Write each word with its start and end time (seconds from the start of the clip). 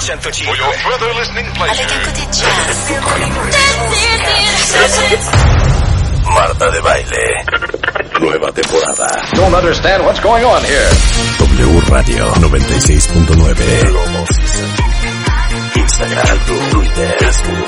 For 0.00 0.56
your 0.56 0.72
further 0.78 1.12
listening 1.12 1.44
pleasure. 1.52 1.84
Avec 1.84 1.92
un 1.92 2.00
côté 2.06 2.22
jazz. 2.32 2.90
Marta 6.24 6.70
de 6.70 6.80
Baile. 6.80 7.44
Nueva 8.18 8.50
temporada. 8.50 9.06
Don't 9.34 9.54
understand 9.54 10.02
what's 10.06 10.20
going 10.20 10.42
on 10.42 10.64
here. 10.64 10.88
W 11.38 11.80
Radio 11.90 12.32
96.9. 12.32 14.24
Instagram, 15.76 16.38
Twitter, 16.70 17.16
Facebook. 17.18 17.66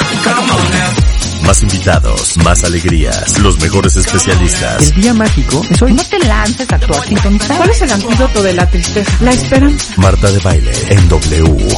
Más 1.45 1.63
invitados, 1.63 2.37
más 2.39 2.65
alegrías, 2.65 3.39
los 3.41 3.61
mejores 3.61 3.97
especialistas. 3.97 4.81
El 4.81 5.03
día 5.03 5.13
mágico 5.13 5.61
es 5.69 5.83
hoy. 5.83 5.93
No 5.93 6.03
te 6.05 6.19
lances 6.21 6.67
a 6.73 6.79
sintonizar. 7.03 7.59
¿Cuál 7.59 7.71
es 7.71 7.83
el 7.83 7.93
antídoto 7.93 8.43
de 8.43 8.55
la 8.55 8.71
tristeza? 8.71 9.13
La 9.21 9.33
esperanza. 9.33 9.95
Marta 9.99 10.31
de 10.31 10.39
Baile 10.39 10.73
en 10.89 11.09
W. 11.11 11.69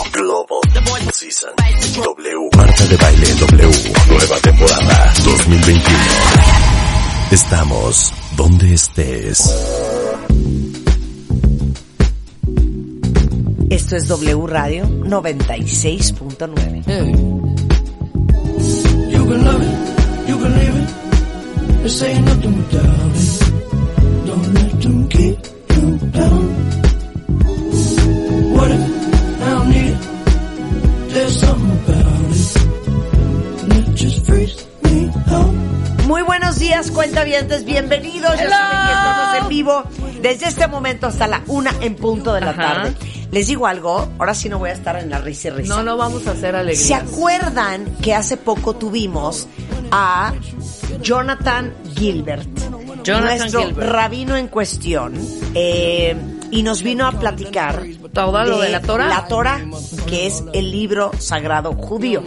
W. 2.03 2.51
Marta 2.57 2.87
de 2.87 2.97
Baile 2.97 3.27
W. 3.35 3.71
Nueva 4.09 4.37
temporada 4.41 5.13
2021. 5.25 5.99
Estamos 7.31 8.13
donde 8.37 8.75
estés. 8.75 9.39
Esto 13.71 13.97
es 13.97 14.09
W 14.09 14.47
Radio 14.47 14.85
96.9. 14.87 16.85
You 19.11 19.27
can 19.29 19.45
love 19.45 19.63
it, 19.63 19.71
you 20.29 20.39
can 20.39 20.53
leave 20.55 20.77
it. 20.77 20.89
This 21.83 22.03
ain't 22.03 22.25
nothing 22.25 22.57
without 22.57 23.17
it. 23.17 23.41
Don't 24.27 24.55
let 24.55 24.81
them 24.83 25.09
keep 25.09 25.39
you 25.77 25.99
down. 26.11 26.45
What 28.53 28.71
if 28.71 28.81
I 29.43 29.51
don't 29.51 29.69
need 29.71 29.91
it? 29.91 29.99
There's 31.15 31.39
something 31.39 31.64
días, 36.65 36.91
cuentavientes, 36.91 37.65
bienvenidos. 37.67 38.35
Ya 38.39 38.49
saben 38.49 38.87
que 38.87 38.93
estamos 38.95 39.43
en 39.43 39.49
vivo 39.49 39.85
desde 40.23 40.47
este 40.49 40.67
momento 40.67 41.07
hasta 41.09 41.27
la 41.27 41.43
una 41.47 41.71
en 41.83 41.95
punto 41.95 42.33
de 42.33 42.41
la 42.41 42.51
Ajá. 42.53 42.63
tarde. 42.63 42.95
Les 43.31 43.49
digo 43.49 43.67
algo, 43.67 44.09
ahora 44.19 44.35
sí 44.35 44.49
no 44.49 44.59
voy 44.59 44.71
a 44.71 44.73
estar 44.73 44.97
en 44.97 45.11
la 45.11 45.19
risa 45.19 45.49
y 45.49 45.51
risa. 45.51 45.77
No, 45.77 45.83
no 45.83 45.99
vamos 45.99 46.27
a 46.27 46.31
hacer 46.31 46.57
alegría. 46.57 46.83
¿Se 46.87 46.95
acuerdan 46.95 47.85
que 48.01 48.15
hace 48.15 48.39
poco 48.39 48.77
tuvimos 48.77 49.47
a 49.91 50.33
Jonathan 51.03 51.75
Gilbert? 51.99 52.49
Jonathan 53.03 53.39
nuestro 53.41 53.65
Gilbert. 53.65 53.91
rabino 53.93 54.35
en 54.37 54.49
cuestión. 54.49 55.13
eh, 55.55 56.17
y 56.51 56.63
nos 56.63 56.83
vino 56.85 57.05
a 57.07 57.13
platicar 57.13 57.83
Todo 58.13 58.45
lo 58.45 58.61
de 58.61 58.69
la 58.71 58.81
Torah. 58.81 59.09
La 59.09 59.27
Torah, 59.27 59.61
que 60.07 60.29
es 60.29 60.43
el 60.55 60.71
libro 60.71 61.11
sagrado 61.19 61.73
judío. 61.75 62.23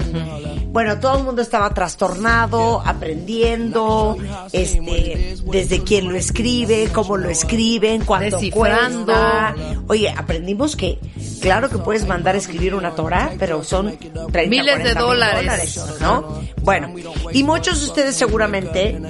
Bueno, 0.77 0.99
todo 0.99 1.17
el 1.17 1.23
mundo 1.23 1.41
estaba 1.41 1.73
trastornado, 1.73 2.83
aprendiendo, 2.85 4.15
este, 4.51 5.35
desde 5.45 5.83
quién 5.83 6.07
lo 6.07 6.15
escribe, 6.15 6.89
cómo 6.93 7.17
lo 7.17 7.31
escriben, 7.31 8.05
cuánto 8.05 8.37
cuesta. 8.51 9.55
Oye, 9.87 10.07
aprendimos 10.15 10.75
que, 10.75 10.99
claro 11.41 11.71
que 11.71 11.79
puedes 11.79 12.05
mandar 12.05 12.35
a 12.35 12.37
escribir 12.37 12.75
una 12.75 12.91
Torah, 12.91 13.31
pero 13.39 13.63
son 13.63 13.97
30, 13.97 14.41
Miles 14.47 14.83
de 14.83 14.93
40 14.93 14.99
mil 14.99 14.99
dólares. 14.99 15.83
¿no? 15.99 16.43
Bueno, 16.61 16.93
y 17.33 17.43
muchos 17.43 17.79
de 17.79 17.85
ustedes 17.87 18.15
seguramente 18.15 19.01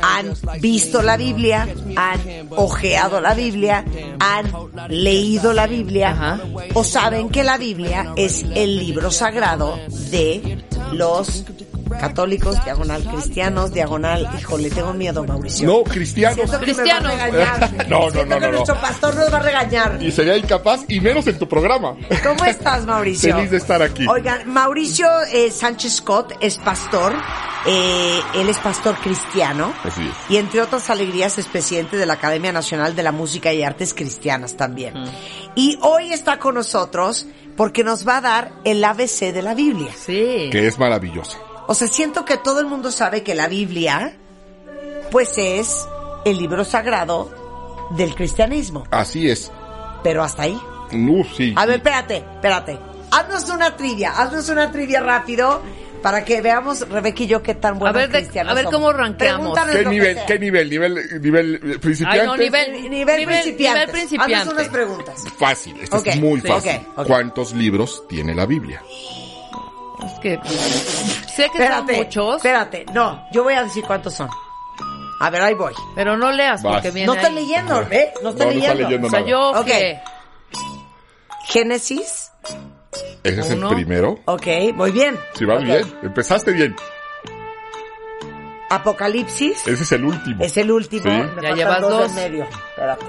han 0.00 0.32
visto 0.58 1.02
la 1.02 1.18
Biblia, 1.18 1.68
han 1.96 2.48
ojeado 2.56 3.20
la 3.20 3.34
Biblia, 3.34 3.84
han 4.20 4.50
leído 4.88 5.52
la 5.52 5.66
Biblia 5.66 6.12
Ajá. 6.12 6.40
o 6.72 6.82
saben 6.82 7.28
que 7.28 7.44
la 7.44 7.58
Biblia 7.58 8.14
es 8.16 8.42
el 8.54 8.78
libro 8.78 9.10
sagrado 9.10 9.78
de 10.10 10.64
los 10.92 11.44
católicos, 11.98 12.62
diagonal 12.64 13.02
cristianos, 13.04 13.72
diagonal, 13.72 14.28
híjole, 14.38 14.70
tengo 14.70 14.92
miedo, 14.94 15.24
Mauricio. 15.24 15.66
No, 15.66 15.82
cristianos. 15.82 16.36
Siento 16.36 16.60
que 16.60 16.66
me 16.66 16.72
va 16.72 16.80
a 16.82 17.00
Cristianos. 17.00 17.12
regañar. 17.12 17.70
No, 17.90 17.98
no, 18.00 18.06
no, 18.06 18.12
que 18.12 18.24
no, 18.26 18.40
no. 18.40 18.50
nuestro 18.52 18.80
pastor 18.80 19.16
nos 19.16 19.32
va 19.32 19.38
a 19.38 19.42
regañar. 19.42 19.98
Y 20.00 20.10
sería 20.12 20.36
incapaz, 20.36 20.82
y 20.88 21.00
menos 21.00 21.26
en 21.26 21.38
tu 21.38 21.48
programa. 21.48 21.96
¿Cómo 22.22 22.44
estás, 22.44 22.86
Mauricio? 22.86 23.34
Feliz 23.36 23.50
de 23.50 23.56
estar 23.56 23.82
aquí. 23.82 24.06
Oigan, 24.08 24.48
Mauricio 24.52 25.08
eh, 25.32 25.50
Sánchez 25.50 25.96
Scott 25.96 26.32
es 26.40 26.56
pastor. 26.58 27.12
eh, 27.66 28.20
él 28.36 28.48
es 28.48 28.58
pastor 28.58 28.94
cristiano. 28.96 29.72
Así 29.84 30.02
es. 30.02 30.30
Y 30.30 30.36
entre 30.36 30.62
otras 30.62 30.88
alegrías 30.90 31.36
es 31.38 31.46
presidente 31.46 31.96
de 31.96 32.06
la 32.06 32.14
Academia 32.14 32.52
Nacional 32.52 32.94
de 32.94 33.02
la 33.02 33.12
Música 33.12 33.52
y 33.52 33.62
Artes 33.64 33.92
Cristianas 33.94 34.56
también. 34.56 34.94
Y 35.56 35.76
hoy 35.82 36.12
está 36.12 36.38
con 36.38 36.54
nosotros 36.54 37.26
porque 37.60 37.84
nos 37.84 38.08
va 38.08 38.16
a 38.16 38.20
dar 38.22 38.52
el 38.64 38.82
ABC 38.82 39.34
de 39.34 39.42
la 39.42 39.52
Biblia. 39.52 39.92
Sí. 39.94 40.48
Que 40.50 40.66
es 40.66 40.78
maravillosa. 40.78 41.36
O 41.66 41.74
sea, 41.74 41.88
siento 41.88 42.24
que 42.24 42.38
todo 42.38 42.58
el 42.60 42.64
mundo 42.64 42.90
sabe 42.90 43.22
que 43.22 43.34
la 43.34 43.48
Biblia, 43.48 44.16
pues 45.10 45.34
es 45.36 45.86
el 46.24 46.38
libro 46.38 46.64
sagrado 46.64 47.30
del 47.90 48.14
cristianismo. 48.14 48.84
Así 48.90 49.28
es. 49.28 49.52
Pero 50.02 50.22
hasta 50.22 50.44
ahí. 50.44 50.58
No, 50.92 51.22
sí. 51.36 51.52
A 51.54 51.66
ver, 51.66 51.76
espérate, 51.76 52.24
espérate. 52.32 52.78
Haznos 53.10 53.50
una 53.50 53.76
trivia, 53.76 54.12
haznos 54.12 54.48
una 54.48 54.72
trivia 54.72 55.02
rápido 55.02 55.60
para 56.02 56.24
que 56.24 56.40
veamos, 56.40 56.88
Rebeca 56.88 57.22
y 57.22 57.26
yo, 57.26 57.42
qué 57.42 57.54
tan 57.54 57.78
buenos 57.78 57.94
A 57.96 58.06
ver 58.06 58.10
de- 58.10 58.40
a 58.40 58.54
ver 58.54 58.64
somos. 58.64 58.92
cómo. 58.94 59.16
Pregúntanos 59.16 59.74
¿Qué 59.76 59.84
nivel, 59.84 60.18
qué 60.26 60.38
nivel? 60.38 60.70
¿Nivel, 60.70 61.20
nivel 61.20 61.54
eh, 61.56 61.78
principiante? 61.78 62.20
Ay, 62.20 62.26
no, 62.26 62.36
nivel- 62.36 62.72
Nivel, 62.72 62.90
Nivel- 62.90 63.56
nivel 63.56 63.88
principiante. 63.90 64.34
Haznos 64.34 64.54
unas 64.54 64.68
preguntas. 64.68 65.24
Fácil, 65.38 65.78
esto 65.80 66.02
es 66.04 66.16
muy 66.16 66.40
sí. 66.40 66.48
fácil. 66.48 66.80
¿Cuántos 67.06 67.52
libros 67.52 68.02
tiene 68.08 68.34
la 68.34 68.46
Biblia? 68.46 68.82
Es 70.06 70.18
que 70.20 70.38
sé 71.28 71.36
que 71.36 71.44
Espérate, 71.62 71.94
son 71.94 72.04
muchos, 72.04 72.36
espérate. 72.36 72.86
No, 72.94 73.26
yo 73.32 73.42
voy 73.44 73.54
a 73.54 73.64
decir 73.64 73.84
cuántos 73.86 74.14
son. 74.14 74.28
A 75.20 75.28
ver, 75.28 75.42
ahí 75.42 75.52
voy. 75.54 75.74
pero 75.94 76.16
no 76.16 76.32
leas 76.32 76.62
Vas. 76.62 76.76
porque 76.76 76.90
viene 76.90 77.06
No 77.06 77.12
ahí. 77.28 77.34
leyendo, 77.34 77.82
¿eh? 77.90 78.10
No 78.22 78.30
estoy 78.30 78.46
No, 78.46 78.52
no 78.54 78.58
está 78.60 78.74
leyendo. 78.74 79.06
O 79.06 79.10
sea, 79.10 79.20
yo 79.26 79.50
Ok. 79.50 79.66
que 79.66 80.00
Génesis. 81.48 82.29
¿Ese 83.22 83.40
es 83.40 83.50
el 83.50 83.60
primero? 83.68 84.18
Ok, 84.24 84.46
muy 84.74 84.90
bien. 84.90 85.16
Si 85.34 85.44
va 85.44 85.56
Ok. 85.56 85.62
bien. 85.62 85.82
Empezaste 86.02 86.52
bien. 86.52 86.74
Apocalipsis. 88.70 89.66
Ese 89.66 89.82
es 89.82 89.92
el 89.92 90.04
último. 90.04 90.44
Es 90.44 90.56
el 90.56 90.70
último. 90.70 91.02
Sí. 91.04 91.10
Me 91.36 91.42
Ya 91.42 91.54
llevas 91.54 91.80
dos. 91.80 91.90
dos. 91.90 92.08
en 92.10 92.14
medio. 92.14 92.44
Espérate. 92.44 93.06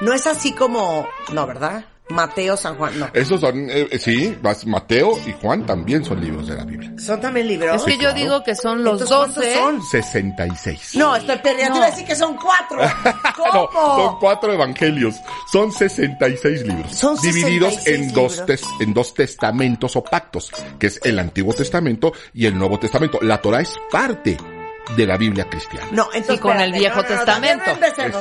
No 0.00 0.12
es 0.12 0.26
así 0.26 0.52
como... 0.52 1.06
No, 1.32 1.46
¿verdad? 1.46 1.84
Mateo, 2.10 2.56
San 2.56 2.76
Juan, 2.76 2.98
no. 2.98 3.08
Esos 3.12 3.40
son, 3.40 3.68
eh, 3.70 3.88
sí, 3.98 4.36
vas- 4.42 4.66
Mateo 4.66 5.18
y 5.26 5.32
Juan 5.40 5.64
también 5.66 6.04
son 6.04 6.20
libros 6.20 6.48
de 6.48 6.56
la 6.56 6.64
Biblia. 6.64 6.92
¿Son 6.98 7.20
también 7.20 7.46
libros? 7.48 7.76
es 7.76 7.82
que 7.96 8.02
yo 8.02 8.12
digo 8.12 8.42
que 8.42 8.54
son 8.54 8.82
los 8.84 9.00
Entonces, 9.00 9.16
¿cuántos 9.16 9.34
12. 9.36 9.54
son? 9.54 9.82
66. 9.82 10.96
No, 10.96 11.16
estoy 11.16 11.36
perdiendo. 11.38 11.74
Te 11.74 11.78
iba 11.78 11.86
a 11.86 11.90
decir 11.90 12.06
que 12.06 12.16
son 12.16 12.36
cuatro. 12.36 12.78
No, 13.52 13.66
¿Cómo? 13.68 13.96
son 13.96 14.18
cuatro 14.20 14.52
evangelios. 14.52 15.16
Son 15.50 15.72
66 15.72 16.66
libros. 16.66 16.94
Son 16.94 17.16
divididos 17.20 17.74
66 17.74 18.08
en 18.08 18.12
dos, 18.14 18.32
libros. 18.32 18.46
tes- 18.46 18.68
en 18.80 18.94
dos 18.94 19.14
testamentos 19.14 19.96
o 19.96 20.04
pactos, 20.04 20.50
que 20.78 20.88
es 20.88 21.00
el 21.04 21.18
Antiguo 21.18 21.52
Testamento 21.54 22.12
y 22.34 22.46
el 22.46 22.56
Nuevo 22.56 22.78
Testamento. 22.78 23.18
La 23.22 23.40
Torah 23.40 23.60
es 23.62 23.74
parte 23.90 24.36
de 24.96 25.06
la 25.06 25.16
Biblia 25.16 25.44
cristiana. 25.48 25.86
No, 25.92 26.04
entonces 26.12 26.36
Y 26.36 26.38
con 26.38 26.58
el. 26.60 26.72
Viejo 26.72 26.96
No, 26.96 27.02
no, 27.02 27.08
no, 27.08 27.16
Testamento. 27.16 27.70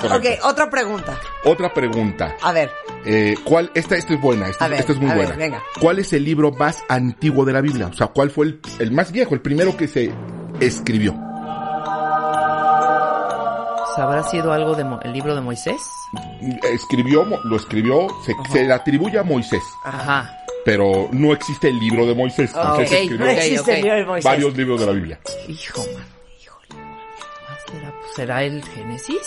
no, 0.10 0.16
ok, 0.16 0.26
otra 0.44 0.70
pregunta. 0.70 1.20
Otra 1.46 1.74
pregunta. 1.74 2.36
A 2.42 2.52
ver, 2.52 2.72
Eh, 3.06 3.36
¿cuál, 3.44 3.72
esta, 3.74 3.96
esta 3.96 4.14
es 4.14 4.22
buena, 4.22 4.48
esta, 4.48 4.66
A 4.66 4.68
ver, 4.68 4.80
esta 4.82 4.92
es 4.92 4.98
muy 5.00 5.10
a 5.10 5.16
ver, 5.16 5.26
buena. 5.28 5.38
venga. 5.38 5.64
¿Cuál 5.80 6.00
es 6.00 6.12
el 6.14 6.24
libro 6.26 6.52
más 6.52 6.84
antiguo 6.90 7.46
de 7.46 7.54
la 7.54 7.62
Biblia? 7.62 7.88
O 7.88 7.94
sea, 7.94 8.08
¿cuál 8.08 8.30
fue 8.30 8.46
el, 8.48 8.60
el 8.80 8.92
más 8.92 9.12
viejo, 9.12 9.34
el 9.36 9.42
primero 9.42 9.76
que 9.78 9.88
se 9.88 10.12
escribió? 10.60 11.16
¿Habrá 13.98 14.24
sido 14.24 14.54
algo 14.54 14.76
del 14.76 14.88
libro 15.12 15.36
de 15.36 15.42
Moisés? 15.42 15.76
Escribió, 16.64 17.26
lo 17.44 17.56
escribió, 17.58 18.08
se, 18.26 18.34
se 18.52 18.64
le 18.64 18.74
atribuye 18.74 19.20
a 19.20 19.24
Moisés, 19.24 19.62
Ajá. 19.84 20.38
pero 20.64 21.10
no 21.12 21.34
existe 21.34 21.68
el 21.68 21.78
libro 21.80 22.06
de 22.06 22.16
Moisés. 22.16 22.52
Ah, 22.56 22.76
Moisés 22.78 22.88
ok, 22.88 22.94
escribió 23.04 23.26
no 23.26 23.32
ok, 23.32 23.38
existe 23.38 23.60
ok. 23.62 23.68
el 23.78 23.82
libro 23.84 23.98
de 23.98 24.06
Moisés. 24.06 24.24
varios 24.32 24.56
libros 24.58 24.80
de 24.80 24.86
la 24.86 24.92
Biblia. 24.94 25.20
Hijo, 25.50 25.82
man. 25.94 26.06
Híjole. 27.70 27.82
¿Más 27.84 27.92
será, 27.92 27.94
pues, 28.02 28.14
¿Será 28.16 28.44
el 28.44 28.64
Génesis? 28.64 29.18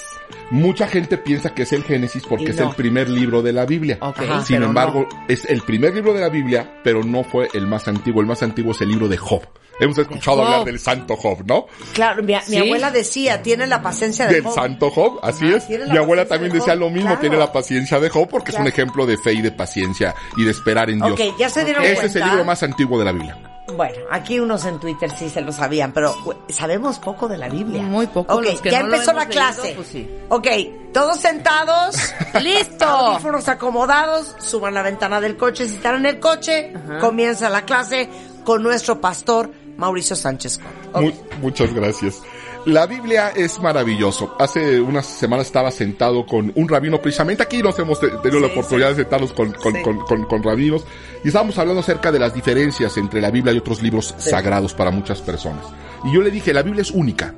Mucha 0.51 0.87
gente 0.89 1.19
piensa 1.19 1.55
que 1.55 1.63
es 1.63 1.73
el 1.73 1.83
Génesis 1.85 2.25
porque 2.29 2.51
es 2.51 2.59
el 2.59 2.71
primer 2.75 3.09
libro 3.09 3.43
de 3.43 3.53
la 3.53 3.65
Biblia. 3.67 3.99
Ajá. 4.01 4.45
Sin 4.45 4.63
embargo, 4.63 5.09
es 5.29 5.45
el 5.47 5.63
primer 5.63 5.95
libro 5.95 6.13
de 6.15 6.21
la 6.21 6.29
Biblia, 6.29 6.81
pero 6.85 7.03
no 7.03 7.25
fue 7.25 7.49
el 7.55 7.67
más 7.67 7.89
antiguo. 7.89 8.21
El 8.21 8.27
más 8.27 8.43
antiguo 8.43 8.73
es 8.73 8.81
el 8.81 8.89
libro 8.89 9.09
de 9.09 9.17
Job. 9.17 9.43
Hemos 9.81 9.97
escuchado 9.99 10.37
Job. 10.39 10.47
hablar 10.47 10.65
del 10.67 10.79
santo 10.79 11.17
Job, 11.17 11.45
¿no? 11.47 11.67
claro, 11.95 12.23
mi, 12.23 12.35
abuela 12.35 12.91
decía, 12.91 13.43
tiene 13.43 13.67
la 13.67 13.81
paciencia 13.83 14.27
de 14.27 14.35
Del 14.35 14.45
Job. 14.45 14.55
santo 14.55 14.91
Job, 14.91 15.19
así 15.23 15.47
Ajá, 15.47 15.57
es. 15.57 15.69
Mi 15.91 15.97
abuela 15.97 16.27
también 16.27 16.53
de 16.53 16.59
decía 16.59 16.75
lo 16.75 16.89
mismo, 16.91 17.09
claro. 17.09 17.21
tiene 17.21 17.37
la 17.39 17.51
paciencia 17.51 17.99
de 17.99 18.11
Job 18.11 18.29
porque 18.29 18.51
Claro. 18.53 18.67
es 18.67 18.69
un 18.69 18.73
ejemplo 18.81 19.07
de 19.07 19.17
fe 19.17 19.33
y 19.33 19.41
de 19.41 19.51
paciencia 19.51 20.15
y 20.37 20.45
de 20.45 20.51
esperar 20.51 20.91
en 20.91 20.99
Dios. 21.01 21.13
Ok, 21.19 21.37
ya 21.39 21.49
se 21.49 21.65
dieron 21.65 21.83
Ese 21.85 21.95
cuenta. 21.95 22.07
es 22.11 22.17
el 22.17 22.29
libro 22.29 22.45
más 22.45 22.63
antiguo 22.63 22.99
de 22.99 23.05
la 23.07 23.13
Biblia. 23.13 23.39
Bueno, 23.77 23.97
aquí 24.11 24.41
unos 24.41 24.65
en 24.65 24.81
Twitter 24.81 25.11
sí 25.17 25.31
se 25.31 25.41
lo 25.41 25.53
sabían, 25.53 25.93
pero 25.93 26.15
sabemos 26.49 26.99
poco 26.99 27.29
de 27.29 27.39
la 27.39 27.49
Biblia. 27.49 27.83
Muy 27.83 28.07
poco, 28.09 28.35
Ok, 28.35 28.45
los 28.45 28.61
que 28.61 28.71
ya 28.71 28.81
no 28.83 28.87
empezó 28.87 29.13
la 29.13 29.23
hemos 29.23 29.35
leído, 29.35 29.53
clase. 29.53 29.73
pues 29.77 29.89
sí. 29.89 30.11
Ok, 30.29 30.47
todos 30.93 31.19
sentados. 31.21 31.97
¡Listo! 32.43 32.85
Audífonos 32.85 33.49
acomodados, 33.49 34.35
suban 34.41 34.75
la 34.75 34.83
ventana 34.83 35.21
del 35.21 35.37
coche 35.37 35.69
si 35.69 35.77
están 35.77 35.95
en 35.97 36.07
el 36.07 36.21
coche. 36.21 36.73
Comienza 37.01 37.49
la 37.49 37.65
clase 37.65 38.09
con 38.45 38.63
nuestro 38.63 39.01
pastor 39.01 39.51
Mauricio 39.77 40.17
Sánchez. 40.17 40.55
Scott. 40.55 40.67
Ok. 40.93 41.03
Mu- 41.03 41.13
muchas 41.43 41.73
gracias. 41.73 42.21
La 42.65 42.87
Biblia 42.87 43.31
es 43.35 43.59
maravilloso. 43.61 44.37
Hace 44.39 44.81
unas 44.81 45.05
semanas 45.07 45.47
estaba 45.47 45.73
sentado 45.73 46.25
con 46.25 46.53
un 46.55 46.69
rabino, 46.69 47.03
precisamente 47.03 47.43
aquí 47.43 47.61
nos 47.61 47.77
hemos 47.81 47.99
te- 47.99 48.09
tenido 48.23 48.39
la 48.41 48.47
Sí, 48.47 48.53
oportunidad 48.53 48.91
de 48.91 48.95
sentarnos 48.97 49.33
con, 49.33 49.51
con, 49.53 49.75
Sí. 49.75 49.83
con, 49.83 50.25
con- 50.27 50.43
rabinos 50.45 50.85
y 51.25 51.29
estábamos 51.29 51.59
hablando 51.59 51.81
acerca 51.81 52.13
de 52.13 52.21
las 52.21 52.35
diferencias 52.35 52.97
entre 52.99 53.21
la 53.21 53.33
Biblia 53.33 53.53
y 53.53 53.59
otros 53.59 53.83
libros 53.83 54.15
sagrados 54.19 54.75
para 54.75 54.93
muchas 54.93 55.21
personas. 55.21 55.65
Y 56.05 56.13
yo 56.15 56.23
le 56.23 56.31
dije, 56.31 56.53
la 56.55 56.63
Biblia 56.63 56.83
es 56.83 56.93
única. 56.93 57.35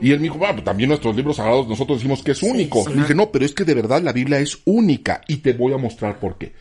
Y 0.00 0.10
él 0.10 0.18
me 0.18 0.24
dijo, 0.24 0.40
"Ah, 0.44 0.52
pues 0.52 0.64
también 0.64 0.88
nuestros 0.88 1.14
libros 1.14 1.36
sagrados 1.36 1.68
nosotros 1.68 1.98
decimos 1.98 2.22
que 2.24 2.32
es 2.32 2.42
único. 2.42 2.84
Le 2.88 2.96
dije, 2.96 3.14
no, 3.14 3.30
pero 3.30 3.44
es 3.44 3.54
que 3.54 3.64
de 3.64 3.74
verdad 3.74 4.02
la 4.02 4.12
Biblia 4.12 4.40
es 4.40 4.58
única 4.64 5.20
y 5.28 5.36
te 5.36 5.52
voy 5.52 5.72
a 5.72 5.78
mostrar 5.78 6.18
por 6.18 6.36
qué. 6.36 6.52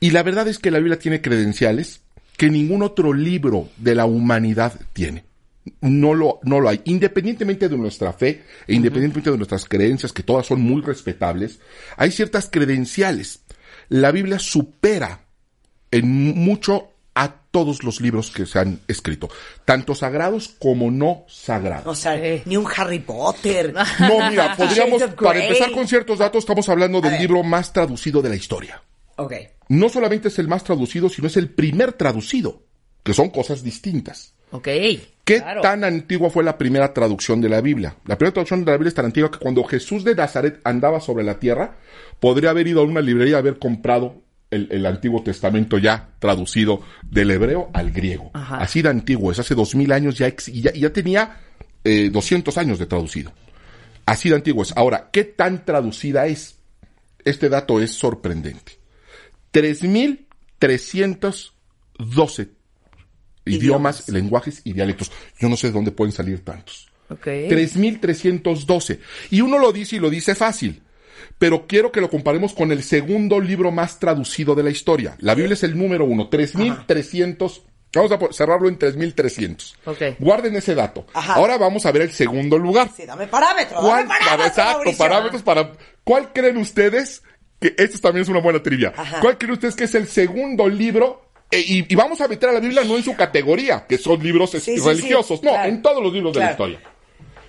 Y 0.00 0.10
la 0.12 0.22
verdad 0.22 0.48
es 0.48 0.58
que 0.58 0.70
la 0.70 0.78
Biblia 0.78 0.98
tiene 0.98 1.20
credenciales 1.20 2.00
que 2.38 2.48
ningún 2.48 2.82
otro 2.82 3.12
libro 3.12 3.68
de 3.76 3.94
la 3.94 4.06
humanidad 4.06 4.72
tiene. 4.94 5.24
No 5.80 6.14
lo, 6.14 6.40
no 6.42 6.60
lo 6.60 6.68
hay. 6.68 6.80
Independientemente 6.84 7.68
de 7.68 7.76
nuestra 7.76 8.12
fe 8.12 8.44
e 8.66 8.74
independientemente 8.74 9.30
de 9.30 9.36
nuestras 9.36 9.64
creencias, 9.64 10.12
que 10.12 10.22
todas 10.22 10.46
son 10.46 10.60
muy 10.60 10.82
respetables, 10.82 11.60
hay 11.96 12.10
ciertas 12.10 12.48
credenciales. 12.50 13.40
La 13.88 14.12
Biblia 14.12 14.38
supera 14.38 15.20
en 15.90 16.08
mucho 16.34 16.90
a 17.14 17.34
todos 17.50 17.82
los 17.82 18.00
libros 18.00 18.30
que 18.30 18.46
se 18.46 18.58
han 18.60 18.80
escrito, 18.86 19.28
tanto 19.64 19.94
sagrados 19.96 20.48
como 20.60 20.90
no 20.90 21.24
sagrados. 21.28 21.86
O 21.88 21.94
sea, 21.94 22.16
Eh. 22.16 22.42
ni 22.46 22.56
un 22.56 22.66
Harry 22.76 23.00
Potter. 23.00 23.74
No, 23.98 24.30
mira, 24.30 24.56
podríamos, 24.56 25.02
para 25.20 25.42
empezar 25.44 25.72
con 25.72 25.88
ciertos 25.88 26.18
datos, 26.18 26.44
estamos 26.44 26.68
hablando 26.68 27.00
del 27.00 27.18
libro 27.18 27.42
más 27.42 27.72
traducido 27.72 28.22
de 28.22 28.28
la 28.28 28.36
historia. 28.36 28.80
Ok. 29.16 29.34
No 29.68 29.88
solamente 29.88 30.28
es 30.28 30.38
el 30.38 30.48
más 30.48 30.62
traducido, 30.64 31.08
sino 31.08 31.26
es 31.26 31.36
el 31.36 31.50
primer 31.50 31.92
traducido, 31.92 32.62
que 33.02 33.12
son 33.12 33.30
cosas 33.30 33.62
distintas. 33.62 34.34
Ok. 34.52 34.68
¿Qué 35.34 35.40
claro. 35.42 35.60
tan 35.60 35.84
antigua 35.84 36.30
fue 36.30 36.42
la 36.44 36.58
primera 36.58 36.92
traducción 36.92 37.40
de 37.40 37.48
la 37.48 37.60
Biblia? 37.60 37.94
La 38.06 38.16
primera 38.18 38.34
traducción 38.34 38.64
de 38.64 38.70
la 38.72 38.76
Biblia 38.76 38.88
es 38.88 38.94
tan 38.94 39.04
antigua 39.06 39.30
que 39.30 39.38
cuando 39.38 39.62
Jesús 39.64 40.04
de 40.04 40.14
Nazaret 40.14 40.60
andaba 40.64 41.00
sobre 41.00 41.24
la 41.24 41.38
tierra, 41.38 41.76
podría 42.18 42.50
haber 42.50 42.66
ido 42.66 42.80
a 42.80 42.84
una 42.84 43.00
librería 43.00 43.36
y 43.36 43.38
haber 43.38 43.58
comprado 43.58 44.22
el, 44.50 44.68
el 44.70 44.84
Antiguo 44.86 45.22
Testamento 45.22 45.78
ya 45.78 46.10
traducido 46.18 46.82
del 47.08 47.30
hebreo 47.30 47.70
al 47.72 47.92
griego. 47.92 48.30
Ajá. 48.34 48.56
Así 48.58 48.82
de 48.82 48.88
antiguo, 48.88 49.30
es 49.30 49.38
hace 49.38 49.54
dos 49.54 49.74
mil 49.76 49.92
años 49.92 50.18
ya, 50.18 50.26
ex- 50.26 50.48
y 50.48 50.62
ya, 50.62 50.92
tenía 50.92 51.36
eh, 51.84 52.10
200 52.10 52.58
años 52.58 52.78
de 52.80 52.86
traducido. 52.86 53.32
Así 54.06 54.28
de 54.28 54.34
antiguo 54.34 54.64
es. 54.64 54.76
Ahora, 54.76 55.08
¿qué 55.12 55.22
tan 55.24 55.64
traducida 55.64 56.26
es? 56.26 56.56
Este 57.24 57.48
dato 57.48 57.80
es 57.80 57.92
sorprendente. 57.92 58.72
3.312 59.52 62.48
idiomas, 63.44 64.08
lenguajes 64.08 64.60
y 64.64 64.72
dialectos. 64.72 65.10
Yo 65.38 65.48
no 65.48 65.56
sé 65.56 65.68
de 65.68 65.72
dónde 65.72 65.92
pueden 65.92 66.12
salir 66.12 66.44
tantos. 66.44 66.88
Ok. 67.08 67.26
3.312. 67.26 69.00
Y 69.30 69.40
uno 69.40 69.58
lo 69.58 69.72
dice 69.72 69.96
y 69.96 69.98
lo 69.98 70.10
dice 70.10 70.34
fácil. 70.34 70.82
Pero 71.38 71.66
quiero 71.66 71.90
que 71.92 72.00
lo 72.00 72.10
comparemos 72.10 72.52
con 72.52 72.72
el 72.72 72.82
segundo 72.82 73.40
libro 73.40 73.70
más 73.70 73.98
traducido 73.98 74.54
de 74.54 74.62
la 74.62 74.70
historia. 74.70 75.16
La 75.20 75.34
Biblia 75.34 75.54
es 75.54 75.62
el 75.62 75.76
número 75.76 76.04
uno, 76.04 76.28
3.300. 76.30 77.62
Vamos 77.92 78.12
a 78.12 78.18
cerrarlo 78.32 78.68
en 78.68 78.78
3.300. 78.78 79.74
Ok. 79.86 80.02
Guarden 80.20 80.54
ese 80.56 80.74
dato. 80.74 81.06
Ajá. 81.12 81.34
Ahora 81.34 81.58
vamos 81.58 81.84
a 81.86 81.92
ver 81.92 82.02
el 82.02 82.12
segundo 82.12 82.56
lugar. 82.58 82.90
Sí, 82.96 83.04
dame 83.04 83.26
parámetro. 83.26 83.80
¿Cuál, 83.80 84.06
Dame 84.06 84.18
parámetro, 84.20 84.46
exacto, 84.46 84.72
Mauricio. 84.74 84.98
parámetros 84.98 85.42
para. 85.42 85.72
¿Cuál 86.04 86.32
creen 86.32 86.56
ustedes 86.58 87.22
que 87.58 87.74
esto 87.76 87.98
también 87.98 88.22
es 88.22 88.28
una 88.28 88.40
buena 88.40 88.62
trivia? 88.62 88.92
Ajá. 88.96 89.20
¿Cuál 89.20 89.38
creen 89.38 89.54
ustedes 89.54 89.74
que 89.74 89.84
es 89.84 89.94
el 89.94 90.06
segundo 90.06 90.68
libro? 90.68 91.29
E- 91.50 91.60
y, 91.60 91.86
y 91.88 91.94
vamos 91.96 92.20
a 92.20 92.28
meter 92.28 92.48
a 92.48 92.52
la 92.52 92.60
Biblia 92.60 92.84
no 92.84 92.96
en 92.96 93.02
su 93.02 93.14
categoría, 93.16 93.86
que 93.86 93.98
son 93.98 94.22
libros 94.22 94.54
es- 94.54 94.62
Sí, 94.64 94.78
sí, 94.78 94.86
religiosos, 94.86 95.40
sí, 95.40 95.46
no, 95.46 95.52
claro. 95.52 95.68
en 95.68 95.82
todos 95.82 96.02
los 96.02 96.12
libros 96.12 96.32
de 96.32 96.40
la 96.40 96.50
historia. 96.52 96.80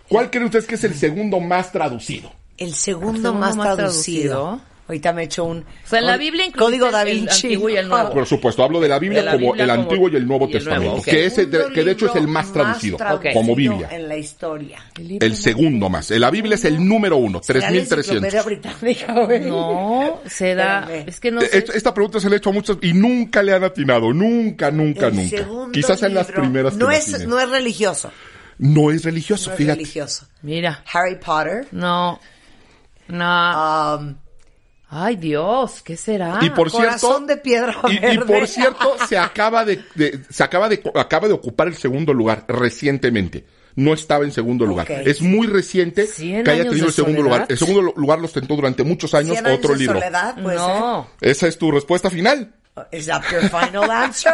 ¿Cuál 0.09 0.30
creen 0.30 0.45
ustedes 0.45 0.65
que 0.65 0.75
es 0.75 0.83
el 0.83 0.94
segundo 0.95 1.39
más 1.39 1.71
traducido? 1.71 2.31
El 2.57 2.74
segundo, 2.74 3.21
segundo 3.21 3.33
más, 3.33 3.56
más 3.56 3.75
traducido. 3.75 4.33
traducido. 4.42 4.70
Ahorita 4.91 5.13
me 5.13 5.21
he 5.21 5.25
hecho 5.25 5.45
un. 5.45 5.59
O 5.59 5.63
sea, 5.88 5.99
en 5.99 6.05
la 6.05 6.17
Biblia 6.17 6.45
incluye 6.45 6.65
Código 6.79 6.91
da 6.91 7.03
el 7.03 7.15
Vinci. 7.19 7.47
Antiguo 7.47 7.69
y 7.69 7.77
el 7.77 7.88
Nuevo. 7.88 8.09
Por 8.11 8.25
supuesto, 8.25 8.61
hablo 8.61 8.81
de 8.81 8.89
la 8.89 8.99
Biblia 8.99 9.19
De 9.21 9.25
la 9.25 9.31
como 9.31 9.45
Biblia 9.53 9.63
el 9.63 9.69
como- 9.71 9.81
Antiguo 9.83 10.09
y 10.09 10.15
el 10.17 10.27
Nuevo 10.27 10.49
y 10.49 10.57
el 10.57 10.65
Nuevo, 10.65 10.79
Testamento, 10.81 10.95
ok. 10.99 11.05
que, 11.05 11.25
ese, 11.25 11.45
de- 11.45 11.51
Segundo 11.57 11.73
que 11.75 11.83
de 11.85 11.91
hecho 11.91 12.05
es 12.07 12.15
el 12.17 12.27
más 12.27 12.51
traducido, 12.51 12.97
traducido 12.97 13.33
como 13.33 13.55
Biblia. 13.55 13.88
En 13.89 14.07
la 14.09 14.17
historia. 14.17 14.85
El 14.97 15.35
segundo 15.38 15.89
más. 15.89 16.09
La 16.11 16.29
Biblia 16.29 16.55
es 16.55 16.65
el 16.65 16.85
número 16.85 17.15
uno, 17.15 17.41
¿Será 17.41 17.59
la 17.61 17.67
3300. 17.69 18.33
enciclopedia 18.33 18.43
británica, 18.43 19.25
güey? 19.25 19.39
No, 19.49 20.19
será. 20.25 20.79
Espérame. 20.81 21.07
Es 21.07 21.19
que 21.21 21.31
no 21.31 21.41
Eh, 21.41 21.47
sé. 21.47 21.65
Esta, 21.73 21.94
pregunta 21.94 22.19
se 22.19 22.29
le 22.29 22.35
ha 22.35 22.37
hecho 22.37 22.49
a 22.49 22.53
muchos 22.53 22.77
y 22.81 22.94
nunca 22.94 23.41
le 23.41 23.53
han 23.53 23.63
atinado. 23.63 24.13
Nunca, 24.13 24.71
nunca, 24.71 25.07
El 25.07 25.15
nunca. 25.15 25.71
Quizás 25.71 25.99
sean 25.99 26.13
las 26.13 26.27
primeras 26.29 26.75
no 26.75 26.91
es, 26.91 27.25
no 27.27 27.39
es 27.39 27.49
religioso. 27.49 28.11
No 28.57 28.91
es 28.91 29.03
religioso, 29.05 29.47
No 29.49 29.53
es 29.53 29.57
fíjate. 29.57 29.75
religioso. 29.77 30.27
Mira. 30.41 30.83
Harry 30.94 31.15
Potter. 31.15 31.67
No. 31.71 32.19
No. 33.07 33.95
um, 33.99 34.15
Ay, 34.93 35.15
Dios, 35.15 35.81
¿qué 35.83 35.95
será? 35.95 36.39
Y 36.41 36.49
por 36.49 36.69
cierto, 36.69 36.88
Corazón 37.07 37.25
de 37.25 37.38
piedra 37.38 37.73
y, 37.89 38.17
por 38.17 38.45
cierto, 38.47 38.97
se 39.07 39.17
acaba 39.17 39.63
de, 39.63 39.81
de- 39.95 40.19
se 40.29 40.43
acaba 40.43 40.67
de, 40.67 40.83
acaba 40.95 41.29
de 41.29 41.33
ocupar 41.33 41.69
el 41.69 41.75
segundo 41.77 42.13
lugar 42.13 42.43
recientemente. 42.49 43.45
No 43.75 43.93
estaba 43.93 44.25
en 44.25 44.33
segundo 44.33 44.65
lugar. 44.65 44.91
Es 44.91 45.21
muy 45.21 45.47
reciente 45.47 46.05
¿Cien 46.05 46.43
que 46.43 46.51
haya 46.51 46.63
tenido 46.67 46.88
el 46.88 46.91
segundo 46.93 47.19
soledad? 47.21 47.35
lugar. 47.38 47.47
El 47.49 47.57
segundo 47.57 47.81
lu- 47.81 47.93
lugar 47.95 48.19
lo 48.19 48.25
ostentó 48.25 48.55
durante 48.57 48.83
muchos 48.83 49.13
años 49.13 49.31
Cien 49.35 49.45
años 49.47 49.59
otro 49.59 49.71
de 49.73 49.79
libro. 49.79 49.99
soledad, 49.99 50.35
puede 50.43 50.57
no. 50.57 51.07
Esa 51.21 51.47
es 51.47 51.57
tu 51.57 51.71
respuesta 51.71 52.09
final. 52.09 52.53
ser. 52.75 52.87
Is 52.99 53.05
that 53.05 53.23
your 53.31 53.44
final 53.49 53.89
answer? 53.89 54.33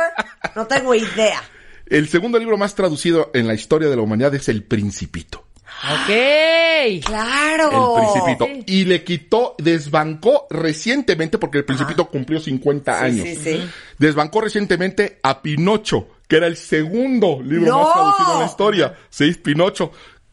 No 0.56 0.66
tengo 0.66 0.96
idea. 0.96 1.40
El 1.86 2.08
segundo 2.10 2.40
libro 2.40 2.58
más 2.58 2.74
traducido 2.74 3.30
en 3.36 3.48
la 3.48 3.54
historia 3.54 3.90
de 3.90 3.96
la 3.96 4.02
humanidad 4.02 4.34
es 4.34 4.50
El 4.50 4.64
Principito. 4.64 5.47
Ok. 5.84 7.06
Claro. 7.06 7.98
El 7.98 8.04
Principito. 8.36 8.48
Y 8.66 8.86
le 8.86 9.04
quitó, 9.04 9.56
desbancó 9.58 10.48
recientemente, 10.50 11.38
porque 11.38 11.60
el 11.60 11.66
Principito 11.66 12.06
cumplió 12.10 12.40
50 12.40 13.02
años. 13.02 13.26
Sí, 13.28 13.36
sí. 13.36 13.70
Desbancó 13.98 14.42
recientemente 14.42 15.20
a 15.24 15.42
Pinocho, 15.42 16.08
que 16.28 16.38
era 16.38 16.48
el 16.48 16.58
segundo 16.58 17.42
libro 17.44 17.68
¡No! 17.72 17.84
más 17.84 17.94
traducido 17.94 18.34
en 18.34 18.40
la 18.40 18.46
historia. 18.46 18.98
Sí, 19.10 19.32
Pinocho. 19.34 19.92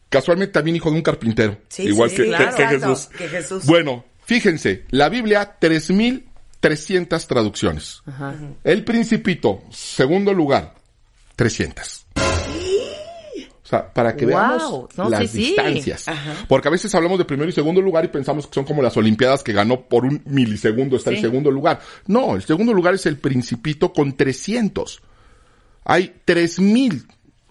Casualmente 0.09 0.53
también 0.53 0.77
hijo 0.77 0.89
de 0.89 0.95
un 0.97 1.01
carpintero. 1.01 1.57
Sí, 1.67 1.83
igual 1.83 2.09
sí, 2.09 2.15
que, 2.17 2.23
sí, 2.23 2.29
que- 2.29 2.35
claro. 2.37 2.55
que 2.55 2.63
Exacto, 2.63 2.87
Jesús. 2.87 3.07
que 3.17 3.27
Jesús. 3.27 3.65
Bueno, 3.65 4.05
fíjense, 4.23 4.85
la 4.91 5.09
Biblia, 5.09 5.57
3.300 5.59 7.27
traducciones. 7.27 8.01
El 8.63 8.83
Principito, 8.85 9.63
segundo 9.71 10.33
lugar, 10.33 10.73
300. 11.35 12.04
O 13.65 13.67
sea, 13.67 13.91
para 13.91 14.15
que 14.15 14.25
Wow. 14.25 14.35
veamos 14.35 14.97
No, 14.97 15.09
las 15.09 15.21
sí, 15.21 15.27
sí. 15.27 15.37
distancias. 15.47 16.05
Porque 16.47 16.67
a 16.67 16.71
veces 16.71 16.93
hablamos 16.93 17.17
de 17.17 17.25
primero 17.25 17.49
y 17.49 17.51
segundo 17.51 17.81
lugar 17.81 18.05
y 18.05 18.09
pensamos 18.09 18.45
que 18.45 18.53
son 18.53 18.63
como 18.63 18.83
las 18.83 18.95
Olimpiadas 18.95 19.41
que 19.41 19.53
ganó 19.53 19.81
por 19.81 20.05
un 20.05 20.21
milisegundo 20.25 20.95
está 20.97 21.09
el 21.09 21.15
Sí. 21.15 21.23
segundo 21.23 21.49
lugar. 21.49 21.79
No, 22.05 22.35
el 22.35 22.43
segundo 22.43 22.73
lugar 22.73 22.93
es 22.93 23.07
el 23.07 23.17
Principito 23.17 23.91
con 23.91 24.15
300. 24.15 25.01
Hay 25.83 26.13
3000 26.25 27.07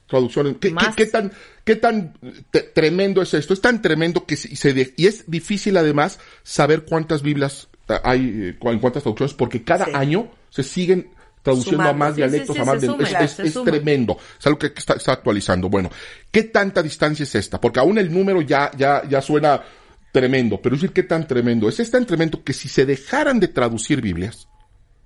traducciones. 0.06 0.54
¿Qué, 0.60 0.68
qué- 0.68 0.74
Más. 0.74 0.94
qué 0.94 1.06
tan, 1.06 1.32
qué 1.64 1.76
tan 1.76 2.14
te- 2.52 2.60
tremendo 2.62 3.20
es 3.20 3.34
esto? 3.34 3.52
Es 3.52 3.60
tan 3.60 3.82
tremendo 3.82 4.24
que 4.24 4.36
se 4.36 4.72
de- 4.72 4.94
y 4.96 5.06
es 5.06 5.28
difícil 5.28 5.76
además 5.76 6.20
saber 6.44 6.84
cuántas 6.84 7.22
Biblias 7.22 7.68
eh, 7.88 7.94
hay, 8.04 8.54
eh, 8.60 8.68
en 8.70 8.78
cuántas 8.78 9.02
traducciones, 9.02 9.34
porque 9.34 9.62
cada 9.64 9.86
año 9.98 10.30
se 10.48 10.62
siguen 10.62 11.10
traduciendo 11.44 11.84
a 11.84 11.92
más 11.92 12.14
Sí, 12.14 12.22
dialectos, 12.22 12.56
sí, 12.56 12.62
a 12.62 12.64
más 12.64 12.80
de- 12.80 13.46
es, 13.46 13.54
tremendo. 13.64 14.18
Es 14.40 14.46
algo 14.48 14.58
que 14.58 14.72
está, 14.76 14.94
está 14.94 15.12
actualizando. 15.12 15.68
Bueno, 15.68 15.90
¿qué 16.32 16.42
tanta 16.44 16.82
distancia 16.82 17.22
es 17.22 17.34
esta? 17.36 17.60
Porque 17.60 17.78
aún 17.78 17.98
el 17.98 18.12
número 18.12 18.40
ya, 18.42 18.72
ya, 18.76 19.02
ya 19.08 19.22
suena 19.22 19.62
tremendo, 20.10 20.60
pero 20.60 20.74
es 20.74 20.80
decir, 20.82 20.92
¿qué 20.94 21.02
tan 21.04 21.28
tremendo? 21.28 21.68
Es, 21.68 21.78
es 21.80 21.90
tan 21.90 22.06
tremendo 22.06 22.42
que 22.42 22.52
si 22.52 22.68
se 22.68 22.86
dejaran 22.86 23.38
de 23.40 23.48
traducir 23.48 24.00
Biblias, 24.00 24.48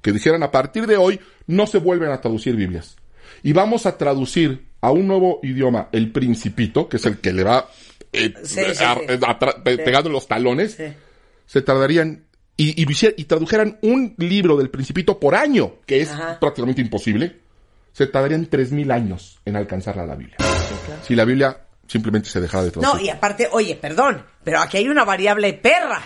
que 0.01 0.13
dijeran 0.13 0.43
a 0.43 0.51
partir 0.51 0.87
de 0.87 0.97
hoy 0.97 1.21
no 1.47 1.67
se 1.67 1.79
vuelven 1.79 2.11
a 2.11 2.21
traducir 2.21 2.55
Biblias. 2.57 2.97
Y 3.43 3.53
vamos 3.53 3.85
a 3.87 3.99
traducir 3.99 4.67
a 4.81 4.91
un 4.93 5.07
nuevo 5.09 5.41
idioma 5.43 5.89
el 5.93 6.13
principito, 6.13 6.89
que 6.89 6.99
es 6.99 7.07
el 7.07 7.19
que 7.19 7.33
le 7.33 7.43
va 7.43 7.69
eh, 8.13 8.33
Sí, 8.45 8.61
sí, 8.75 8.85
a- 8.85 8.95
sí. 8.95 9.01
a- 9.11 9.39
tra- 9.39 9.63
pe- 9.63 9.77
Sí. 9.77 9.83
pegando 9.85 10.09
los 10.09 10.27
talones, 10.29 10.79
se 11.47 11.63
tardarían 11.63 12.25
y, 12.59 12.83
y, 12.83 12.85
hicier- 12.87 13.15
y 13.17 13.25
tradujeran 13.25 13.79
un 13.81 14.15
libro 14.19 14.57
del 14.59 14.69
principito 14.69 15.19
por 15.19 15.35
año, 15.35 15.77
que 15.87 16.03
es 16.03 16.11
Ajá. 16.11 16.39
prácticamente 16.39 16.83
imposible, 16.83 17.39
se 17.93 18.07
tardarían 18.07 18.45
tres 18.47 18.71
mil 18.73 18.91
años 18.91 19.39
en 19.47 19.57
alcanzar 19.57 19.99
a 19.99 20.05
la 20.05 20.15
Biblia. 20.15 20.37
Si 21.03 21.15
la 21.17 21.25
Biblia 21.25 21.57
simplemente 21.87 22.29
se 22.29 22.41
dejara 22.41 22.65
de 22.65 22.71
traducir. 22.73 22.95
No, 22.95 23.01
y 23.03 23.09
aparte, 23.09 23.49
oye, 23.51 23.75
perdón, 23.75 24.23
pero 24.45 24.61
aquí 24.61 24.77
hay 24.77 24.89
una 24.89 25.05
variable 25.05 25.55
perra. 25.55 26.03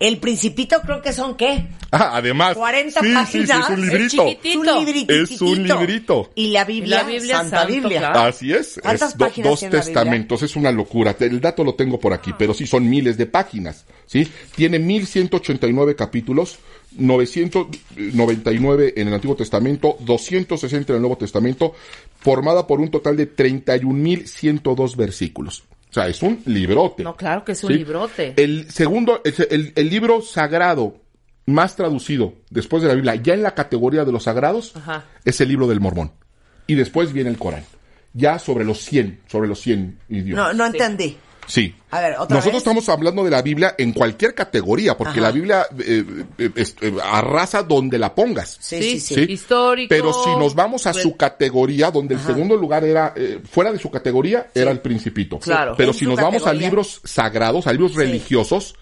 El 0.00 0.18
Principito 0.18 0.80
creo 0.82 1.00
que 1.02 1.12
son 1.12 1.36
qué? 1.36 1.66
Ah, 1.94 2.12
además. 2.14 2.56
40 2.56 3.00
sí, 3.02 3.12
páginas. 3.12 3.28
Sí, 3.28 3.46
sí, 3.46 3.52
es 3.52 3.68
un 3.68 3.80
librito. 3.82 4.26
chiquitito. 4.26 4.48
Es 4.48 4.56
un 4.56 4.84
librito. 4.86 5.12
Es 5.12 5.40
un 5.42 5.62
librito. 5.62 6.30
Y 6.34 6.46
la 6.48 6.64
Biblia, 6.64 6.96
la 6.96 7.02
Biblia 7.02 7.36
Santa 7.36 7.58
santo, 7.58 7.74
Biblia. 7.74 7.98
claro. 7.98 8.20
Así 8.20 8.50
es. 8.50 8.80
¿Cuántas 8.82 9.10
es 9.12 9.18
do- 9.18 9.24
páginas 9.26 9.50
dos 9.50 9.60
tiene 9.60 9.74
la 9.74 9.80
Biblia? 9.82 9.94
testamentos, 9.94 10.42
es 10.42 10.56
una 10.56 10.72
locura. 10.72 11.14
El 11.20 11.38
dato 11.42 11.62
lo 11.62 11.74
tengo 11.74 12.00
por 12.00 12.14
aquí, 12.14 12.32
pero 12.38 12.54
sí 12.54 12.66
son 12.66 12.88
miles 12.88 13.18
de 13.18 13.26
páginas. 13.26 13.84
¿sí? 14.06 14.26
Tiene 14.56 14.78
1189 14.78 15.94
capítulos, 15.94 16.56
999 16.96 18.94
en 18.96 19.08
el 19.08 19.12
Antiguo 19.14 19.36
Testamento, 19.36 19.96
260 20.00 20.92
en 20.92 20.96
el 20.96 21.02
Nuevo 21.02 21.18
Testamento, 21.18 21.74
formada 22.20 22.66
por 22.66 22.80
un 22.80 22.90
total 22.90 23.18
de 23.18 23.36
31.102 23.36 24.96
versículos. 24.96 25.62
O 25.92 25.94
sea, 25.94 26.08
es 26.08 26.22
un 26.22 26.40
librote. 26.46 27.04
No, 27.04 27.14
claro 27.14 27.44
que 27.44 27.52
es 27.52 27.62
un 27.62 27.68
¿sí? 27.70 27.76
librote. 27.76 28.32
El 28.42 28.70
segundo, 28.70 29.20
el, 29.24 29.72
el- 29.76 29.90
libro 29.90 30.22
sagrado 30.22 30.96
más 31.44 31.76
traducido 31.76 32.32
después 32.48 32.82
de 32.82 32.88
la 32.88 32.94
Biblia, 32.94 33.14
ya 33.16 33.34
en 33.34 33.42
la 33.42 33.54
categoría 33.54 34.06
de 34.06 34.10
los 34.12 34.22
sagrados, 34.24 34.74
Ajá. 34.74 35.04
es 35.24 35.38
el 35.42 35.48
libro 35.48 35.66
del 35.66 35.80
Mormón. 35.80 36.12
Y 36.66 36.76
después 36.76 37.12
viene 37.12 37.28
el 37.28 37.36
Corán. 37.36 37.64
Ya 38.14 38.38
sobre 38.38 38.64
los 38.64 38.78
100, 38.80 39.20
sobre 39.26 39.48
los 39.48 39.60
100 39.60 39.98
idiomas. 40.08 40.48
No, 40.48 40.54
no 40.54 40.66
entendí. 40.66 41.18
Sí. 41.46 41.74
A 41.90 42.00
ver, 42.00 42.12
¿otra 42.18 42.36
Nosotros 42.36 42.52
vez? 42.54 42.58
estamos 42.62 42.88
hablando 42.88 43.24
de 43.24 43.30
la 43.30 43.42
Biblia 43.42 43.74
en 43.76 43.92
cualquier 43.92 44.34
categoría, 44.34 44.96
porque 44.96 45.18
Ajá. 45.18 45.20
la 45.22 45.30
Biblia 45.32 45.66
eh, 45.78 46.04
eh, 46.38 46.50
eh, 46.56 46.94
arrasa 47.02 47.62
donde 47.62 47.98
la 47.98 48.14
pongas. 48.14 48.56
Sí, 48.60 48.80
sí, 48.82 49.00
sí. 49.00 49.14
¿sí? 49.14 49.32
Histórico. 49.32 49.88
Pero 49.88 50.12
si 50.12 50.30
nos 50.36 50.54
vamos 50.54 50.86
a 50.86 50.94
su 50.94 51.16
categoría, 51.16 51.90
donde 51.90 52.14
el 52.14 52.20
segundo 52.20 52.56
lugar 52.56 52.84
era, 52.84 53.12
eh, 53.16 53.40
fuera 53.44 53.72
de 53.72 53.78
su 53.78 53.90
categoría, 53.90 54.48
era 54.54 54.70
el 54.70 54.80
Principito. 54.80 55.38
Claro. 55.40 55.74
Pero 55.76 55.92
si 55.92 56.06
nos 56.06 56.16
vamos 56.16 56.46
a 56.46 56.52
libros 56.52 57.00
sagrados, 57.04 57.66
a 57.66 57.72
libros 57.72 57.94
religiosos, 57.94 58.76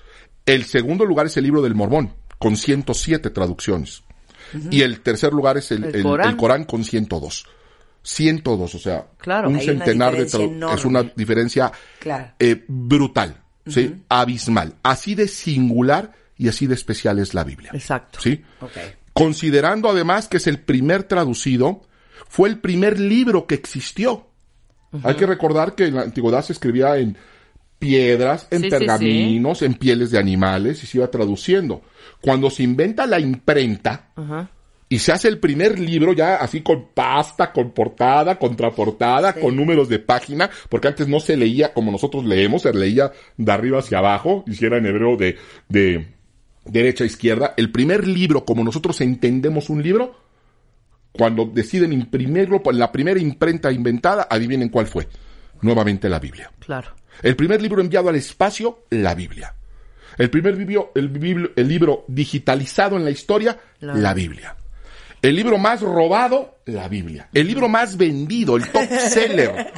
el 0.46 0.64
segundo 0.64 1.04
lugar 1.04 1.26
es 1.26 1.36
el 1.38 1.44
libro 1.44 1.62
del 1.62 1.74
Mormón, 1.74 2.14
con 2.38 2.56
107 2.56 3.30
traducciones. 3.30 4.02
Y 4.70 4.82
el 4.82 5.00
tercer 5.00 5.32
lugar 5.32 5.56
es 5.58 5.70
el, 5.70 5.84
El 5.84 5.94
el- 5.96 6.02
Corán. 6.02 6.28
el 6.30 6.36
Corán 6.36 6.64
con 6.64 6.84
102. 6.84 7.46
102, 8.02 8.74
o 8.74 8.78
sea, 8.78 9.06
Claro. 9.18 9.48
un 9.50 9.60
centenar 9.60 10.16
de 10.16 10.22
es 10.24 10.84
una 10.84 11.02
diferencia 11.02 11.70
Claro. 11.98 12.28
eh, 12.38 12.64
brutal, 12.68 13.36
¿sí? 13.66 14.02
Abismal. 14.08 14.74
Así 14.82 15.14
de 15.14 15.28
singular 15.28 16.12
y 16.36 16.48
así 16.48 16.66
de 16.66 16.74
especial 16.74 17.18
es 17.18 17.34
la 17.34 17.44
Biblia. 17.44 17.70
Exacto. 17.74 18.18
¿Sí? 18.20 18.42
Ok. 18.60 18.72
Considerando 19.12 19.90
además 19.90 20.28
que 20.28 20.38
es 20.38 20.46
el 20.46 20.60
primer 20.60 21.02
traducido, 21.02 21.82
fue 22.28 22.48
el 22.48 22.58
primer 22.58 22.98
libro 22.98 23.46
que 23.46 23.54
existió. 23.56 24.28
Hay 25.02 25.14
que 25.14 25.26
recordar 25.26 25.74
que 25.74 25.86
en 25.86 25.94
la 25.96 26.02
antigüedad 26.02 26.42
se 26.42 26.52
escribía 26.52 26.96
en 26.96 27.16
piedras, 27.78 28.46
en 28.50 28.58
Sí, 28.62 28.64
sí, 28.64 28.70
pergaminos, 28.70 29.62
en 29.62 29.74
pieles 29.74 30.10
de 30.10 30.18
animales 30.18 30.82
y 30.82 30.86
se 30.86 30.98
iba 30.98 31.10
traduciendo. 31.10 31.82
Cuando 32.20 32.50
se 32.50 32.62
inventa 32.62 33.06
la 33.06 33.18
imprenta. 33.20 34.10
Y 34.90 34.98
se 34.98 35.12
hace 35.12 35.28
el 35.28 35.38
primer 35.38 35.78
libro 35.78 36.12
ya 36.12 36.34
así 36.36 36.60
con 36.62 36.88
pasta, 36.92 37.52
con 37.52 37.70
portada, 37.70 38.38
contraportada, 38.38 39.32
con 39.34 39.54
números 39.56 39.88
de 39.88 40.00
página, 40.00 40.50
porque 40.68 40.88
antes 40.88 41.06
no 41.08 41.20
se 41.20 41.36
leía 41.36 41.72
como 41.72 41.90
nosotros 41.92 42.24
leemos, 42.26 42.62
se 42.62 42.74
leía 42.74 43.12
de 43.38 43.52
arriba 43.52 43.78
hacia 43.78 43.98
abajo, 43.98 44.44
y 44.48 44.54
si 44.54 44.66
era 44.66 44.76
en 44.78 44.86
hebreo 44.86 45.16
de, 45.16 45.38
de 45.68 46.08
derecha 46.64 47.04
a 47.04 47.06
izquierda. 47.06 47.54
El 47.56 47.70
primer 47.70 48.06
libro, 48.06 48.44
como 48.44 48.64
nosotros 48.64 49.00
entendemos 49.00 49.70
un 49.70 49.82
libro, 49.82 50.16
cuando 51.12 51.44
deciden 51.46 51.92
imprimirlo, 51.92 52.62
pues 52.62 52.76
la 52.76 52.92
primera 52.92 53.18
imprenta 53.20 53.72
inventada, 53.72 54.26
adivinen 54.28 54.68
cuál 54.68 54.86
fue. 54.86 55.08
Nuevamente 55.62 56.08
la 56.08 56.18
Biblia. 56.18 56.50
Claro. 56.58 56.88
El 57.22 57.36
primer 57.36 57.60
libro 57.62 57.80
enviado 57.80 58.08
al 58.08 58.16
espacio, 58.16 58.84
la 58.90 59.14
Biblia. 59.14 59.54
El 60.18 60.30
primer 60.30 60.56
libro, 60.56 60.90
el, 60.94 61.52
el 61.54 61.68
libro 61.68 62.04
digitalizado 62.08 62.96
en 62.96 63.04
la 63.04 63.10
historia, 63.10 63.58
La- 63.80 63.94
la 63.94 64.14
Biblia. 64.14 64.56
El 65.22 65.36
libro 65.36 65.58
más 65.58 65.82
robado, 65.82 66.60
la 66.64 66.88
Biblia. 66.88 67.28
El 67.34 67.46
libro 67.46 67.68
más 67.68 67.96
vendido, 67.96 68.56
el 68.56 68.66
top 68.70 68.88
seller. 69.08 69.70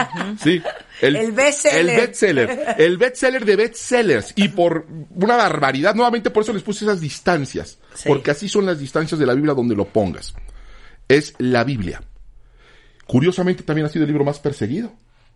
¿sí? 0.42 0.62
El 1.00 1.32
bestseller. 1.32 1.80
El 1.80 1.86
bestseller. 1.96 2.74
El 2.78 2.98
bestseller 2.98 3.44
de 3.44 3.56
bestsellers. 3.56 4.32
Y 4.36 4.48
por 4.48 4.86
una 5.14 5.36
barbaridad, 5.36 5.94
nuevamente 5.94 6.30
por 6.30 6.44
eso 6.44 6.52
les 6.52 6.62
puse 6.62 6.84
esas 6.84 7.00
distancias. 7.00 7.78
Sí. 7.94 8.08
Porque 8.08 8.30
así 8.30 8.48
son 8.48 8.66
las 8.66 8.78
distancias 8.78 9.18
de 9.18 9.26
la 9.26 9.34
Biblia 9.34 9.54
donde 9.54 9.74
lo 9.74 9.86
pongas. 9.86 10.34
Es 11.08 11.34
la 11.38 11.64
Biblia. 11.64 12.02
Curiosamente 13.06 13.64
también 13.64 13.86
ha 13.86 13.90
sido 13.90 14.04
el 14.04 14.10
libro 14.10 14.24
más 14.24 14.38
perseguido. 14.38 14.92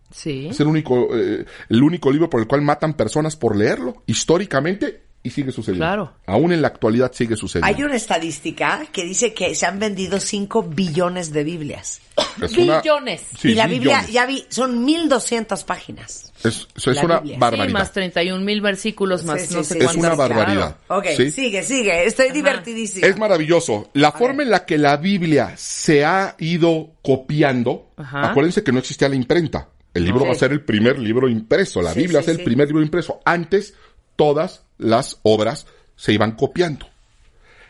Sí. 0.09 0.47
Es 0.49 0.59
el 0.61 0.67
único, 0.67 1.09
eh, 1.13 1.45
el 1.67 1.83
único 1.83 2.11
libro 2.11 2.29
por 2.29 2.39
el 2.39 2.47
cual 2.47 2.61
matan 2.61 2.93
personas 2.93 3.35
por 3.35 3.57
leerlo, 3.57 4.03
históricamente, 4.05 5.01
y 5.27 5.29
sigue 5.29 5.51
sucediendo. 5.51 5.85
Claro. 5.85 6.13
Aún 6.25 6.51
en 6.51 6.61
la 6.61 6.69
actualidad 6.69 7.11
sigue 7.13 7.35
sucediendo. 7.35 7.67
Hay 7.67 7.83
una 7.83 7.95
estadística 7.95 8.85
que 8.91 9.03
dice 9.05 9.33
que 9.33 9.53
se 9.55 9.65
han 9.65 9.79
vendido 9.79 10.19
5 10.19 10.63
billones 10.63 11.31
de 11.31 11.43
Biblias. 11.43 12.01
Es 12.41 12.57
una- 12.57 12.81
Billones. 12.81 13.21
Sí, 13.39 13.49
y 13.51 13.53
la 13.55 13.67
Biblia, 13.67 13.97
billones. 13.97 14.11
ya 14.13 14.25
vi, 14.25 14.45
son 14.49 14.83
1200 14.85 15.63
páginas. 15.63 16.33
Es, 16.43 16.67
una 17.03 17.19
Biblia. 17.19 17.37
Barbaridad. 17.39 17.67
Sí, 17.67 17.73
más 17.73 17.91
31 17.91 18.43
mil 18.43 18.61
versículos, 18.61 19.23
más 19.23 19.41
Sí, 19.41 19.47
sí, 19.47 19.55
no 19.55 19.63
sé 19.63 19.73
sí. 19.75 19.85
es 19.85 19.95
una 19.95 20.15
barbaridad. 20.15 20.77
Ok, 20.87 21.05
¿sí? 21.15 21.31
sigue, 21.31 21.61
sigue. 21.63 22.05
Estoy 22.05 22.31
divertidísima. 22.31 23.05
Es 23.07 23.17
maravilloso. 23.17 23.89
La 23.93 24.11
forma 24.11 24.43
en 24.43 24.49
la 24.49 24.65
que 24.65 24.77
la 24.77 24.97
Biblia 24.97 25.53
se 25.57 26.05
ha 26.05 26.35
ido 26.39 26.91
copiando, 27.03 27.91
Ajá. 27.97 28.29
acuérdense 28.31 28.63
que 28.63 28.71
no 28.71 28.79
existía 28.79 29.09
la 29.09 29.15
imprenta. 29.15 29.69
El 29.93 30.05
libro 30.05 30.25
va 30.25 30.31
a 30.33 30.35
ser 30.35 30.51
el 30.51 30.63
primer 30.63 30.99
libro 30.99 31.27
impreso. 31.27 31.81
La 31.81 31.91
Sí, 31.93 32.01
Biblia 32.01 32.19
sí, 32.21 32.25
es 32.25 32.29
el 32.29 32.37
sí. 32.37 32.43
primer 32.43 32.67
libro 32.67 32.83
impreso. 32.83 33.19
Antes, 33.25 33.73
todas 34.15 34.63
las 34.77 35.19
obras 35.23 35.67
se 35.95 36.13
iban 36.13 36.33
copiando. 36.33 36.87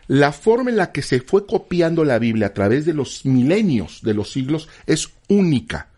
La 0.06 0.32
forma 0.32 0.70
en 0.70 0.76
la 0.76 0.90
que 0.90 1.02
se 1.02 1.20
fue 1.20 1.46
copiando 1.46 2.04
la 2.04 2.18
Biblia 2.18 2.48
a 2.48 2.54
través 2.54 2.86
de 2.86 2.94
los 2.94 3.26
milenios, 3.26 4.00
de 4.02 4.14
los 4.14 4.32
siglos, 4.32 4.68
es 4.86 5.10
única. 5.28 5.88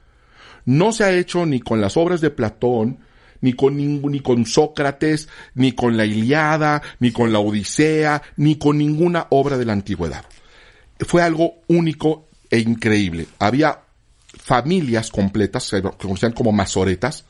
No 0.64 0.93
se 0.93 1.05
ha 1.05 1.12
hecho 1.12 1.47
ni 1.47 1.61
con 1.61 1.81
las 1.81 1.97
obras 1.97 2.21
de 2.21 2.31
Platón, 2.31 2.99
ni 3.40 3.52
con, 3.52 3.76
ni 3.76 4.21
con 4.21 4.47
Sócrates, 4.47 5.29
ni 5.55 5.73
con 5.73 5.97
la 5.97 6.05
Iliada, 6.05 6.83
ni 6.99 7.12
con 7.12 7.33
la 7.33 7.38
Odisea, 7.38 8.23
ni 8.37 8.57
con 8.57 8.79
ninguna 8.79 9.26
obra 9.31 9.57
de 9.57 9.64
la 9.64 9.73
antigüedad. 9.73 10.25
Fue 10.99 11.23
algo 11.23 11.55
único 11.69 12.29
e 12.50 12.59
increíble. 12.59 13.29
Había 13.38 13.81
familias 14.26 15.11
completas, 15.11 15.64
se 15.64 15.83
conocían 15.83 16.33
como 16.33 16.52
masoretas, 16.52 17.25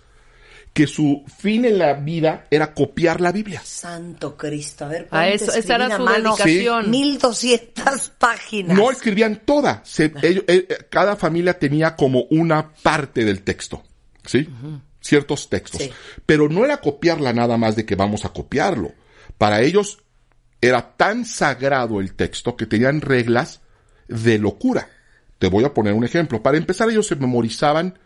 que 0.72 0.86
su 0.86 1.24
fin 1.38 1.64
en 1.64 1.78
la 1.78 1.94
vida 1.94 2.46
era 2.50 2.72
copiar 2.74 3.20
la 3.20 3.32
Biblia. 3.32 3.60
Santo 3.64 4.36
Cristo. 4.36 4.84
A 4.84 4.88
ver, 4.88 5.02
A 5.06 5.08
¿cuánto 5.08 5.34
eso, 5.34 5.52
esa 5.54 5.74
era 5.74 5.96
su 5.96 6.02
mano? 6.04 6.36
dedicación. 6.36 6.90
1200 6.90 8.10
páginas. 8.18 8.76
No 8.76 8.90
escribían 8.90 9.42
toda. 9.44 9.82
Se- 9.84 10.12
ellos- 10.22 10.44
eh, 10.46 10.66
eh, 10.68 10.76
cada 10.88 11.16
familia 11.16 11.58
tenía 11.58 11.96
como 11.96 12.24
una 12.30 12.72
parte 12.72 13.24
del 13.24 13.42
texto. 13.42 13.82
¿Sí? 14.24 14.48
Ciertos 15.00 15.48
textos. 15.48 15.80
Sí. 15.82 15.90
Pero 16.26 16.48
no 16.48 16.64
era 16.64 16.76
copiarla 16.76 17.32
nada 17.32 17.56
más 17.56 17.74
de 17.74 17.84
que 17.86 17.96
vamos 17.96 18.24
a 18.24 18.28
copiarlo. 18.28 18.92
Para 19.38 19.62
ellos 19.62 19.98
era 20.60 20.94
tan 20.96 21.24
sagrado 21.24 22.00
el 22.00 22.14
texto 22.14 22.54
que 22.54 22.66
tenían 22.66 23.00
reglas 23.00 23.60
de 24.08 24.38
locura. 24.38 24.88
Te 25.38 25.48
voy 25.48 25.64
a 25.64 25.72
poner 25.72 25.94
un 25.94 26.04
ejemplo. 26.04 26.42
Para 26.42 26.58
empezar, 26.58 26.90
ellos 26.90 27.06
se 27.06 27.16
memorizaban 27.16 27.98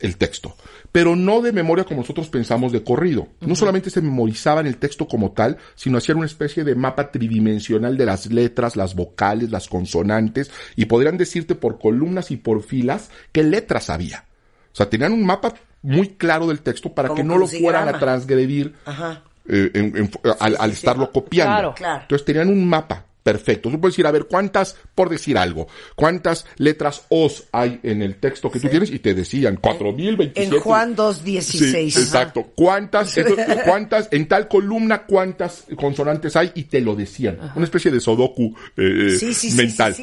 el 0.00 0.16
texto, 0.16 0.56
pero 0.90 1.14
no 1.14 1.40
de 1.42 1.52
memoria 1.52 1.84
como 1.84 2.00
nosotros 2.00 2.28
pensamos 2.28 2.72
de 2.72 2.82
corrido. 2.82 3.28
No 3.40 3.54
solamente 3.54 3.88
se 3.90 4.00
memorizaban 4.00 4.66
el 4.66 4.76
texto 4.78 5.06
como 5.06 5.30
tal, 5.32 5.58
sino 5.76 5.98
hacían 5.98 6.18
una 6.18 6.26
especie 6.26 6.64
de 6.64 6.74
mapa 6.74 7.10
tridimensional 7.12 7.96
de 7.96 8.06
las 8.06 8.26
letras, 8.26 8.74
las 8.76 8.94
vocales, 8.96 9.50
las 9.50 9.68
consonantes, 9.68 10.50
y 10.76 10.86
podrían 10.86 11.18
decirte 11.18 11.54
por 11.54 11.78
columnas 11.78 12.30
y 12.30 12.36
por 12.36 12.62
filas 12.62 13.10
qué 13.30 13.42
letras 13.44 13.90
había. 13.90 14.24
O 14.72 14.74
sea, 14.76 14.90
tenían 14.90 15.12
un 15.12 15.24
mapa 15.24 15.54
muy 15.82 16.08
claro 16.10 16.46
del 16.48 16.60
texto 16.62 16.92
para 16.92 17.08
Como 17.08 17.16
que 17.16 17.24
no 17.24 17.38
lo 17.38 17.46
fueran 17.46 17.88
a 17.88 17.98
transgredir 17.98 18.74
Ajá. 18.84 19.22
eh, 19.48 19.70
en- 19.74 19.96
en- 19.96 20.10
al, 20.40 20.56
al 20.58 20.70
sí, 20.70 20.76
sí. 20.76 20.80
estarlo 20.80 21.12
copiando. 21.12 21.52
Claro. 21.54 21.74
Claro. 21.74 22.02
Entonces 22.02 22.24
tenían 22.24 22.48
un 22.48 22.68
mapa 22.68 23.06
perfecto. 23.22 23.70
Tú 23.70 23.80
puedes 23.80 23.94
decir, 23.94 24.06
a 24.06 24.10
ver, 24.10 24.24
¿cuántas, 24.26 24.76
por 24.94 25.08
decir 25.08 25.38
algo, 25.38 25.68
cuántas 25.94 26.44
letras 26.56 27.06
O's 27.08 27.44
hay 27.52 27.80
en 27.82 28.02
el 28.02 28.16
texto 28.16 28.50
que 28.50 28.60
tú 28.60 28.68
tienes? 28.68 28.90
Y 28.90 28.98
te 28.98 29.14
decían, 29.14 29.56
4027. 29.56 30.56
En 30.56 30.60
Juan 30.60 30.90
Sí, 30.96 31.32
2.16. 31.34 31.84
exacto. 31.98 32.52
¿Cuántas, 32.54 33.16
eso- 33.16 33.36
cuántas, 33.64 34.08
en 34.10 34.26
tal 34.28 34.48
columna, 34.48 35.04
cuántas 35.06 35.64
consonantes 35.76 36.36
hay? 36.36 36.52
Y 36.54 36.64
te 36.64 36.80
lo 36.80 36.94
decían. 36.94 37.38
Una 37.54 37.64
especie 37.64 37.90
de 37.90 38.00
sodoku 38.00 38.54
eh, 38.76 39.16
eh, 39.20 39.32
Sí, 39.34 39.52
mental. 39.56 39.94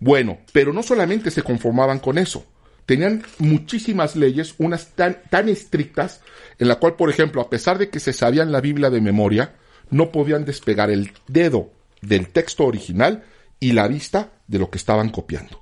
Bueno, 0.00 0.38
pero 0.52 0.72
no 0.72 0.82
solamente 0.82 1.30
se 1.30 1.42
conformaban 1.42 1.98
con 1.98 2.18
eso. 2.18 2.44
Tenían 2.86 3.22
muchísimas 3.38 4.14
leyes, 4.16 4.54
unas 4.58 4.88
tan, 4.88 5.18
tan 5.30 5.48
estrictas, 5.48 6.20
en 6.58 6.68
la 6.68 6.74
cual, 6.76 6.96
por 6.96 7.08
ejemplo, 7.08 7.40
a 7.40 7.48
pesar 7.48 7.78
de 7.78 7.88
que 7.88 8.00
se 8.00 8.12
sabían 8.12 8.52
la 8.52 8.60
Biblia 8.60 8.90
de 8.90 9.00
memoria, 9.00 9.54
no 9.90 10.10
podían 10.12 10.44
despegar 10.44 10.90
el 10.90 11.12
dedo 11.26 11.70
del 12.06 12.28
texto 12.28 12.64
original 12.64 13.24
y 13.60 13.72
la 13.72 13.88
vista 13.88 14.30
de 14.46 14.58
lo 14.58 14.70
que 14.70 14.78
estaban 14.78 15.10
copiando. 15.10 15.60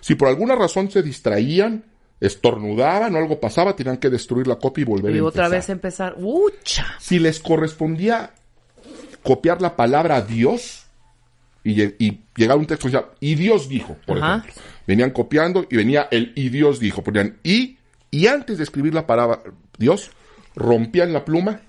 Si 0.00 0.14
por 0.14 0.28
alguna 0.28 0.54
razón 0.56 0.90
se 0.90 1.02
distraían, 1.02 1.84
estornudaban 2.20 3.14
o 3.14 3.18
algo 3.18 3.40
pasaba, 3.40 3.74
tenían 3.76 3.98
que 3.98 4.10
destruir 4.10 4.46
la 4.46 4.56
copia 4.56 4.82
y 4.82 4.84
volver 4.84 5.14
Y 5.14 5.18
a 5.18 5.24
otra 5.24 5.44
empezar. 5.46 5.50
vez 5.60 5.68
empezar. 5.68 6.14
¡Ucha! 6.18 6.86
Si 7.00 7.18
les 7.18 7.40
correspondía 7.40 8.32
copiar 9.22 9.60
la 9.60 9.76
palabra 9.76 10.22
Dios 10.22 10.84
y, 11.64 11.82
y 12.04 12.24
llegar 12.36 12.56
a 12.56 12.60
un 12.60 12.66
texto 12.66 12.88
y 13.20 13.34
Dios 13.34 13.68
dijo, 13.68 13.96
por 14.06 14.18
Ajá. 14.18 14.36
ejemplo. 14.38 14.62
Venían 14.86 15.10
copiando 15.10 15.66
y 15.70 15.76
venía 15.76 16.08
el 16.10 16.32
y 16.34 16.48
Dios 16.48 16.80
dijo. 16.80 17.02
Ponían 17.04 17.38
y, 17.44 17.78
y 18.10 18.26
antes 18.26 18.58
de 18.58 18.64
escribir 18.64 18.94
la 18.94 19.06
palabra 19.06 19.42
Dios, 19.78 20.10
rompían 20.56 21.12
la 21.12 21.24
pluma, 21.24 21.60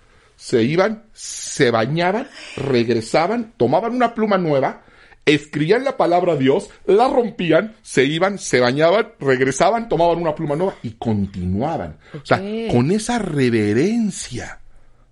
se 0.43 0.61
iban, 0.61 1.05
se 1.13 1.71
bañaban, 1.71 2.27
regresaban, 2.57 3.53
tomaban 3.55 3.95
una 3.95 4.13
pluma 4.13 4.37
nueva, 4.37 4.83
escribían 5.25 5.85
la 5.85 5.95
palabra 5.95 6.35
Dios, 6.35 6.69
la 6.85 7.07
rompían, 7.07 7.77
se 7.81 8.03
iban, 8.03 8.37
se 8.37 8.59
bañaban, 8.59 9.13
regresaban, 9.21 9.87
tomaban 9.87 10.17
una 10.17 10.35
pluma 10.35 10.57
nueva 10.57 10.75
y 10.83 10.95
continuaban. 10.95 11.97
O 12.13 12.25
sea, 12.25 12.39
con 12.69 12.91
esa 12.91 13.19
reverencia 13.19 14.59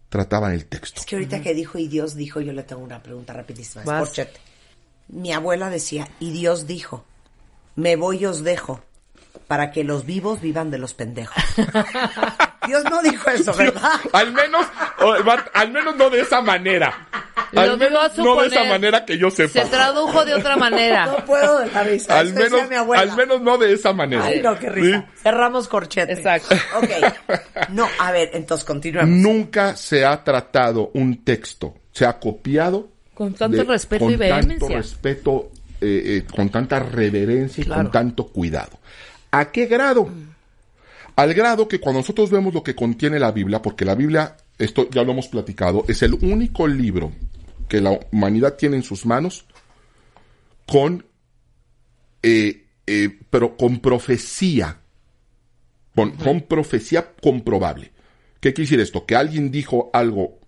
trataban 0.10 0.52
el 0.52 0.66
texto. 0.66 1.00
Es 1.00 1.06
que 1.06 1.16
ahorita 1.16 1.42
que 1.42 1.54
dijo 1.54 1.78
y 1.78 1.88
Dios 1.88 2.16
dijo, 2.16 2.42
yo 2.42 2.52
le 2.52 2.64
tengo 2.64 2.82
una 2.82 3.02
pregunta 3.02 3.32
rapidísima. 3.32 3.86
Mi 5.08 5.32
abuela 5.32 5.70
decía, 5.70 6.10
y 6.20 6.32
Dios 6.32 6.68
dijo, 6.68 7.06
me 7.78 7.96
voy 7.96 8.18
y 8.18 8.26
os 8.26 8.44
dejo, 8.44 8.84
para 9.48 9.72
que 9.72 9.84
los 9.84 10.06
vivos 10.06 10.42
vivan 10.42 10.72
de 10.72 10.78
los 10.78 10.94
pendejos. 10.94 11.36
Dios 12.68 12.84
no 12.90 13.02
dijo 13.02 13.30
eso, 13.30 13.54
¿verdad? 13.54 13.92
Al 14.14 14.32
menos, 14.32 14.66
al 15.54 15.72
menos 15.72 15.96
no 15.96 16.10
de 16.10 16.22
esa 16.22 16.42
manera. 16.42 17.08
Lo 17.52 17.62
Al 17.62 17.78
menos 17.78 18.18
no 18.18 18.42
de 18.42 18.48
esa 18.48 18.64
manera 18.64 19.04
que 19.04 19.18
yo 19.18 19.30
sepa. 19.30 19.64
Se 19.64 19.66
tradujo 19.70 20.24
de 20.24 20.36
otra 20.36 20.56
manera. 20.56 21.06
No 21.12 21.26
puedo 21.26 21.60
de 21.60 21.72
la 21.72 21.84
risa. 21.84 22.20
al 22.20 22.34
menos, 22.34 22.70
mi 22.70 22.76
abuela. 22.76 23.02
al 23.04 23.16
menos 23.18 23.42
no 23.42 23.58
de 23.58 23.74
esa 23.74 23.92
manera. 23.94 24.24
Ay, 24.26 24.42
no, 24.42 24.58
qué 24.58 24.70
risa. 24.70 25.00
¿Sí? 25.02 25.20
Cerramos 25.24 25.68
corchete. 25.68 26.14
Exacto. 26.14 26.56
Ok. 26.78 26.90
No, 27.70 27.88
a 28.00 28.12
ver, 28.12 28.30
entonces 28.34 28.64
continuemos. 28.64 29.10
Nunca 29.10 29.76
se 29.76 30.06
ha 30.06 30.24
tratado 30.24 30.92
un 30.94 31.24
texto, 31.26 31.76
se 31.92 32.06
ha 32.06 32.18
copiado 32.20 32.90
Con 33.14 33.34
tanto 33.34 33.64
respeto 33.64 34.06
con 34.06 34.14
y 34.14 34.16
vehemencia. 34.16 34.60
tanto 34.60 34.76
respeto, 34.76 35.52
eh, 35.82 36.04
eh, 36.06 36.24
con 36.34 36.50
tanta 36.50 36.80
reverencia 36.80 37.62
y 37.62 37.66
Claro. 37.66 37.84
con 37.84 37.92
tanto 37.92 38.28
cuidado. 38.28 38.80
¿A 39.32 39.52
qué 39.52 39.66
grado? 39.66 40.10
Al 41.16 41.34
grado 41.34 41.68
que 41.68 41.80
cuando 41.80 42.00
nosotros 42.00 42.30
vemos 42.32 42.54
lo 42.54 42.64
que 42.64 42.76
contiene 42.76 43.20
la 43.20 43.32
Biblia, 43.32 43.62
porque 43.62 43.86
la 43.86 43.96
Biblia, 43.96 44.38
esto 44.58 44.90
ya 44.90 45.04
lo 45.04 45.12
hemos 45.12 45.28
platicado, 45.28 45.86
es 45.88 46.02
el 46.04 46.14
único 46.14 46.68
libro 46.68 47.12
que 47.68 47.82
la 47.82 48.00
humanidad 48.12 48.56
tiene 48.56 48.78
en 48.78 48.84
sus 48.84 49.06
manos 49.06 49.46
con, 50.68 51.06
eh, 52.24 52.66
eh, 52.88 53.20
pero 53.30 53.56
con 53.58 53.80
profecía, 53.80 54.78
con, 55.96 56.12
con 56.12 56.42
profecía 56.42 57.12
comprobable. 57.22 57.92
¿Qué 58.40 58.54
quiere 58.54 58.68
decir 58.68 58.80
esto? 58.80 59.06
Que 59.06 59.16
alguien 59.16 59.52
dijo 59.52 59.90
algo 59.94 60.40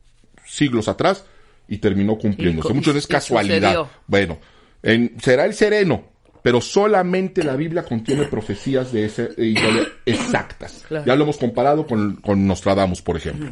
siglos 0.46 0.88
atrás 0.88 1.26
y 1.68 1.78
terminó 1.78 2.18
cumpliéndose. 2.18 2.68
Y 2.68 2.72
co- 2.72 2.76
Mucho 2.76 2.92
no 2.94 3.00
es 3.00 3.06
y 3.06 3.08
casualidad. 3.08 3.58
sucedió. 3.74 3.90
Bueno, 4.08 4.40
en- 4.82 5.16
será 5.22 5.46
el 5.46 5.54
sereno, 5.54 6.06
pero 6.44 6.60
solamente 6.62 7.44
la 7.44 7.56
Biblia 7.56 7.84
contiene 7.84 8.26
profecías 8.26 8.92
de 8.92 9.06
ese 9.06 9.30
índole 9.38 9.88
exactas. 10.06 10.84
Claro. 10.88 11.06
Ya 11.06 11.16
lo 11.16 11.24
hemos 11.24 11.38
comparado 11.38 11.88
con, 11.88 12.18
con 12.18 12.46
Nostradamus, 12.46 13.02
por 13.02 13.16
ejemplo. 13.16 13.52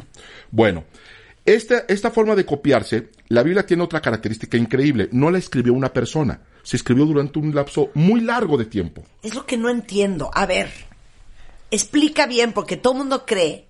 Bueno, 0.50 0.84
esta, 1.44 1.84
esta 1.88 2.10
forma 2.10 2.36
de 2.36 2.44
copiarse, 2.44 3.08
la 3.28 3.42
Biblia 3.42 3.64
tiene 3.64 3.82
otra 3.82 4.02
característica 4.02 4.58
increíble. 4.58 5.08
No 5.10 5.30
la 5.30 5.38
escribió 5.38 5.72
una 5.72 5.92
persona, 5.92 6.42
se 6.62 6.76
escribió 6.76 7.06
durante 7.06 7.38
un 7.38 7.54
lapso 7.54 7.90
muy 7.94 8.20
largo 8.20 8.58
de 8.58 8.66
tiempo. 8.66 9.02
Es 9.22 9.34
lo 9.34 9.46
que 9.46 9.56
no 9.56 9.70
entiendo. 9.70 10.30
A 10.34 10.44
ver, 10.44 10.70
explica 11.70 12.26
bien, 12.26 12.52
porque 12.52 12.76
todo 12.76 12.92
el 12.92 12.98
mundo 13.00 13.24
cree 13.24 13.66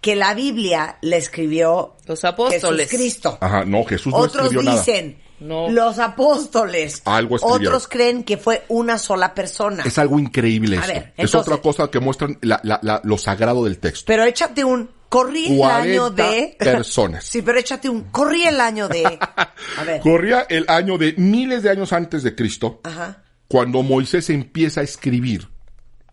que 0.00 0.16
la 0.16 0.34
Biblia 0.34 0.98
la 1.00 1.16
escribió 1.16 1.94
Los 2.06 2.24
apóstoles. 2.24 2.90
Jesucristo. 2.90 3.38
Ajá, 3.40 3.64
no, 3.64 3.84
Jesús 3.84 4.12
no 4.12 4.18
Otros 4.18 4.46
escribió 4.46 4.62
nada. 4.64 4.78
dicen 4.78 5.21
No. 5.42 5.68
los 5.70 5.98
apóstoles. 5.98 7.02
Algo 7.04 7.36
escribieron. 7.36 7.66
Otros 7.66 7.88
creen 7.88 8.24
que 8.24 8.36
fue 8.38 8.64
una 8.68 8.98
sola 8.98 9.34
persona. 9.34 9.82
Es 9.84 9.98
algo 9.98 10.18
increíble 10.18 10.78
A 10.78 10.80
eso. 10.80 10.88
ver, 10.92 11.12
es 11.16 11.34
otra 11.34 11.56
cosa 11.58 11.90
que 11.90 12.00
muestran 12.00 12.38
la- 12.42 12.60
la- 12.62 12.80
la- 12.82 13.00
lo 13.04 13.18
sagrado 13.18 13.64
del 13.64 13.78
texto. 13.78 14.04
Pero 14.06 14.24
échate 14.24 14.64
un 14.64 14.88
corrí 15.08 15.52
el 15.52 15.58
40 15.58 15.82
año 15.82 16.10
de 16.10 16.56
personas. 16.58 17.24
Sí, 17.30 17.42
pero 17.42 17.58
échate 17.58 17.88
un 17.88 18.04
corrí 18.04 18.44
el 18.44 18.60
año 18.60 18.88
de 18.88 19.04
A 19.78 19.84
ver. 19.84 20.00
Corría 20.00 20.46
el 20.48 20.64
año 20.68 20.96
de 20.98 21.14
miles 21.18 21.62
de 21.62 21.70
años 21.70 21.92
antes 21.92 22.22
de 22.22 22.34
Cristo, 22.34 22.80
Ajá. 22.84 23.22
cuando 23.48 23.82
Moisés 23.82 24.30
empieza 24.30 24.80
a 24.80 24.84
escribir 24.84 25.48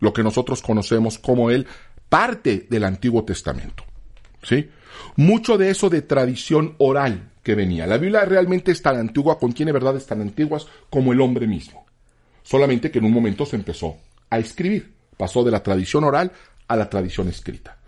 lo 0.00 0.12
que 0.12 0.22
nosotros 0.22 0.60
conocemos 0.62 1.18
como 1.18 1.50
el 1.50 1.66
parte 2.08 2.66
del 2.68 2.84
Antiguo 2.84 3.24
Testamento. 3.24 3.84
¿Sí? 4.42 4.70
Mucho 5.16 5.56
de 5.58 5.70
eso 5.70 5.88
de 5.90 6.02
tradición 6.02 6.74
oral 6.78 7.29
que 7.42 7.54
venía. 7.54 7.86
La 7.86 7.98
Biblia 7.98 8.24
realmente 8.24 8.72
es 8.72 8.82
tan 8.82 8.96
antigua, 8.98 9.38
contiene 9.38 9.72
verdades 9.72 10.06
tan 10.06 10.20
antiguas 10.20 10.66
como 10.90 11.12
el 11.12 11.20
hombre 11.20 11.46
mismo. 11.46 11.86
Solamente 12.42 12.90
que 12.90 12.98
en 12.98 13.04
un 13.06 13.12
momento 13.12 13.46
se 13.46 13.56
empezó 13.56 13.96
a 14.30 14.38
escribir. 14.38 14.92
Pasó 15.16 15.44
de 15.44 15.50
la 15.50 15.62
tradición 15.62 16.04
oral 16.04 16.32
a 16.68 16.76
la 16.76 16.88
tradición 16.88 17.28
escrita. 17.28 17.78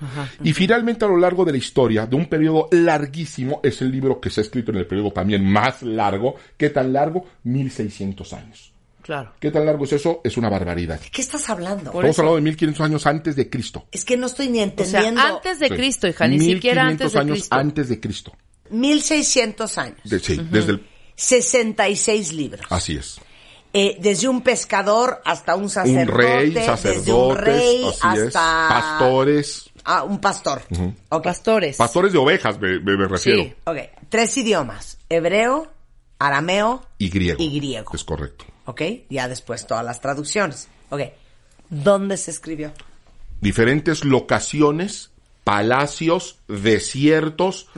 Y 0.42 0.52
finalmente 0.52 1.04
a 1.04 1.08
lo 1.08 1.16
largo 1.16 1.44
de 1.44 1.52
la 1.52 1.58
historia, 1.58 2.04
de 2.06 2.16
un 2.16 2.26
periodo 2.26 2.68
larguísimo, 2.72 3.60
es 3.62 3.80
el 3.80 3.90
libro 3.92 4.20
que 4.20 4.28
se 4.28 4.40
ha 4.40 4.44
escrito 4.44 4.72
en 4.72 4.78
el 4.78 4.86
periodo 4.86 5.12
también 5.12 5.44
más 5.44 5.82
largo. 5.82 6.34
¿Qué 6.56 6.68
tan 6.70 6.92
largo? 6.92 7.24
1600 7.44 8.32
años. 8.32 8.72
Claro. 9.02 9.32
¿Qué 9.40 9.50
tan 9.50 9.64
largo 9.66 9.84
es 9.84 9.92
eso? 9.94 10.20
Es 10.22 10.36
una 10.36 10.48
barbaridad. 10.48 11.00
¿De 11.00 11.10
qué 11.10 11.22
estás 11.22 11.48
hablando? 11.48 11.90
Estamos 11.90 12.04
eso. 12.10 12.22
hablando 12.22 12.36
de 12.36 12.42
1500 12.42 12.80
años 12.84 13.06
antes 13.06 13.36
de 13.36 13.48
Cristo. 13.50 13.86
Es 13.90 14.04
que 14.04 14.16
no 14.16 14.26
estoy 14.26 14.48
ni 14.48 14.58
O 14.58 14.62
sea, 14.62 14.64
entendiendo. 15.00 15.20
antes 15.20 15.58
de 15.58 15.68
Sí. 15.68 15.74
Cristo, 15.74 16.08
hija, 16.08 16.28
ni 16.28 16.38
siquiera 16.40 16.84
1500 16.84 16.90
antes 16.90 17.12
de 17.12 17.18
años 17.20 17.38
Cristo. 17.38 17.56
antes 17.56 17.88
de 17.88 18.00
Cristo. 18.00 18.32
1600 18.72 19.78
años. 19.78 19.98
De- 20.04 20.18
sí, 20.18 20.40
desde 20.50 20.72
el, 20.72 20.86
66 21.16 22.32
libros. 22.32 22.66
así 22.70 22.96
es. 22.96 23.18
Eh, 23.74 23.96
desde 24.00 24.28
un 24.28 24.42
pescador 24.42 25.22
hasta 25.24 25.54
un 25.54 25.62
Un 25.64 25.70
sacerdote. 25.70 26.26
desde 26.50 26.60
un 26.60 26.64
sacerdotes, 26.66 27.44
rey 27.44 27.84
así 27.86 28.18
es, 28.18 28.26
hasta 28.36 28.68
pastores, 28.68 29.70
Ah, 29.84 30.02
un 30.04 30.20
pastor. 30.20 30.62
Ok. 31.08 31.24
Pastores. 31.24 31.76
pastores 31.76 32.12
de 32.12 32.18
ovejas 32.18 32.60
me, 32.60 32.78
me- 32.80 32.96
me 32.96 33.08
refiero. 33.08 33.42
Sí. 33.44 33.54
Ok, 33.64 33.76
tres 34.10 34.36
idiomas. 34.36 34.98
Hebreo, 35.08 35.72
arameo 36.18 36.86
Y 36.98 37.08
griego. 37.08 37.42
y 37.42 37.58
griego. 37.58 37.90
Es 37.94 38.04
correcto. 38.04 38.44
Ok, 38.66 38.82
ya 39.10 39.26
después 39.28 39.66
todas 39.66 39.84
las 39.84 40.00
traducciones. 40.00 40.68
Ok, 40.90 41.00
¿dónde 41.70 42.16
se 42.18 42.30
escribió? 42.30 42.72
Diferentes 43.40 44.04
locaciones, 44.04 45.10
palacios, 45.44 46.38
desiertos, 46.48 47.68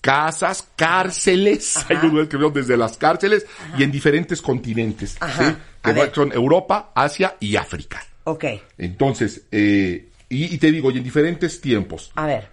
casas, 0.00 0.68
cárceles. 0.76 1.76
Hay 1.88 1.96
uno 2.02 2.16
que 2.16 2.22
escribió 2.22 2.50
desde 2.50 2.76
las 2.76 2.96
cárceles 2.96 3.46
y 3.76 3.82
en 3.82 3.90
diferentes 3.90 4.42
continentes. 4.42 5.16
Ajá. 5.20 5.58
Que 5.82 6.10
son 6.14 6.32
Europa, 6.32 6.92
Asia 6.94 7.36
y 7.40 7.56
África. 7.56 8.04
Ok, 8.24 8.44
Entonces, 8.76 9.42
eh, 9.50 10.08
y, 10.28 10.54
y 10.54 10.58
te 10.58 10.70
digo, 10.70 10.90
y 10.90 10.98
en 10.98 11.04
diferentes 11.04 11.60
tiempos. 11.62 12.12
a 12.14 12.26
ver. 12.26 12.48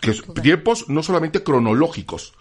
que 0.00 0.12
tiempos 0.42 0.88
no 0.88 1.02
solamente 1.04 1.42
cronológicos, 1.44 2.34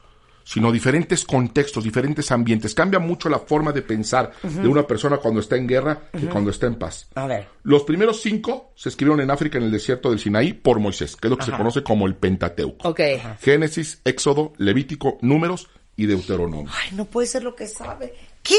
sino 0.47 0.71
diferentes 0.71 1.25
contextos, 1.25 1.83
diferentes 1.83 2.31
ambientes. 2.31 2.73
Cambia 2.73 2.99
mucho 2.99 3.27
la 3.27 3.39
forma 3.39 3.71
de 3.73 3.81
pensar 3.81 4.31
de 4.43 4.67
una 4.67 4.85
persona 4.87 5.17
cuando 5.17 5.41
está 5.41 5.57
en 5.57 5.67
guerra 5.67 6.03
que 6.17 6.27
cuando 6.27 6.51
está 6.51 6.67
en 6.67 6.75
paz. 6.75 7.07
A 7.15 7.25
ver. 7.27 7.47
Los 7.63 7.83
primeros 7.83 8.21
cinco 8.21 8.71
se 8.75 8.89
escribieron 8.89 9.19
en 9.21 9.31
África, 9.31 9.57
en 9.57 9.63
el 9.65 9.71
desierto 9.71 10.11
del 10.11 10.19
Sinaí, 10.19 10.53
por 10.53 10.79
Moisés, 10.79 11.15
que 11.17 11.27
es 11.27 11.31
lo 11.31 11.37
que 11.37 11.45
se 11.45 11.51
conoce 11.51 11.83
como 11.83 12.05
el 12.07 12.15
Pentateuco. 12.15 12.87
Ok. 12.87 13.01
Génesis, 13.41 13.99
Éxodo, 14.05 14.53
Levítico, 14.57 15.17
Números 15.21 15.67
y 15.97 16.05
Deuteronomio. 16.05 16.71
Ay, 16.73 16.95
no 16.95 17.05
puede 17.05 17.27
ser 17.27 17.43
lo 17.43 17.55
que 17.55 17.67
sabe. 17.67 18.13
¿Qué? 18.43 18.55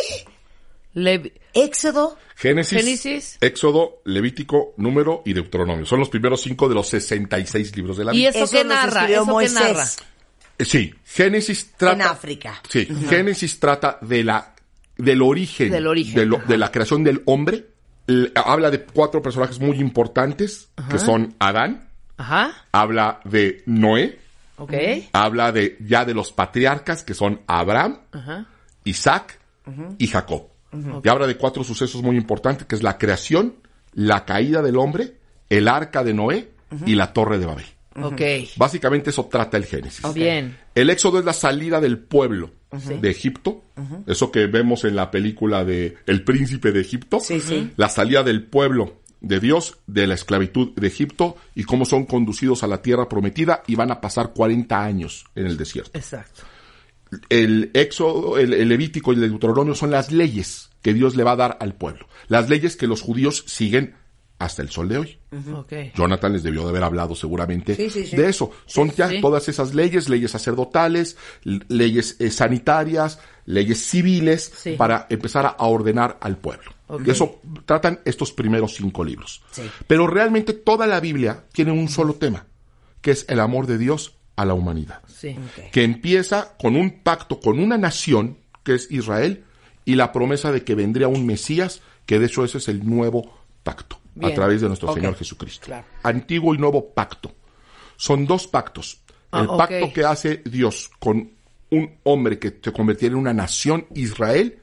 Levi- 0.94 1.32
Éxodo. 1.52 2.16
Génesis, 2.36 2.78
Génesis. 2.78 3.38
Éxodo, 3.40 4.00
Levítico, 4.04 4.74
Número 4.78 5.22
y 5.24 5.34
Deuteronomio. 5.34 5.84
Son 5.86 5.98
los 6.00 6.08
primeros 6.08 6.40
cinco 6.40 6.68
de 6.68 6.74
los 6.74 6.88
66 6.88 7.76
libros 7.76 7.96
de 7.98 8.04
la 8.06 8.14
¿Y 8.14 8.26
eso, 8.26 8.40
Eso 8.44 8.50
qué 8.56 8.64
los 8.64 8.74
narra? 8.74 9.08
¿Eso 9.08 9.24
qué 9.24 9.30
Moisés. 9.30 9.54
narra? 9.54 9.86
Sí, 10.58 10.94
Génesis 11.04 11.72
trata... 11.76 11.94
En 11.94 12.02
África. 12.10 12.60
Sí, 12.68 12.86
Génesis 13.08 13.58
trata 13.60 13.98
de 14.00 14.24
la, 14.24 14.54
del 14.96 15.20
origen, 15.22 15.70
Del 15.70 15.86
origen, 15.86 16.14
de, 16.14 16.26
lo- 16.26 16.36
ajá. 16.38 16.46
de 16.46 16.58
la 16.58 16.70
creación 16.72 17.04
del 17.04 17.22
hombre. 17.26 17.66
L- 18.06 18.30
habla 18.36 18.70
de 18.70 18.82
cuatro 18.84 19.20
personajes 19.20 19.58
muy 19.60 19.78
importantes, 19.78 20.68
que 20.90 20.98
son 20.98 21.34
Adán, 21.38 21.88
Ajá. 22.16 22.52
habla 22.72 23.20
de 23.24 23.62
Noé, 23.66 24.18
Ok. 24.58 24.72
habla 25.12 25.52
de 25.52 25.76
ya 25.80 26.04
de 26.04 26.14
los 26.14 26.32
patriarcas, 26.32 27.02
que 27.02 27.14
son 27.14 27.42
Abraham, 27.46 27.98
Ajá. 28.12 28.46
Isaac 28.84 29.38
y 29.98 30.06
Jacob. 30.06 30.48
Y 31.02 31.08
habla 31.08 31.26
de 31.26 31.36
cuatro 31.36 31.64
sucesos 31.64 32.02
muy 32.02 32.16
importantes, 32.16 32.66
que 32.66 32.76
es 32.76 32.82
la 32.82 32.96
creación, 32.98 33.56
la 33.92 34.24
caída 34.24 34.62
del 34.62 34.76
hombre, 34.76 35.16
el 35.50 35.68
arca 35.68 36.04
de 36.04 36.14
Noé 36.14 36.50
y 36.86 36.94
la 36.94 37.12
torre 37.12 37.38
de 37.38 37.46
Babel. 37.46 37.66
Ok. 38.02 38.20
Básicamente 38.56 39.10
eso 39.10 39.26
trata 39.26 39.56
el 39.56 39.64
Génesis. 39.64 40.12
Bien. 40.14 40.56
El 40.74 40.90
éxodo 40.90 41.18
es 41.18 41.24
la 41.24 41.32
salida 41.32 41.80
del 41.80 41.98
pueblo 41.98 42.50
de 42.70 43.10
Egipto. 43.10 43.64
Eso 44.06 44.30
que 44.30 44.46
vemos 44.46 44.84
en 44.84 44.96
la 44.96 45.10
película 45.10 45.64
de 45.64 45.96
El 46.06 46.24
príncipe 46.24 46.72
de 46.72 46.80
Egipto. 46.80 47.20
Sí, 47.20 47.40
sí. 47.40 47.70
La 47.76 47.88
salida 47.88 48.22
del 48.22 48.44
pueblo 48.44 49.00
de 49.20 49.40
Dios 49.40 49.78
de 49.86 50.06
la 50.06 50.14
esclavitud 50.14 50.74
de 50.74 50.86
Egipto 50.86 51.36
y 51.54 51.64
cómo 51.64 51.84
son 51.84 52.04
conducidos 52.04 52.62
a 52.62 52.66
la 52.66 52.82
tierra 52.82 53.08
prometida 53.08 53.62
y 53.66 53.74
van 53.74 53.90
a 53.90 54.00
pasar 54.00 54.32
40 54.32 54.82
años 54.82 55.24
en 55.34 55.46
el 55.46 55.56
desierto. 55.56 55.98
Exacto. 55.98 56.42
El 57.28 57.70
Éxodo, 57.72 58.36
el, 58.38 58.52
el 58.52 58.68
Levítico 58.68 59.12
y 59.12 59.16
el 59.16 59.30
Deuteronomio 59.30 59.74
son 59.74 59.90
las 59.90 60.12
leyes 60.12 60.70
que 60.82 60.92
Dios 60.92 61.16
le 61.16 61.24
va 61.24 61.32
a 61.32 61.36
dar 61.36 61.58
al 61.60 61.74
pueblo. 61.74 62.06
Las 62.28 62.48
leyes 62.48 62.76
que 62.76 62.86
los 62.86 63.00
judíos 63.00 63.44
siguen 63.46 63.94
hasta 64.38 64.62
el 64.62 64.68
sol 64.70 64.88
de 64.88 64.98
hoy. 64.98 65.18
Jonathan 65.94 66.32
les 66.32 66.42
debió 66.42 66.62
de 66.64 66.68
haber 66.70 66.82
hablado 66.84 67.14
seguramente 67.14 67.74
Sí, 67.74 67.88
sí, 67.90 68.06
sí. 68.06 68.16
de 68.16 68.28
eso. 68.28 68.50
Son 68.66 68.90
ya 68.92 69.08
sí. 69.08 69.20
todas 69.20 69.48
esas 69.48 69.74
leyes, 69.74 70.08
leyes 70.08 70.30
sacerdotales, 70.32 71.16
leyes 71.44 72.16
eh, 72.18 72.30
sanitarias, 72.30 73.18
leyes 73.46 73.78
civiles, 73.86 74.52
Sí. 74.56 74.72
para 74.76 75.06
empezar 75.10 75.46
a, 75.46 75.50
a 75.50 75.66
ordenar 75.66 76.18
al 76.20 76.36
pueblo. 76.36 76.70
De 77.00 77.10
eso 77.12 77.40
tratan 77.64 78.00
estos 78.04 78.30
primeros 78.32 78.74
cinco 78.74 79.02
libros. 79.04 79.42
Sí. 79.50 79.62
Pero 79.88 80.06
realmente 80.06 80.52
toda 80.52 80.86
la 80.86 81.00
Biblia 81.00 81.44
tiene 81.52 81.72
un 81.72 81.88
solo 81.88 82.14
tema, 82.14 82.46
que 83.00 83.10
es 83.10 83.24
el 83.28 83.40
amor 83.40 83.66
de 83.66 83.76
Dios 83.78 84.16
a 84.36 84.44
la 84.44 84.54
humanidad. 84.54 85.00
Sí. 85.08 85.34
Que 85.72 85.82
empieza 85.82 86.56
con 86.58 86.76
un 86.76 87.02
pacto 87.02 87.40
con 87.40 87.58
una 87.58 87.76
nación, 87.78 88.38
que 88.62 88.74
es 88.74 88.88
Israel, 88.92 89.44
y 89.84 89.94
la 89.96 90.12
promesa 90.12 90.52
de 90.52 90.62
que 90.62 90.74
vendría 90.76 91.08
un 91.08 91.26
Mesías, 91.26 91.80
que 92.04 92.18
de 92.20 92.26
hecho 92.26 92.44
ese 92.44 92.58
es 92.58 92.68
el 92.68 92.88
nuevo 92.88 93.32
pacto, 93.64 93.98
Bien. 94.16 94.32
a 94.32 94.34
través 94.34 94.60
de 94.60 94.68
nuestro. 94.68 94.92
Señor 94.92 95.14
Jesucristo. 95.14 95.66
Claro. 95.66 95.86
Antiguo 96.02 96.54
y 96.54 96.58
nuevo 96.58 96.92
pacto. 96.92 97.32
Son 97.96 98.26
dos 98.26 98.46
pactos. 98.46 99.00
Ah, 99.30 99.42
el 99.42 99.48
pacto 99.48 99.92
que 99.92 100.04
hace 100.04 100.42
Dios 100.44 100.90
con 100.98 101.32
un 101.70 101.98
hombre 102.04 102.38
que 102.38 102.58
se 102.62 102.72
convertiría 102.72 103.12
en 103.12 103.18
una 103.18 103.32
nación, 103.32 103.86
Israel, 103.94 104.60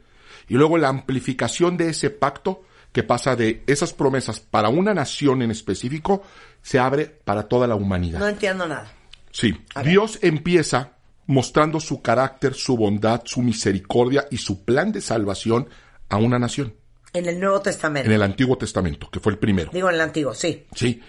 y 0.47 0.55
luego 0.55 0.77
la 0.77 0.89
amplificación 0.89 1.77
de 1.77 1.89
ese 1.89 2.09
pacto 2.09 2.63
que 2.91 3.03
pasa 3.03 3.35
de 3.35 3.63
esas 3.65 3.93
promesas 3.93 4.39
para 4.39 4.69
una 4.69 4.93
nación 4.93 5.41
en 5.41 5.51
específico, 5.51 6.23
se 6.61 6.79
abre 6.79 7.05
para 7.05 7.43
toda 7.43 7.67
la 7.67 7.75
humanidad. 7.75 8.19
No 8.19 8.27
entiendo 8.27 8.67
nada. 8.67 8.91
Sí, 9.31 9.55
Dios 9.83 10.19
empieza 10.21 10.93
mostrando 11.25 11.79
su 11.79 12.01
carácter, 12.01 12.53
su 12.53 12.77
bondad, 12.77 13.23
su 13.25 13.41
misericordia 13.41 14.27
y 14.29 14.37
su 14.37 14.63
plan 14.63 14.91
de 14.91 15.01
salvación 15.01 15.67
a 16.09 16.17
una 16.17 16.37
nación. 16.37 16.75
En 17.13 17.27
el 17.27 17.39
Nuevo 17.39 17.61
Testamento. 17.61 18.07
En 18.09 18.15
el 18.15 18.23
Antiguo 18.23 18.57
Testamento, 18.57 19.09
que 19.09 19.19
fue 19.19 19.31
el 19.33 19.37
primero. 19.37 19.69
Digo 19.71 19.89
en 19.89 19.95
el 19.95 20.01
Antiguo, 20.01 20.33
sí. 20.33 20.65
Sí, 20.75 21.01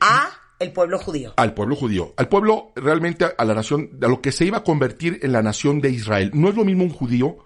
A 0.00 0.30
el 0.58 0.72
pueblo 0.72 0.98
judío. 0.98 1.34
al 1.36 1.54
pueblo 1.54 1.76
judío. 1.76 2.12
Al 2.16 2.28
pueblo, 2.28 2.72
realmente, 2.76 3.26
a 3.36 3.44
la 3.44 3.54
nación, 3.54 3.90
a 4.02 4.06
lo 4.08 4.20
que 4.20 4.32
se 4.32 4.44
iba 4.44 4.58
a 4.58 4.64
convertir 4.64 5.20
en 5.22 5.32
la 5.32 5.42
nación 5.42 5.80
de 5.80 5.90
Israel. 5.90 6.30
No 6.34 6.48
es 6.48 6.54
lo 6.56 6.64
mismo 6.64 6.84
un 6.84 6.90
judío 6.90 7.38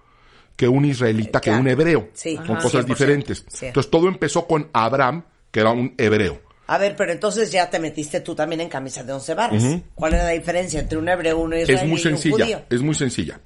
que 0.57 0.67
un 0.69 0.85
israelita, 0.85 1.41
que 1.41 1.51
un 1.51 1.69
hebreo. 1.69 2.09
Sí. 2.15 2.37
Son 2.37 2.45
Ajá. 2.57 2.63
cosas 2.63 2.85
100%. 2.85 2.87
diferentes. 2.87 3.45
Sí. 3.49 3.67
Entonces 3.67 3.91
todo 3.91 4.09
empezó 4.09 4.47
con 4.47 4.69
Abraham, 4.73 5.25
que 5.51 5.61
era 5.61 5.71
un 5.71 5.95
hebreo. 5.99 6.41
A 6.67 6.77
ver, 6.79 6.97
pero 6.97 7.13
entonces 7.13 7.51
ya 7.53 7.71
te 7.71 7.79
metiste 7.79 8.21
tú 8.21 8.35
también 8.35 8.61
en 8.61 8.69
camisa 8.69 9.03
de 9.03 9.13
once 9.13 9.33
varas. 9.35 9.63
¿Cuál 9.95 10.15
era 10.15 10.25
la 10.25 10.31
diferencia 10.31 10.81
entre 10.81 10.99
un 10.99 11.09
hebreo, 11.09 11.39
un 11.39 11.55
israelí 11.55 11.73
Es 11.75 11.83
muy 11.83 11.91
y 11.91 11.95
un 11.95 11.99
sencilla, 12.19 12.45
judío? 12.45 12.63
es 12.69 12.83
muy 12.83 12.95
sencilla. 12.95 13.41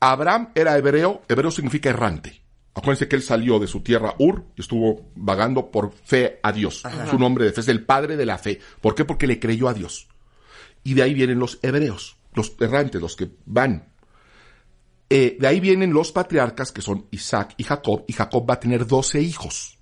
Abraham 0.00 0.50
era 0.54 0.76
hebreo, 0.76 1.22
hebreo 1.28 1.50
significa 1.50 1.90
errante. 1.90 2.40
Acuérdense 2.76 3.08
que 3.08 3.16
él 3.16 3.22
salió 3.22 3.58
de 3.58 3.66
su 3.66 3.80
tierra 3.80 4.14
Ur 4.18 4.44
y 4.54 4.60
estuvo 4.60 5.08
vagando 5.14 5.70
por 5.70 5.92
fe 5.92 6.40
a 6.42 6.52
Dios. 6.52 6.82
Su 7.08 7.18
nombre 7.18 7.46
de 7.46 7.52
fe 7.52 7.62
es 7.62 7.68
el 7.68 7.82
padre 7.82 8.18
de 8.18 8.26
la 8.26 8.36
fe. 8.36 8.60
¿Por 8.82 8.94
qué? 8.94 9.06
Porque 9.06 9.26
le 9.26 9.40
creyó 9.40 9.68
a 9.68 9.72
Dios. 9.72 10.08
Y 10.84 10.92
de 10.92 11.02
ahí 11.02 11.14
vienen 11.14 11.38
los 11.38 11.58
hebreos, 11.62 12.18
los 12.34 12.54
errantes, 12.60 13.00
los 13.00 13.16
que 13.16 13.30
van. 13.46 13.88
Eh, 15.08 15.38
de 15.40 15.46
ahí 15.46 15.58
vienen 15.58 15.94
los 15.94 16.12
patriarcas 16.12 16.70
que 16.70 16.82
son 16.82 17.06
Isaac 17.12 17.54
y 17.56 17.64
Jacob, 17.64 18.04
y 18.08 18.12
Jacob 18.12 18.46
va 18.46 18.54
a 18.54 18.60
tener 18.60 18.86
doce 18.86 19.22
hijos. 19.22 19.78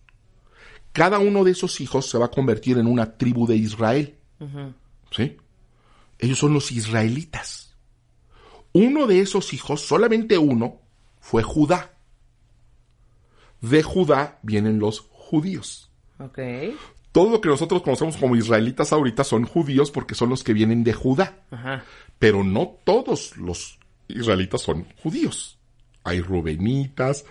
Cada 0.92 1.18
uno 1.18 1.42
de 1.42 1.50
esos 1.50 1.80
hijos 1.80 2.08
se 2.08 2.16
va 2.16 2.26
a 2.26 2.30
convertir 2.30 2.78
en 2.78 2.86
una 2.86 3.18
tribu 3.18 3.48
de 3.48 3.56
Israel. 3.56 4.14
¿Sí? 5.10 5.36
Ellos 6.20 6.38
son 6.38 6.54
los 6.54 6.70
israelitas. 6.70 7.74
Uno 8.72 9.08
de 9.08 9.18
esos 9.18 9.52
hijos, 9.52 9.80
solamente 9.80 10.38
uno, 10.38 10.80
fue 11.18 11.42
Judá. 11.42 11.93
De 13.70 13.82
Judá 13.82 14.38
vienen 14.42 14.78
los 14.78 15.00
judíos. 15.10 15.90
Ok. 16.18 16.38
Todo 17.12 17.30
lo 17.30 17.40
que 17.40 17.48
nosotros 17.48 17.82
conocemos 17.82 18.16
como 18.16 18.36
israelitas 18.36 18.92
ahorita 18.92 19.24
son 19.24 19.44
judíos 19.44 19.90
porque 19.90 20.14
son 20.14 20.28
los 20.28 20.44
que 20.44 20.52
vienen 20.52 20.84
de 20.84 20.92
Judá. 20.92 21.38
Ajá. 21.50 21.84
Pero 22.18 22.44
no 22.44 22.76
todos 22.84 23.36
los 23.36 23.78
israelitas 24.08 24.60
son 24.60 24.86
judíos. 25.02 25.58
Hay 26.02 26.20
rubenitas, 26.20 27.24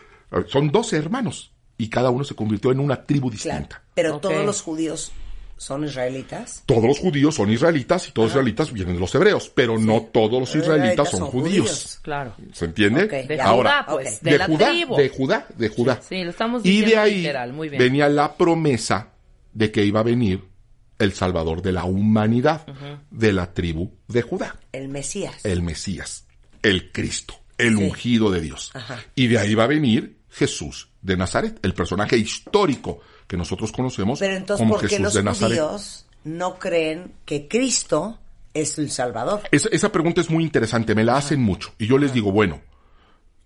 son 0.47 0.71
12 0.71 0.97
hermanos 0.97 1.53
y 1.77 1.89
cada 1.89 2.09
uno 2.09 2.23
se 2.23 2.35
convirtió 2.35 2.71
en 2.71 2.79
una 2.79 3.05
tribu 3.05 3.29
distinta. 3.29 3.67
Claro. 3.67 3.83
Pero 3.93 4.19
todos 4.19 4.43
los 4.43 4.61
judíos 4.61 5.11
son 5.63 5.85
israelitas. 5.85 6.63
Todos 6.65 6.83
los 6.83 6.99
judíos 6.99 7.35
son 7.35 7.51
israelitas 7.51 8.07
y 8.07 8.11
todos 8.11 8.27
los 8.27 8.31
israelitas 8.33 8.71
vienen 8.71 8.95
de 8.95 8.99
los 8.99 9.13
hebreos, 9.15 9.51
pero 9.53 9.77
no 9.79 10.01
todos 10.13 10.39
los 10.39 10.55
israelitas 10.55 11.09
son, 11.09 11.19
son 11.21 11.29
judíos. 11.29 11.67
judíos. 11.67 11.99
Claro. 12.01 12.35
¿Se 12.53 12.65
entiende? 12.65 13.07
De 13.07 13.37
Ya. 13.37 13.47
Judá, 13.47 13.85
pues. 13.89 14.21
de, 14.21 14.31
De, 14.31 14.37
la 14.37 14.45
Judá, 14.47 14.69
tribu. 14.69 14.95
de 14.97 15.09
Judá, 15.09 15.47
de 15.57 15.69
Judá. 15.69 15.99
Sí, 16.07 16.23
lo 16.23 16.29
estamos 16.29 16.65
y 16.65 16.69
diciendo 16.69 16.91
de 16.91 16.97
ahí 16.97 17.15
literal. 17.17 17.53
Muy 17.53 17.69
bien. 17.69 17.79
venía 17.81 18.09
la 18.09 18.35
promesa 18.35 19.09
de 19.53 19.71
que 19.71 19.85
iba 19.85 19.99
a 20.01 20.03
venir 20.03 20.43
el 20.99 21.13
Salvador 21.13 21.61
de 21.61 21.71
la 21.71 21.85
humanidad, 21.85 22.65
de 23.11 23.33
la 23.33 23.53
tribu 23.53 23.91
de 24.07 24.21
Judá, 24.21 24.55
El 24.71 24.89
Mesías. 24.89 25.43
el 25.43 25.61
Mesías, 25.61 26.25
el 26.61 26.91
Cristo, 26.91 27.33
el 27.57 27.77
Sí. 27.77 27.83
ungido 27.83 28.31
de 28.31 28.41
Dios. 28.41 28.71
Ajá. 28.73 28.99
Y 29.15 29.27
de 29.27 29.39
ahí 29.39 29.53
va 29.55 29.63
a 29.65 29.67
venir 29.67 30.17
Jesús 30.29 30.89
de 31.01 31.17
Nazaret, 31.17 31.59
el 31.63 31.73
personaje 31.73 32.17
histórico 32.17 33.01
que 33.33 33.37
nosotros 33.37 33.71
conocemos 33.71 34.19
Pero 34.19 34.35
entonces, 34.35 34.63
como 34.63 34.75
¿por 34.75 34.81
qué 34.81 34.89
Jesús 34.89 35.03
los 35.05 35.13
de 35.15 35.23
Nazaret. 35.23 35.57
judíos 35.59 36.05
no 36.23 36.59
creen 36.59 37.13
que 37.25 37.47
Cristo 37.47 38.19
es 38.53 38.77
el 38.77 38.91
Salvador? 38.91 39.41
Esa, 39.51 39.69
esa 39.71 39.91
pregunta 39.91 40.21
es 40.21 40.29
muy 40.29 40.43
interesante, 40.43 40.93
me 40.93 41.03
la 41.03 41.17
hacen 41.17 41.41
mucho. 41.41 41.73
Y 41.79 41.87
yo 41.87 41.97
les 41.97 42.13
digo, 42.13 42.31
bueno, 42.31 42.61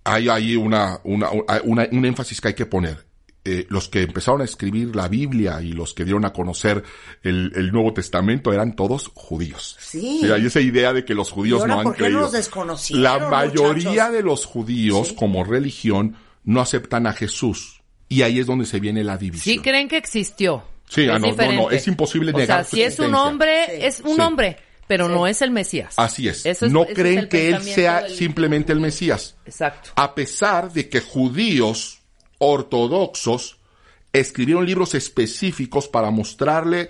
hay 0.04 0.28
ahí 0.28 0.58
una, 0.58 1.00
una, 1.06 1.30
una- 1.64 1.88
un 1.92 2.06
énfasis 2.06 2.42
que 2.42 2.50
hay 2.50 2.54
que 2.54 2.66
poner. 2.66 3.06
Eh, 3.46 3.66
los 3.70 3.88
que 3.88 4.02
empezaron 4.02 4.42
a 4.42 4.44
escribir 4.44 4.94
la 4.94 5.08
Biblia 5.08 5.62
y 5.62 5.72
los 5.72 5.94
que 5.94 6.04
dieron 6.04 6.26
a 6.26 6.34
conocer 6.34 6.84
el, 7.24 7.54
el 7.56 7.72
Nuevo 7.72 7.94
Testamento 7.94 8.52
eran 8.52 8.76
todos 8.76 9.10
judíos. 9.14 9.78
Sí. 9.80 10.20
hay 10.30 10.46
esa 10.48 10.60
idea 10.60 10.92
de 10.92 11.06
que 11.06 11.14
los 11.14 11.32
judíos 11.32 11.60
¿Y 11.60 11.62
ahora 11.62 11.74
no 11.76 11.80
han 11.80 11.84
por 11.86 11.96
qué 11.96 12.04
creído. 12.04 12.30
desconocieron, 12.30 13.04
la 13.04 13.20
mayoría 13.30 13.90
muchachos? 13.92 14.14
de 14.14 14.24
los 14.24 14.46
judíos, 14.46 15.08
Sí. 15.08 15.16
como 15.16 15.46
religión, 15.46 16.18
no 16.44 16.60
aceptan 16.60 17.08
a 17.08 17.14
Jesús. 17.14 17.77
Y 18.10 18.22
ahí 18.22 18.40
es 18.40 18.46
donde 18.46 18.66
se 18.66 18.80
viene 18.80 19.04
la 19.04 19.18
división. 19.18 19.56
Sí 19.56 19.62
creen 19.62 19.88
que 19.88 19.98
existió. 19.98 20.64
Sí, 20.90 21.04
Es 21.04 21.10
ah, 21.10 21.14
no, 21.14 21.20
no, 21.20 21.28
diferente. 21.34 21.56
no, 21.64 21.72
es 21.72 21.88
imposible 21.88 22.32
o 22.32 22.38
negar 22.38 22.60
sea, 22.60 22.70
su 22.70 22.76
si 22.78 22.82
es 22.84 23.00
un 23.00 23.14
hombre, 23.16 23.66
Sí. 23.66 23.72
es 23.82 24.00
un 24.00 24.16
Sí. 24.16 24.22
hombre, 24.22 24.58
pero 24.88 25.10
no 25.10 25.28
es 25.28 25.42
el 25.42 25.52
Mesías. 25.52 25.94
Así 25.98 26.30
es. 26.30 26.46
Eso 26.46 26.66
es- 26.68 26.72
no 26.72 26.86
es 26.86 26.96
creen 26.96 27.28
que 27.28 27.50
él 27.50 27.62
sea 27.62 28.04
del- 28.04 28.16
simplemente 28.16 28.72
el 28.72 28.80
Mesías. 28.80 29.36
Exacto. 29.46 29.90
a 29.96 30.16
pesar 30.16 30.72
de 30.72 30.88
que 30.88 31.02
judíos 31.02 32.00
ortodoxos 32.38 33.58
escribieron 34.14 34.66
libros 34.66 34.96
específicos 34.96 35.88
para 35.88 36.10
mostrarle 36.12 36.90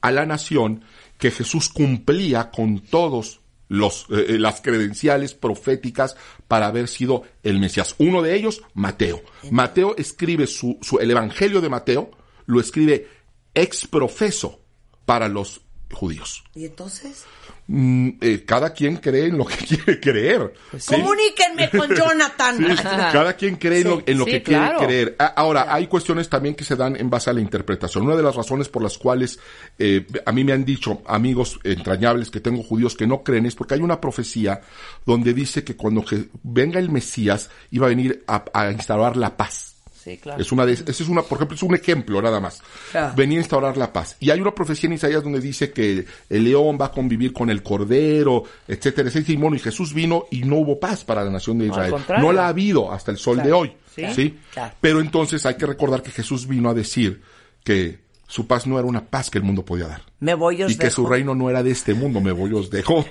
a 0.00 0.10
la 0.10 0.26
nación 0.26 0.82
que 1.18 1.30
Jesús 1.30 1.68
cumplía 1.68 2.50
con 2.50 2.80
todos 2.80 3.40
los 3.74 4.06
eh, 4.10 4.26
eh, 4.28 4.38
las 4.38 4.60
credenciales 4.60 5.34
proféticas 5.34 6.16
para 6.48 6.66
haber 6.66 6.88
sido 6.88 7.22
el 7.42 7.58
Mesías. 7.58 7.94
Uno 7.98 8.22
de 8.22 8.34
ellos, 8.34 8.62
Mateo. 8.74 9.22
Mateo 9.50 9.94
escribe 9.96 10.46
su, 10.46 10.78
su 10.80 10.98
el 10.98 11.10
Evangelio 11.10 11.60
de 11.60 11.68
Mateo 11.68 12.10
lo 12.46 12.60
escribe 12.60 13.08
ex 13.54 13.86
profeso 13.86 14.60
para 15.04 15.28
los 15.28 15.62
judíos. 15.92 16.42
¿Y 16.54 16.64
entonces? 16.66 17.24
Mm, 17.66 18.10
eh, 18.20 18.44
cada 18.46 18.72
quien 18.72 18.96
cree 18.96 19.26
en 19.26 19.38
lo 19.38 19.44
que 19.46 19.56
quiere 19.66 20.00
creer. 20.00 20.52
¿sí? 20.78 20.94
Comuníquenme 20.94 21.70
con 21.70 21.88
Jonathan. 21.96 22.56
Sí, 22.58 22.82
cada 22.82 23.32
quien 23.34 23.56
cree 23.56 23.80
en 23.82 23.88
lo, 23.88 24.02
en 24.04 24.18
lo 24.18 24.24
que 24.24 24.42
claro. 24.42 24.78
quiere 24.78 24.86
creer. 24.92 25.16
A- 25.18 25.26
Ahora, 25.26 25.72
hay 25.72 25.86
cuestiones 25.86 26.28
también 26.28 26.54
que 26.54 26.64
se 26.64 26.74
dan 26.76 26.96
en 26.96 27.08
base 27.08 27.30
a 27.30 27.32
la 27.32 27.40
interpretación. 27.40 28.04
Una 28.04 28.16
de 28.16 28.22
las 28.22 28.34
razones 28.34 28.68
por 28.68 28.82
las 28.82 28.98
cuales 28.98 29.38
eh, 29.78 30.06
a 30.26 30.32
mí 30.32 30.42
me 30.44 30.52
han 30.52 30.64
dicho 30.64 31.02
amigos 31.06 31.58
entrañables 31.64 32.30
que 32.30 32.40
tengo 32.40 32.62
judíos 32.62 32.96
que 32.96 33.06
no 33.06 33.22
creen 33.22 33.46
es 33.46 33.54
porque 33.54 33.74
hay 33.74 33.80
una 33.80 34.00
profecía 34.00 34.60
donde 35.06 35.32
dice 35.32 35.64
que 35.64 35.76
cuando 35.76 36.02
je- 36.02 36.28
venga 36.42 36.78
el 36.80 36.90
Mesías 36.90 37.50
iba 37.70 37.86
a 37.86 37.90
venir 37.90 38.24
a, 38.26 38.44
a 38.52 38.70
instaurar 38.72 39.16
la 39.16 39.36
paz. 39.36 39.73
Sí, 40.04 40.18
claro. 40.18 40.40
Es 40.40 40.52
una 40.52 40.66
de, 40.66 40.74
ese 40.74 40.90
es 40.90 41.08
una, 41.08 41.22
por 41.22 41.38
ejemplo, 41.38 41.54
es 41.54 41.62
un 41.62 41.74
ejemplo 41.74 42.20
nada 42.20 42.38
más. 42.38 42.62
Claro. 42.90 43.14
Venía 43.16 43.38
a 43.38 43.40
instaurar 43.40 43.78
la 43.78 43.90
paz. 43.90 44.16
Y 44.20 44.28
hay 44.28 44.38
una 44.38 44.54
profecía 44.54 44.86
en 44.86 44.92
Isaías 44.92 45.22
donde 45.22 45.40
dice 45.40 45.72
que 45.72 46.04
el 46.28 46.44
león 46.44 46.76
va 46.78 46.86
a 46.86 46.92
convivir 46.92 47.32
con 47.32 47.48
el 47.48 47.62
cordero, 47.62 48.44
etcétera, 48.68 49.08
etcétera. 49.08 49.32
Y 49.32 49.36
bueno, 49.40 49.56
y 49.56 49.60
Jesús 49.60 49.94
vino 49.94 50.26
y 50.30 50.42
no 50.42 50.56
hubo 50.56 50.78
paz 50.78 51.04
para 51.04 51.24
la 51.24 51.30
nación 51.30 51.58
de 51.58 51.68
Israel. 51.68 51.94
No 52.18 52.32
la 52.34 52.44
ha 52.44 52.48
habido 52.48 52.92
hasta 52.92 53.12
el 53.12 53.16
sol 53.16 53.42
de 53.42 53.50
hoy. 53.50 53.72
Sí. 53.94 54.04
¿sí? 54.14 54.40
Pero 54.80 55.00
entonces 55.00 55.46
hay 55.46 55.54
que 55.54 55.64
recordar 55.64 56.02
que 56.02 56.10
Jesús 56.10 56.46
vino 56.46 56.68
a 56.68 56.74
decir 56.74 57.22
que 57.62 58.04
su 58.26 58.46
paz 58.46 58.66
no 58.66 58.78
era 58.78 58.86
una 58.86 59.06
paz 59.06 59.30
que 59.30 59.38
el 59.38 59.44
mundo 59.44 59.64
podía 59.64 59.86
dar. 59.86 60.02
Me 60.20 60.34
voy 60.34 60.62
os 60.62 60.72
Y 60.72 60.76
que 60.76 60.90
su 60.90 61.06
reino 61.06 61.34
no 61.34 61.48
era 61.48 61.62
de 61.62 61.70
este 61.70 61.94
mundo, 61.94 62.20
me 62.20 62.32
voy 62.32 62.52
os 62.52 62.68
dejo. 62.68 63.06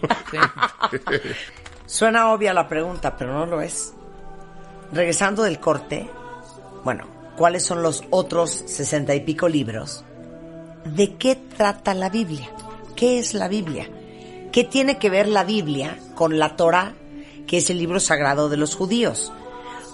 Suena 1.88 2.32
obvia 2.32 2.54
la 2.54 2.68
pregunta, 2.68 3.16
pero 3.18 3.34
no 3.34 3.46
lo 3.48 3.62
es. 3.62 3.94
Regresando 4.92 5.42
del 5.44 5.60
corte, 5.60 6.08
bueno, 6.84 7.08
¿cuáles 7.38 7.64
son 7.64 7.82
los 7.82 8.04
otros 8.10 8.52
sesenta 8.68 9.16
y 9.16 9.22
pico 9.22 9.48
libros 9.48 10.04
¿de 10.86 11.16
qué 11.16 11.36
trata 11.36 11.94
la 11.94 12.10
Biblia? 12.10 12.50
¿Qué 12.96 13.20
es 13.20 13.34
la 13.34 13.48
Biblia? 13.48 13.90
¿Qué 14.52 14.64
tiene 14.64 14.98
que 14.98 15.10
ver 15.10 15.28
la 15.28 15.44
Biblia 15.44 15.98
con 16.16 16.38
la 16.40 16.56
Torah, 16.56 16.94
que 17.48 17.58
es 17.58 17.70
el 17.70 17.78
libro 17.78 18.00
sagrado 18.00 18.50
de 18.50 18.58
los 18.58 18.76
judíos? 18.76 19.32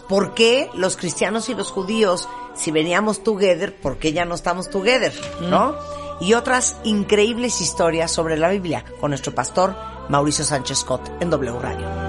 ¿Por 0.07 0.33
qué 0.33 0.69
los 0.73 0.97
cristianos 0.97 1.49
y 1.49 1.53
los 1.53 1.71
judíos, 1.71 2.27
si 2.55 2.71
veníamos 2.71 3.23
together, 3.23 3.75
por 3.79 3.97
qué 3.97 4.11
ya 4.11 4.25
no 4.25 4.35
estamos 4.35 4.69
together? 4.69 5.13
¿No? 5.41 5.75
Y 6.19 6.33
otras 6.33 6.75
increíbles 6.83 7.61
historias 7.61 8.11
sobre 8.11 8.35
la 8.35 8.49
Biblia 8.49 8.83
con 8.99 9.11
nuestro 9.11 9.33
pastor 9.33 9.75
Mauricio 10.09 10.43
Sánchez 10.43 10.79
Scott 10.79 11.09
en 11.21 11.29
W 11.29 11.59
Radio. 11.59 12.08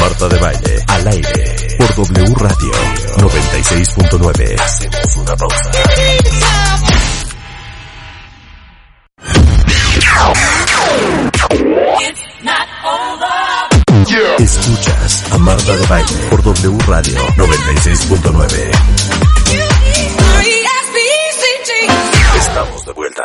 Marta 0.00 0.28
de 0.28 0.38
Baile, 0.38 0.84
al 0.86 1.08
aire, 1.08 1.76
por 1.78 1.94
W 1.96 2.34
Radio 2.36 2.72
96.9. 3.16 4.60
Hacemos 4.60 5.16
una 5.16 5.36
pausa. 5.36 5.70
Escuchas 14.38 15.32
a 15.32 15.38
Marta 15.38 15.76
de 15.76 15.86
Baile 15.86 16.26
por 16.30 16.42
W 16.42 16.78
Radio 16.86 17.18
96.9. 17.36 18.70
Estamos 22.36 22.86
de 22.86 22.92
vuelta. 22.92 23.22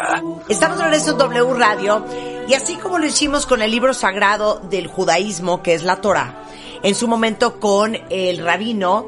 Estamos 0.50 0.78
en 0.80 0.84
regreso 0.84 1.12
en 1.12 1.18
W 1.18 1.54
Radio 1.54 2.06
y 2.48 2.54
así 2.54 2.76
como 2.76 3.00
lo 3.00 3.06
hicimos 3.06 3.46
con 3.46 3.62
el 3.62 3.72
libro 3.72 3.94
sagrado 3.94 4.60
del 4.70 4.88
judaísmo, 4.88 5.62
que 5.64 5.74
es 5.74 5.84
la 5.84 6.02
Torah, 6.02 6.42
en 6.84 6.96
su 6.96 7.08
momento 7.08 7.60
con 7.60 7.98
el 8.10 8.38
rabino 8.39 9.08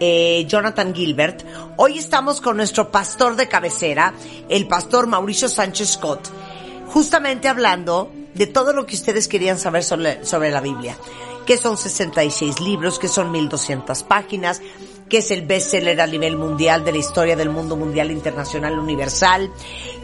eh, 0.00 0.44
Jonathan 0.48 0.94
Gilbert, 0.94 1.44
hoy 1.76 1.98
estamos 1.98 2.40
con 2.40 2.56
nuestro 2.56 2.90
pastor 2.90 3.34
de 3.34 3.48
cabecera, 3.48 4.14
el 4.48 4.68
pastor 4.68 5.08
Mauricio 5.08 5.48
Sánchez 5.48 5.90
Scott, 5.90 6.30
justamente 6.86 7.48
hablando 7.48 8.10
de 8.34 8.46
todo 8.46 8.72
lo 8.72 8.86
que 8.86 8.94
ustedes 8.94 9.26
querían 9.26 9.58
saber 9.58 9.82
sobre, 9.82 10.24
sobre 10.24 10.52
la 10.52 10.60
Biblia, 10.60 10.96
que 11.44 11.56
son 11.56 11.76
66 11.76 12.60
libros, 12.60 13.00
que 13.00 13.08
son 13.08 13.32
1200 13.32 14.04
páginas, 14.04 14.62
que 15.08 15.18
es 15.18 15.30
el 15.30 15.46
bestseller 15.46 16.00
a 16.00 16.06
nivel 16.06 16.36
mundial 16.36 16.84
de 16.84 16.92
la 16.92 16.98
historia 16.98 17.36
del 17.36 17.50
mundo 17.50 17.76
mundial 17.76 18.10
internacional 18.10 18.78
universal, 18.78 19.50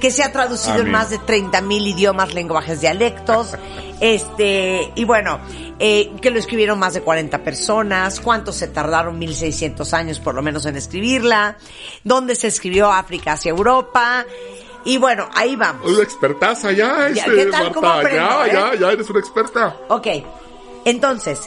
que 0.00 0.10
se 0.10 0.22
ha 0.22 0.32
traducido 0.32 0.78
en 0.78 0.90
más 0.90 1.10
de 1.10 1.18
30 1.18 1.60
mil 1.60 1.86
idiomas, 1.86 2.34
lenguajes, 2.34 2.80
dialectos, 2.80 3.54
este, 4.00 4.92
y 4.94 5.04
bueno, 5.04 5.40
eh, 5.78 6.12
que 6.20 6.30
lo 6.30 6.38
escribieron 6.38 6.78
más 6.78 6.94
de 6.94 7.02
40 7.02 7.42
personas, 7.42 8.20
cuántos 8.20 8.56
se 8.56 8.68
tardaron 8.68 9.18
1600 9.18 9.94
años 9.94 10.20
por 10.20 10.34
lo 10.34 10.42
menos 10.42 10.66
en 10.66 10.76
escribirla, 10.76 11.56
dónde 12.02 12.34
se 12.34 12.48
escribió 12.48 12.90
África 12.90 13.32
hacia 13.32 13.50
Europa, 13.50 14.24
y 14.84 14.98
bueno, 14.98 15.28
ahí 15.34 15.56
vamos. 15.56 15.90
Una 15.90 16.02
expertaza 16.02 16.72
ya, 16.72 17.08
Ya, 17.10 17.24
este, 17.24 17.36
¿qué 17.36 17.46
tal? 17.46 17.72
¿Cómo 17.72 17.88
Marta. 17.88 18.00
aprendo, 18.00 18.46
ya, 18.46 18.46
eh? 18.46 18.52
ya, 18.52 18.80
ya 18.80 18.92
eres 18.92 19.08
una 19.08 19.20
experta. 19.20 19.76
Ok, 19.88 20.06
entonces, 20.84 21.40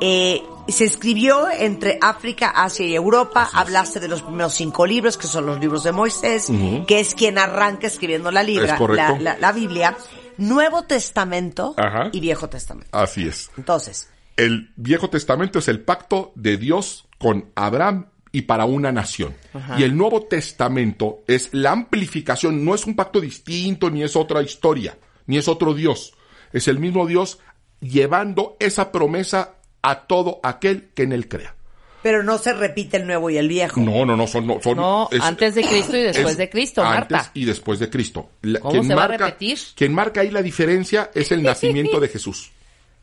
eh, 0.00 0.42
se 0.72 0.84
escribió 0.84 1.48
entre 1.50 1.98
África, 2.00 2.50
Asia 2.50 2.86
y 2.86 2.94
Europa, 2.94 3.48
hablaste 3.52 4.00
de 4.00 4.08
los 4.08 4.22
primeros 4.22 4.54
cinco 4.54 4.86
libros, 4.86 5.16
que 5.16 5.26
son 5.26 5.46
los 5.46 5.58
libros 5.60 5.84
de 5.84 5.92
Moisés, 5.92 6.46
que 6.86 7.00
es 7.00 7.14
quien 7.14 7.38
arranca 7.38 7.86
escribiendo 7.86 8.30
la, 8.30 8.42
libra, 8.42 8.74
Es 8.74 8.80
la, 8.96 9.18
la- 9.18 9.38
la 9.38 9.52
Biblia, 9.52 9.96
Nuevo 10.38 10.82
Testamento 10.84 11.74
Ajá. 11.76 12.10
y 12.12 12.20
Viejo 12.20 12.48
Testamento. 12.48 12.96
Así 12.96 13.26
es. 13.26 13.50
Entonces, 13.56 14.08
El 14.36 14.72
Viejo 14.76 15.10
Testamento 15.10 15.58
es 15.58 15.68
el 15.68 15.80
pacto 15.80 16.32
de 16.34 16.56
Dios 16.56 17.06
con 17.18 17.50
Abraham 17.54 18.06
y 18.32 18.42
para 18.42 18.64
una 18.64 18.92
nación. 18.92 19.34
Y 19.76 19.82
el 19.82 19.96
Nuevo 19.96 20.22
Testamento 20.22 21.24
es 21.26 21.48
la 21.52 21.72
amplificación, 21.72 22.64
no 22.64 22.74
es 22.74 22.86
un 22.86 22.94
pacto 22.96 23.20
distinto, 23.20 23.90
ni 23.90 24.02
es 24.02 24.14
otra 24.16 24.40
historia, 24.40 24.96
ni 25.26 25.36
es 25.36 25.48
otro 25.48 25.74
Dios. 25.74 26.14
Es 26.52 26.68
el 26.68 26.78
mismo 26.78 27.06
Dios 27.06 27.38
llevando 27.80 28.56
esa 28.60 28.92
promesa 28.92 29.54
a 29.82 30.06
todo 30.06 30.40
aquel 30.42 30.90
que 30.94 31.02
en 31.04 31.12
él 31.12 31.28
crea. 31.28 31.54
pero 32.02 32.22
no 32.22 32.38
se 32.38 32.54
repite 32.54 32.96
el 32.96 33.06
Nuevo 33.06 33.28
y 33.30 33.36
el 33.36 33.46
Viejo. 33.48 33.78
No, 33.80 34.06
no, 34.06 34.16
no, 34.16 34.26
son... 34.26 34.46
No, 34.46 34.58
son- 34.62 34.76
No, 34.78 35.08
es- 35.12 35.20
antes 35.20 35.54
de 35.54 35.62
Cristo 35.62 35.96
y 35.96 36.02
después 36.02 36.32
es 36.32 36.36
de 36.38 36.48
Cristo, 36.48 36.82
antes 36.82 37.10
Marta. 37.10 37.30
y 37.34 37.44
después 37.44 37.78
de 37.78 37.90
Cristo. 37.90 38.30
La- 38.42 38.58
¿Cómo 38.60 38.72
quien 38.72 38.84
se 38.86 38.94
va 38.94 39.04
a 39.04 39.08
marca- 39.08 39.26
repetir? 39.26 39.58
Quien 39.74 39.92
marca 39.92 40.22
ahí 40.22 40.30
la 40.30 40.40
diferencia 40.42 41.10
es 41.14 41.30
el 41.32 41.42
nacimiento 41.50 42.00
de 42.00 42.08
Jesús. 42.08 42.52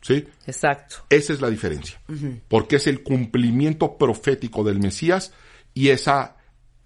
¿Sí? 0.00 0.24
Exacto. 0.46 0.96
Esa 1.10 1.32
es 1.32 1.40
la 1.40 1.50
diferencia. 1.50 2.00
Porque 2.48 2.76
es 2.76 2.86
el 2.86 3.02
cumplimiento 3.02 3.96
profético 3.98 4.62
del 4.64 4.78
Mesías 4.80 5.32
y 5.74 5.88
esa 5.90 6.36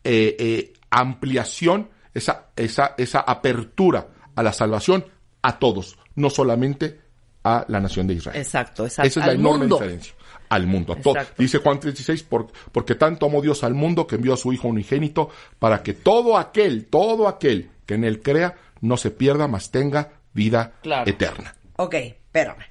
eh, 0.05 0.35
eh, 0.39 0.73
ampliación, 0.91 1.91
esa, 2.15 2.49
esa, 2.57 2.95
esa 2.99 3.21
apertura 3.21 4.09
a 4.35 4.43
la 4.43 4.53
salvación 4.55 5.05
a 5.43 5.59
todos, 5.59 5.99
no 6.15 6.31
solamente 6.31 7.01
a 7.45 7.65
la 7.69 7.81
nación 7.81 8.07
de 8.07 8.15
Israel. 8.15 8.39
Exacto, 8.41 8.85
exacto. 8.85 9.09
Esa 9.09 9.21
es 9.21 9.27
la 9.27 9.33
enorme 9.33 9.61
mundo. 9.61 9.77
diferencia. 9.77 10.15
Al 10.49 10.67
mundo. 10.67 10.93
Exacto. 10.97 11.35
Dice 11.43 11.59
Juan 11.59 11.81
3:16, 11.81 12.25
por, 12.25 12.53
porque 12.73 12.95
tanto 12.95 13.27
amó 13.27 13.41
Dios 13.41 13.65
al 13.65 13.75
mundo 13.75 14.07
que 14.07 14.17
envió 14.17 14.35
a 14.35 14.37
su 14.37 14.53
Hijo 14.53 14.69
unigénito 14.69 15.31
para 15.59 15.83
que 15.83 15.95
todo 15.95 16.37
aquel, 16.37 16.87
todo 16.87 17.27
aquel 17.27 17.71
que 17.87 17.95
en 17.95 18.05
él 18.05 18.21
crea, 18.23 18.55
no 18.81 18.97
se 18.97 19.11
pierda, 19.11 19.49
mas 19.49 19.71
tenga 19.71 20.13
vida 20.35 20.75
Claro. 20.83 21.11
eterna. 21.11 21.55
Ok, 21.77 21.95
espérame. 21.95 22.65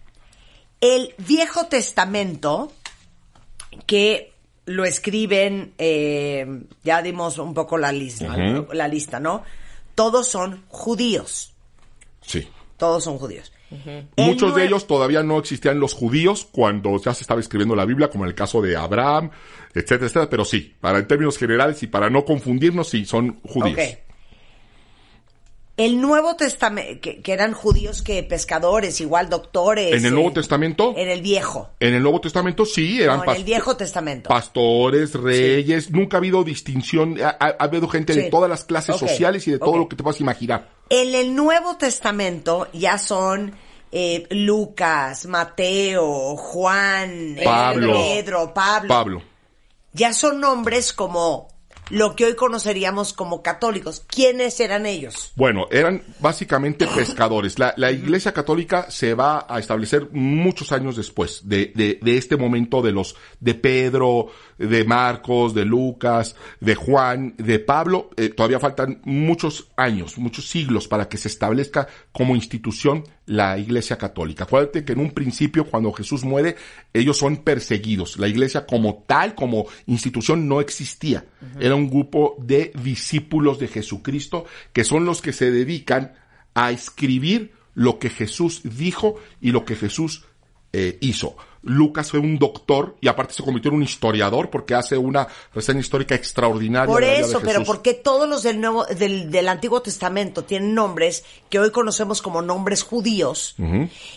El 0.80 1.14
Viejo 1.18 1.66
Testamento, 1.68 2.72
que 3.86 4.34
lo 4.66 4.86
escriben, 4.86 5.74
eh, 5.78 6.46
ya 6.84 7.02
dimos 7.02 7.38
un 7.40 7.54
poco 7.54 7.78
la 7.78 7.92
lista, 7.92 8.36
la 8.38 8.88
lista, 8.88 9.20
¿no? 9.20 9.44
Todos 9.96 10.28
son 10.28 10.64
judíos. 10.70 11.54
Sí. 12.22 12.48
Todos 12.78 13.04
son 13.04 13.18
judíos. 13.18 13.52
Muchos 14.18 14.56
de 14.56 14.66
ellos 14.66 14.88
todavía 14.88 15.24
no 15.24 15.40
existían 15.40 15.80
los 15.80 15.94
judíos 15.94 16.48
cuando 16.52 17.02
ya 17.02 17.14
se 17.14 17.24
estaba 17.24 17.40
escribiendo 17.40 17.76
la 17.76 17.86
Biblia, 17.86 18.10
como 18.10 18.26
en 18.26 18.30
el 18.30 18.36
caso 18.36 18.62
de 18.62 18.76
Abraham, 18.76 19.32
etcétera, 19.74 20.06
etcétera. 20.06 20.30
Pero 20.30 20.46
sí, 20.46 20.76
para 20.80 21.00
en 21.00 21.08
términos 21.08 21.38
generales 21.38 21.82
y 21.84 21.88
para 21.88 22.10
no 22.10 22.26
confundirnos, 22.26 22.90
sí, 22.90 23.06
son 23.06 23.40
judíos. 23.44 23.80
El 25.86 26.00
Nuevo 26.02 26.36
Testamento, 26.36 27.02
que, 27.02 27.22
que 27.22 27.34
eran 27.34 27.54
judíos 27.54 28.02
que 28.02 28.22
pescadores, 28.24 29.02
igual 29.02 29.30
doctores. 29.30 29.94
En 29.94 30.06
el 30.06 30.12
eh, 30.14 30.16
Nuevo 30.16 30.32
Testamento, 30.34 30.94
En 30.96 31.10
el 31.10 31.22
Viejo. 31.22 31.70
en 31.80 31.94
el 31.94 32.04
Nuevo 32.04 32.22
Testamento 32.22 32.66
sí 32.66 33.02
eran 33.02 33.18
No, 33.18 33.24
en 33.32 33.38
el 33.38 33.44
Viejo 33.44 33.76
Testamento. 33.78 34.30
pastores, 34.30 35.14
reyes. 35.16 35.92
Nunca 35.92 36.18
ha 36.18 36.20
habido 36.20 36.44
distinción. 36.44 37.20
Ha, 37.22 37.30
ha- 37.30 37.56
ha 37.60 37.64
habido 37.64 37.88
gente 37.88 38.14
Sí. 38.14 38.22
de 38.22 38.30
todas 38.30 38.50
las 38.50 38.64
clases 38.64 38.98
sociales 38.98 39.48
y 39.48 39.52
de 39.52 39.60
todo 39.60 39.78
lo 39.78 39.88
que 39.90 39.96
te 39.96 40.04
puedas 40.04 40.20
imaginar. 40.22 40.70
En 40.90 41.16
el 41.16 41.36
Nuevo 41.36 41.78
Testamento 41.78 42.68
ya 42.74 42.98
son 42.98 43.54
eh, 43.94 44.26
Lucas, 44.30 45.26
Mateo, 45.26 46.38
Juan, 46.38 47.38
eh, 47.38 47.42
Pablo. 47.44 47.94
Pedro, 47.94 48.54
Pablo. 48.54 48.88
Pablo. 48.88 49.22
Ya 49.94 50.14
son 50.14 50.40
nombres 50.40 50.94
como 50.94 51.50
lo 51.92 52.16
que 52.16 52.26
hoy 52.26 52.36
conoceríamos 52.36 53.14
como 53.14 53.42
católicos. 53.44 54.04
¿Quiénes 54.08 54.60
eran 54.60 54.86
ellos? 54.86 55.32
Bueno, 55.36 55.68
eran 55.72 56.02
básicamente 56.20 56.88
pescadores. 56.96 57.60
La, 57.60 57.74
la 57.78 57.92
Iglesia 57.92 58.34
Católica 58.34 58.90
se 58.90 59.14
va 59.14 59.46
a 59.48 59.60
establecer 59.60 60.10
muchos 60.12 60.72
años 60.72 60.96
después 60.96 61.48
de, 61.48 61.72
de, 61.76 62.00
de 62.02 62.18
este 62.18 62.38
momento 62.38 62.82
de 62.82 62.92
los 62.92 63.16
de 63.40 63.54
Pedro, 63.56 64.28
de 64.68 64.84
Marcos, 64.84 65.54
de 65.54 65.66
Lucas, 65.66 66.36
de 66.60 66.76
Juan, 66.76 67.36
de 67.38 67.60
Pablo. 67.60 68.10
Eh, 68.18 68.30
todavía 68.30 68.60
faltan 68.60 69.02
muchos 69.04 69.70
años, 69.76 70.18
muchos 70.18 70.48
siglos 70.48 70.88
para 70.88 71.10
que 71.10 71.18
se 71.18 71.28
establezca 71.28 71.88
como 72.12 72.36
institución 72.36 73.04
la 73.26 73.58
Iglesia 73.58 73.98
Católica. 73.98 74.44
Acuérdate 74.44 74.84
que 74.84 74.94
en 74.94 75.00
un 75.00 75.12
principio, 75.12 75.66
cuando 75.66 75.92
Jesús 75.94 76.24
muere, 76.24 76.56
ellos 76.94 77.18
son 77.18 77.38
perseguidos. 77.38 78.18
La 78.18 78.28
Iglesia 78.28 78.66
como 78.66 79.04
tal, 79.08 79.36
como 79.36 79.66
institución, 79.88 80.48
no 80.48 80.62
existía. 80.62 81.26
Era 81.60 81.76
un 81.76 81.90
grupo 81.90 82.36
de 82.40 82.72
discípulos 82.84 83.60
de 83.60 83.68
Jesucristo 83.68 84.46
que 84.74 84.84
son 84.84 85.06
los 85.06 85.22
que 85.22 85.34
se 85.34 85.52
dedican 85.52 86.14
a 86.54 86.72
escribir 86.72 87.54
lo 87.74 88.00
que 88.00 88.10
Jesús 88.10 88.62
dijo 88.64 89.16
y 89.40 89.52
lo 89.52 89.66
que 89.66 89.76
Jesús 89.76 90.26
eh, 90.74 90.98
hizo. 91.02 91.36
Lucas 91.64 92.10
fue 92.10 92.20
un 92.20 92.40
doctor 92.40 92.96
y 93.02 93.08
aparte 93.08 93.34
se 93.34 93.44
convirtió 93.44 93.70
en 93.70 93.78
un 93.78 93.84
historiador 93.84 94.50
porque 94.50 94.74
hace 94.74 94.98
una 94.98 95.28
reseña 95.54 95.80
histórica 95.80 96.16
extraordinaria. 96.16 96.88
Por 96.88 97.02
de 97.02 97.08
la 97.08 97.14
vida 97.14 97.26
de 97.26 97.30
eso, 97.30 97.40
pero 97.42 97.60
Jesús. 97.60 97.68
¿por 97.68 97.82
qué 97.84 97.94
todos 97.94 98.28
los 98.28 98.44
del, 98.44 98.60
nuevo, 98.60 98.86
del, 98.86 99.30
del 99.30 99.48
Antiguo 99.48 99.82
Testamento 99.82 100.44
tienen 100.44 100.74
nombres 100.74 101.24
que 101.50 101.60
hoy 101.60 101.72
conocemos 101.72 102.22
como 102.22 102.42
nombres 102.42 102.82
judíos 102.84 103.56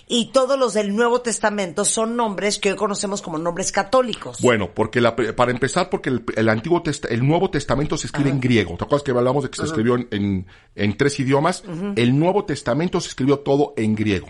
y 0.09 0.27
todos 0.33 0.59
los 0.59 0.75
del 0.75 0.95
Nuevo 0.97 1.21
Testamento 1.21 1.85
son 1.85 2.17
nombres 2.17 2.59
que 2.59 2.71
hoy 2.71 2.77
conocemos 2.77 3.21
como 3.21 3.39
nombres 3.39 3.73
católicos? 3.73 4.39
Bueno, 4.41 4.71
porque 4.73 5.01
la, 5.01 5.15
para 5.15 5.51
empezar, 5.51 5.91
porque 5.91 6.09
el, 6.11 6.25
el 6.37 6.49
antiguo 6.49 6.83
Testa- 6.83 7.09
el 7.09 7.27
Nuevo 7.27 7.51
Testamento 7.51 7.97
se 7.99 8.07
escribe 8.07 8.31
en 8.31 8.41
griego. 8.41 8.77
¿Te 8.79 8.85
acuerdas 8.85 9.03
que 9.03 9.11
hablamos 9.11 9.43
de 9.45 9.51
que 9.51 9.57
se 9.59 9.65
escribió 9.65 9.97
en, 9.97 10.09
en, 10.11 10.47
en 10.75 10.97
tres 10.97 11.21
idiomas? 11.21 11.63
El 11.97 12.19
Nuevo 12.19 12.45
Testamento 12.45 13.01
se 13.01 13.09
escribió 13.09 13.41
todo 13.41 13.75
en 13.77 13.95
griego. 13.95 14.29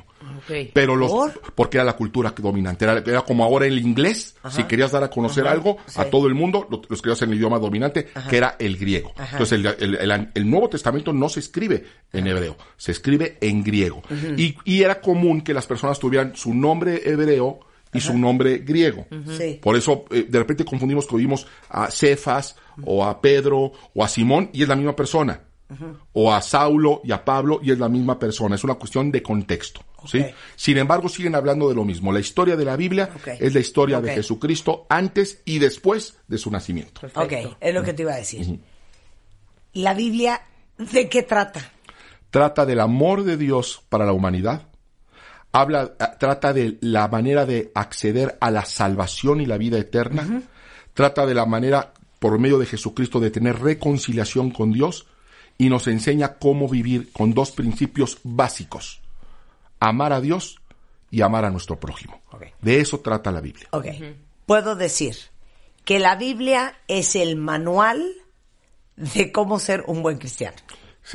Pero 0.73 0.97
los, 0.97 1.11
¿Por? 1.11 1.41
porque 1.55 1.77
era 1.79 1.85
la 1.85 1.95
cultura 1.97 2.35
dominante. 2.37 2.85
Era, 2.85 2.99
era 2.99 3.23
como 3.23 3.45
ahora 3.45 3.67
el 3.67 3.79
inglés. 3.79 4.37
Si 4.51 4.65
querías 4.65 4.93
dar 4.93 5.03
a 5.05 5.11
conocer 5.11 5.47
algo 5.47 5.77
a 5.97 6.05
todo 6.07 6.27
el 6.27 6.35
mundo, 6.35 6.67
lo, 6.71 6.83
lo 6.89 6.95
escribías 6.95 7.23
en 7.23 7.31
el 7.31 7.37
idioma 7.37 7.59
dominante, 7.59 8.09
que 8.29 8.37
era 8.37 8.57
el 8.59 8.77
griego. 8.77 9.13
Entonces, 9.33 9.53
el, 9.53 9.67
el- 9.67 9.95
el- 10.11 10.29
el 10.35 10.51
Nuevo 10.51 10.69
Testamento 10.69 11.13
no 11.13 11.29
se 11.29 11.41
escribe 11.41 11.85
en 12.13 12.27
hebreo, 12.27 12.57
se 12.77 12.93
escribe 12.93 13.39
en 13.41 13.63
griego. 13.63 14.03
y, 14.37 14.57
y 14.65 14.83
era 14.83 15.01
común 15.01 15.41
que 15.43 15.55
las 15.55 15.67
personas 15.67 15.99
tuvieran 15.99 16.37
su 16.37 16.53
nombre 16.55 17.03
hebreo 17.09 17.61
y 17.93 18.01
su 18.01 18.19
nombre 18.19 18.59
griego. 18.59 19.07
Sí. 19.39 19.61
Por 19.63 19.77
eso, 19.77 20.05
eh, 20.11 20.27
de 20.29 20.39
repente 20.41 20.65
confundimos 20.65 21.07
que 21.07 21.15
oímos 21.15 21.47
a 21.69 21.91
Cefas, 21.91 22.57
o 22.85 23.05
a 23.05 23.21
Pedro, 23.21 23.71
o 23.95 24.03
a 24.05 24.09
Simón, 24.09 24.51
y 24.53 24.63
es 24.63 24.69
la 24.69 24.75
misma 24.75 24.97
persona. 24.97 25.41
O 26.13 26.33
a 26.33 26.41
Saulo 26.43 27.01
y 27.05 27.13
a 27.13 27.25
Pablo, 27.25 27.61
y 27.63 27.71
es 27.71 27.79
la 27.79 27.89
misma 27.89 28.19
persona. 28.19 28.55
Es 28.55 28.65
una 28.65 28.75
cuestión 28.75 29.11
de 29.11 29.23
contexto. 29.23 29.81
¿sí? 30.07 30.25
Sin 30.57 30.79
embargo, 30.79 31.09
siguen 31.09 31.35
hablando 31.35 31.69
de 31.69 31.75
lo 31.75 31.85
mismo. 31.85 32.13
La 32.13 32.21
historia 32.21 32.57
de 32.57 32.65
la 32.65 32.77
Biblia 32.77 33.11
es 33.39 33.55
la 33.55 33.61
historia 33.61 34.01
de 34.01 34.15
Jesucristo 34.15 34.87
antes 34.89 35.43
y 35.45 35.59
después 35.59 36.19
de 36.29 36.39
su 36.39 36.51
nacimiento. 36.51 37.01
Ok, 37.15 37.33
es 37.61 37.75
lo 37.75 37.83
que 37.83 37.93
te 37.93 38.03
iba 38.03 38.13
a 38.13 38.17
decir. 38.17 38.59
La 39.75 39.95
Biblia, 39.95 40.41
¿de 40.79 41.09
qué 41.09 41.23
trata? 41.23 41.61
Trata 42.31 42.67
del 42.67 42.81
amor 42.81 43.25
de 43.25 43.37
Dios 43.37 43.83
para 43.89 44.05
la 44.05 44.13
humanidad. 44.13 44.69
Habla, 45.53 45.95
eh, 46.01 46.05
trata 46.19 46.53
de 46.53 46.79
la 46.81 47.07
manera 47.07 47.47
de 47.47 47.71
acceder 47.75 48.37
a 48.41 48.51
la 48.51 48.65
salvación 48.65 49.41
y 49.41 49.47
la 49.47 49.57
vida 49.57 49.79
eterna. 49.79 50.43
Trata 50.95 51.27
de 51.27 51.35
la 51.35 51.47
manera, 51.47 51.93
por 52.19 52.39
medio 52.39 52.59
de 52.59 52.67
Jesucristo, 52.67 53.21
de 53.21 53.31
tener 53.31 53.61
reconciliación 53.61 54.51
con 54.51 54.73
Dios. 54.73 55.07
Y 55.57 55.69
nos 55.69 55.87
enseña 55.87 56.35
cómo 56.35 56.69
vivir 56.69 57.13
con 57.13 57.33
dos 57.33 57.53
principios 57.53 58.19
básicos. 58.25 59.01
Amar 59.79 60.13
a 60.13 60.21
Dios 60.21 60.61
y 61.11 61.23
amar 61.23 61.45
a 61.45 61.51
nuestro 61.51 61.79
prójimo. 61.79 62.21
De 62.61 62.81
eso 62.81 63.01
trata 63.01 63.31
la 63.31 63.41
Biblia. 63.41 63.69
Puedo 64.47 64.75
decir 64.75 65.17
que 65.85 65.99
la 65.99 66.17
Biblia 66.17 66.77
es 66.89 67.15
el 67.15 67.37
manual 67.37 68.05
de 68.97 69.31
cómo 69.33 69.59
ser 69.59 69.85
un 69.87 70.03
buen 70.03 70.19
cristiano. 70.19 70.57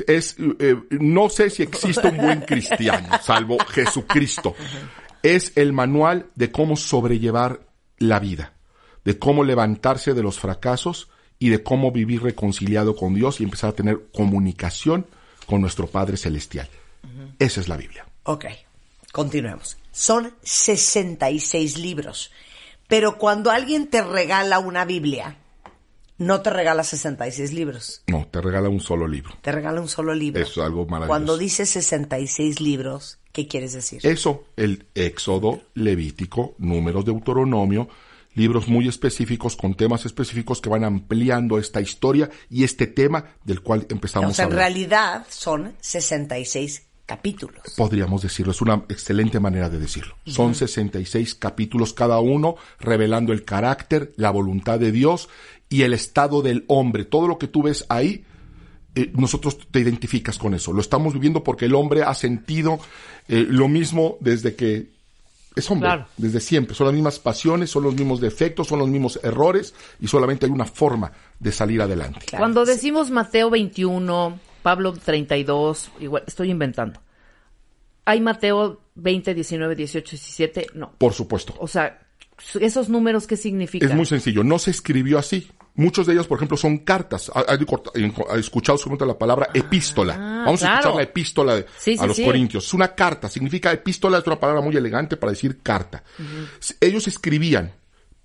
es 0.06 0.36
eh, 0.58 0.76
no 0.90 1.28
sé 1.28 1.50
si 1.50 1.62
existe 1.62 2.06
un 2.08 2.18
buen 2.18 2.40
cristiano 2.42 3.08
salvo 3.22 3.58
Jesucristo 3.70 4.54
es 5.22 5.56
el 5.56 5.72
manual 5.72 6.26
de 6.36 6.52
cómo 6.52 6.76
sobrellevar 6.76 7.66
la 7.98 8.20
vida 8.20 8.52
de 9.04 9.18
cómo 9.18 9.42
levantarse 9.42 10.14
de 10.14 10.22
los 10.22 10.38
fracasos 10.38 11.08
y 11.40 11.48
de 11.48 11.64
cómo 11.64 11.90
vivir 11.90 12.22
reconciliado 12.22 12.94
con 12.94 13.14
Dios 13.14 13.40
y 13.40 13.44
empezar 13.44 13.70
a 13.70 13.74
tener 13.74 14.06
comunicación 14.14 15.06
con 15.46 15.60
nuestro 15.60 15.88
Padre 15.88 16.16
celestial 16.16 16.68
esa 17.38 17.60
es 17.60 17.68
la 17.68 17.76
Biblia 17.76 18.06
Ok, 18.24 18.44
continuemos. 19.12 19.76
Son 19.92 20.32
66 20.42 21.78
libros. 21.78 22.30
Pero 22.86 23.18
cuando 23.18 23.50
alguien 23.50 23.88
te 23.88 24.02
regala 24.02 24.58
una 24.58 24.84
Biblia, 24.84 25.36
no 26.18 26.42
te 26.42 26.50
regala 26.50 26.84
66 26.84 27.52
libros. 27.52 28.02
no 28.06 28.26
te 28.30 28.40
regala 28.40 28.68
un 28.68 28.80
solo 28.80 29.08
libro 29.08 29.32
Te 29.40 29.52
regala 29.52 29.80
un 29.80 29.88
solo 29.88 30.14
libro. 30.14 30.42
Eso 30.42 30.60
es 30.60 30.66
algo 30.66 30.84
maravilloso. 30.84 31.08
Cuando 31.08 31.38
dice 31.38 31.64
66 31.66 32.60
libros, 32.60 33.18
¿qué 33.32 33.48
quieres 33.48 33.72
decir? 33.72 34.04
Eso, 34.04 34.44
el 34.56 34.86
Éxodo, 34.94 35.62
Levítico, 35.74 36.54
Números, 36.58 37.04
Deuteronomio, 37.04 37.88
libros 38.34 38.68
muy 38.68 38.88
específicos 38.88 39.56
con 39.56 39.74
temas 39.74 40.06
específicos 40.06 40.60
que 40.60 40.68
van 40.68 40.84
ampliando 40.84 41.58
esta 41.58 41.80
historia 41.80 42.30
y 42.48 42.64
este 42.64 42.86
tema 42.86 43.24
del 43.44 43.60
cual 43.60 43.86
empezamos 43.90 44.32
o 44.32 44.34
sea, 44.34 44.44
a 44.44 44.48
en 44.48 44.54
realidad 44.54 45.26
son 45.28 45.74
66 45.80 46.86
capítulos. 47.10 47.60
Podríamos 47.76 48.22
decirlo, 48.22 48.52
es 48.52 48.60
una 48.60 48.84
excelente 48.88 49.40
manera 49.40 49.68
de 49.68 49.80
decirlo. 49.80 50.14
Son 50.26 50.54
66 50.54 51.34
capítulos 51.34 51.92
cada 51.92 52.20
uno 52.20 52.54
revelando 52.78 53.32
el 53.32 53.44
carácter, 53.44 54.12
la 54.16 54.30
voluntad 54.30 54.78
de 54.78 54.92
Dios 54.92 55.28
y 55.68 55.82
el 55.82 55.92
estado 55.92 56.40
del 56.40 56.64
hombre. 56.68 57.04
Todo 57.04 57.26
lo 57.26 57.36
que 57.36 57.48
tú 57.48 57.64
ves 57.64 57.84
ahí, 57.88 58.24
eh, 58.94 59.10
nosotros 59.12 59.58
te 59.72 59.80
identificas 59.80 60.38
con 60.38 60.54
eso. 60.54 60.72
Lo 60.72 60.80
estamos 60.80 61.12
viviendo 61.12 61.42
porque 61.42 61.64
el 61.64 61.74
hombre 61.74 62.04
ha 62.04 62.14
sentido 62.14 62.78
eh, 63.26 63.44
lo 63.48 63.66
mismo 63.66 64.16
desde 64.20 64.54
que 64.54 64.99
es 65.56 65.70
hombre, 65.70 65.88
Claro. 65.88 66.06
desde 66.16 66.40
siempre. 66.40 66.74
Son 66.74 66.86
las 66.86 66.94
mismas 66.94 67.18
pasiones, 67.18 67.70
son 67.70 67.82
los 67.84 67.94
mismos 67.94 68.20
defectos, 68.20 68.68
son 68.68 68.78
los 68.78 68.88
mismos 68.88 69.18
errores 69.22 69.74
y 70.00 70.06
solamente 70.06 70.46
hay 70.46 70.52
una 70.52 70.66
forma 70.66 71.12
de 71.38 71.52
salir 71.52 71.82
adelante. 71.82 72.20
Claro. 72.26 72.42
Cuando 72.42 72.64
decimos 72.64 73.10
Mateo 73.10 73.50
21, 73.50 74.38
Pablo 74.62 74.92
32, 74.92 75.90
igual, 76.00 76.22
estoy 76.26 76.50
inventando. 76.50 77.00
¿Hay 78.04 78.20
Mateo 78.20 78.80
20, 78.94 79.34
19, 79.34 79.74
18, 79.76 80.10
17? 80.10 80.66
No. 80.74 80.92
Por 80.98 81.12
supuesto. 81.12 81.54
O 81.58 81.68
sea, 81.68 82.00
¿esos 82.60 82.88
números 82.88 83.26
qué 83.26 83.36
significan? 83.36 83.88
Es 83.88 83.94
muy 83.94 84.06
sencillo, 84.06 84.42
no 84.44 84.58
se 84.58 84.70
escribió 84.70 85.18
así. 85.18 85.50
Muchos 85.80 86.06
de 86.06 86.12
ellos, 86.12 86.26
por 86.26 86.36
ejemplo, 86.38 86.56
son 86.56 86.78
cartas. 86.78 87.30
Ha, 87.34 87.40
ha- 87.40 88.34
ha 88.34 88.38
escuchado 88.38 88.76
seguramente 88.78 89.06
la 89.06 89.18
palabra 89.18 89.48
epístola. 89.54 90.16
Vamos 90.16 90.62
a 90.62 90.72
Ah, 90.72 90.78
escuchar 90.78 90.96
la 90.96 91.02
epístola 91.02 91.54
de- 91.56 91.66
Sí, 91.78 91.96
sí, 91.96 92.02
a 92.02 92.06
los 92.06 92.16
sí. 92.16 92.24
corintios. 92.24 92.66
Es 92.66 92.74
una 92.74 92.94
carta. 92.94 93.28
Significa 93.28 93.72
epístola, 93.72 94.18
es 94.18 94.26
una 94.26 94.38
palabra 94.38 94.60
muy 94.62 94.76
elegante 94.76 95.16
para 95.16 95.32
decir 95.32 95.60
carta. 95.62 96.02
Ellos 96.80 97.08
escribían, 97.08 97.72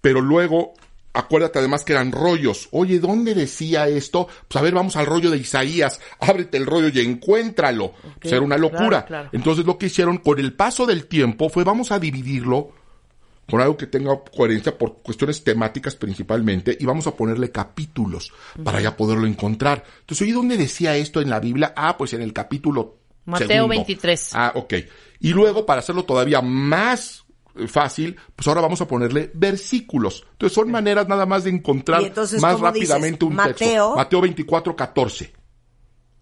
pero 0.01 0.21
luego, 0.21 0.73
acuérdate 1.13 1.59
además 1.59 1.83
que 1.85 1.93
eran 1.93 2.11
rollos. 2.11 2.67
Oye, 2.71 2.99
¿dónde 2.99 3.33
decía 3.33 3.87
esto? 3.87 4.27
Pues 4.47 4.57
a 4.59 4.61
ver, 4.61 4.73
vamos 4.73 4.95
al 4.97 5.05
rollo 5.05 5.31
de 5.31 5.37
Isaías. 5.37 6.01
Ábrete 6.19 6.57
el 6.57 6.65
rollo 6.65 6.89
y 6.89 6.99
encuéntralo. 6.99 7.93
Pues 8.21 8.33
era 8.33 8.41
una 8.41 8.57
locura. 8.57 9.05
claro, 9.05 9.07
claro. 9.07 9.29
Entonces 9.31 9.65
lo 9.65 9.77
que 9.77 9.85
hicieron 9.85 10.17
con 10.17 10.39
el 10.39 10.53
paso 10.53 10.85
del 10.85 11.05
tiempo 11.07 11.47
fue 11.49 11.63
vamos 11.63 11.91
a 11.91 11.99
dividirlo 11.99 12.71
con 13.49 13.61
algo 13.61 13.77
que 13.77 13.87
tenga 13.87 14.19
coherencia 14.35 14.77
por 14.77 14.97
cuestiones 15.03 15.43
temáticas 15.43 15.95
principalmente 15.95 16.75
y 16.79 16.85
vamos 16.85 17.05
a 17.07 17.15
ponerle 17.15 17.51
capítulos 17.51 18.31
para 18.63 18.81
ya 18.81 18.97
poderlo 18.97 19.27
encontrar. 19.27 19.83
Entonces, 20.01 20.23
oye, 20.23 20.33
¿dónde 20.33 20.57
decía 20.57 20.95
esto 20.97 21.21
en 21.21 21.29
la 21.29 21.39
Biblia? 21.39 21.73
Ah, 21.75 21.97
pues 21.97 22.13
en 22.13 22.21
el 22.21 22.33
capítulo 22.33 22.97
Mateo 23.25 23.47
segundo. 23.47 23.67
23. 23.69 24.31
Ah, 24.33 24.51
ok. 24.55 24.73
Y 25.19 25.29
luego, 25.29 25.65
para 25.65 25.79
hacerlo 25.79 26.03
todavía 26.05 26.41
más 26.41 27.23
fácil, 27.67 28.15
pues 28.35 28.47
ahora 28.47 28.61
vamos 28.61 28.81
a 28.81 28.87
ponerle 28.87 29.31
versículos. 29.33 30.25
Entonces, 30.33 30.53
son 30.55 30.69
maneras 30.71 31.07
nada 31.07 31.25
más 31.25 31.43
de 31.45 31.51
encontrar 31.51 32.01
entonces, 32.03 32.41
más 32.41 32.59
rápidamente 32.59 33.25
un 33.25 33.35
Mateo- 33.35 33.55
texto. 33.55 33.95
Mateo 33.95 34.21
24, 34.21 34.75
14 34.75 35.33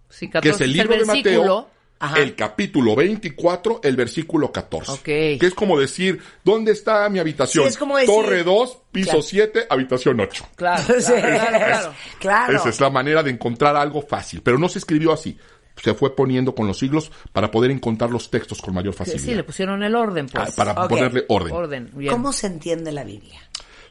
Sí, 0.10 0.30
que 0.30 0.38
es 0.38 0.44
14 0.58 0.64
el 0.66 0.72
libro 0.74 0.90
de 0.94 0.98
versículo. 1.06 1.16
Mateo, 1.42 1.70
Ajá. 2.06 2.20
el 2.20 2.36
capítulo 2.36 2.96
24, 2.96 3.80
el 3.84 3.96
versículo 3.96 4.52
14. 4.52 4.92
Ok. 4.92 5.04
Que 5.04 5.38
es 5.42 5.54
como 5.54 5.80
decir, 5.80 6.20
¿dónde 6.44 6.72
está 6.74 7.08
mi 7.10 7.20
habitación? 7.20 7.64
Sí, 7.66 7.70
es 7.70 7.78
como 7.78 7.98
decir- 7.98 8.14
Torre 8.14 8.44
2, 8.44 8.78
piso 8.92 9.10
Claro. 9.12 9.22
7, 9.22 9.66
habitación 9.70 10.20
8. 10.20 10.48
Claro, 10.56 10.84
Sí. 11.00 11.12
claro, 11.14 11.28
claro, 11.38 11.58
claro. 11.60 11.94
Claro. 12.20 12.58
Esa 12.58 12.70
es 12.70 12.80
la 12.82 12.90
manera 12.90 13.24
de 13.24 13.32
encontrar 13.32 13.76
algo 13.76 14.02
fácil, 14.02 14.42
pero 14.42 14.58
no 14.58 14.68
se 14.70 14.80
escribió 14.80 15.14
así. 15.14 15.38
Se 15.82 15.94
fue 15.96 16.16
poniendo 16.16 16.54
con 16.54 16.68
los 16.68 16.78
siglos 16.78 17.12
para 17.32 17.50
poder 17.50 17.72
encontrar 17.72 18.12
los 18.12 18.30
textos 18.30 18.62
con 18.62 18.74
mayor 18.76 18.94
facilidad. 18.94 19.24
sí, 19.26 19.34
le 19.34 19.44
pusieron 19.44 19.82
el 19.82 19.96
orden, 19.96 20.28
pues. 20.28 20.50
Ah, 20.50 20.54
para 20.56 20.88
ponerle 20.88 21.26
orden. 21.30 21.52
Orden, 21.54 21.90
bien. 21.96 22.12
¿Cómo 22.12 22.32
se 22.32 22.46
entiende 22.48 22.92
la 22.92 23.04
Biblia? 23.04 23.42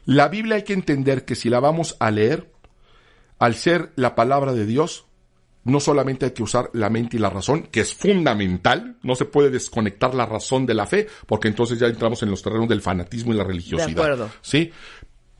La 0.05 0.27
Biblia 0.29 0.55
hay 0.55 0.63
que 0.63 0.73
entender 0.73 1.25
que 1.25 1.35
si 1.35 1.49
la 1.49 1.59
vamos 1.59 1.97
a 1.99 2.09
leer, 2.11 2.49
al 3.39 3.55
ser 3.55 3.91
la 3.95 4.15
palabra 4.15 4.53
de 4.53 4.65
Dios, 4.65 5.05
no 5.65 5.79
solamente 5.79 6.25
hay 6.25 6.31
que 6.31 6.43
usar 6.43 6.69
la 6.73 6.89
mente 6.89 7.17
y 7.17 7.19
la 7.19 7.29
razón, 7.29 7.63
que 7.63 7.81
es 7.81 7.93
fundamental, 7.93 8.97
no 9.01 9.15
se 9.15 9.25
puede 9.25 9.49
desconectar 9.49 10.13
la 10.13 10.25
razón 10.25 10.65
de 10.65 10.73
la 10.73 10.85
fe, 10.85 11.07
porque 11.25 11.47
entonces 11.47 11.79
ya 11.79 11.87
entramos 11.87 12.21
en 12.23 12.29
los 12.29 12.41
terrenos 12.41 12.67
del 12.67 12.81
fanatismo 12.81 13.33
y 13.33 13.37
la 13.37 13.43
religiosidad. 13.43 13.87
De 13.87 13.93
acuerdo. 13.93 14.29
¿Sí? 14.41 14.71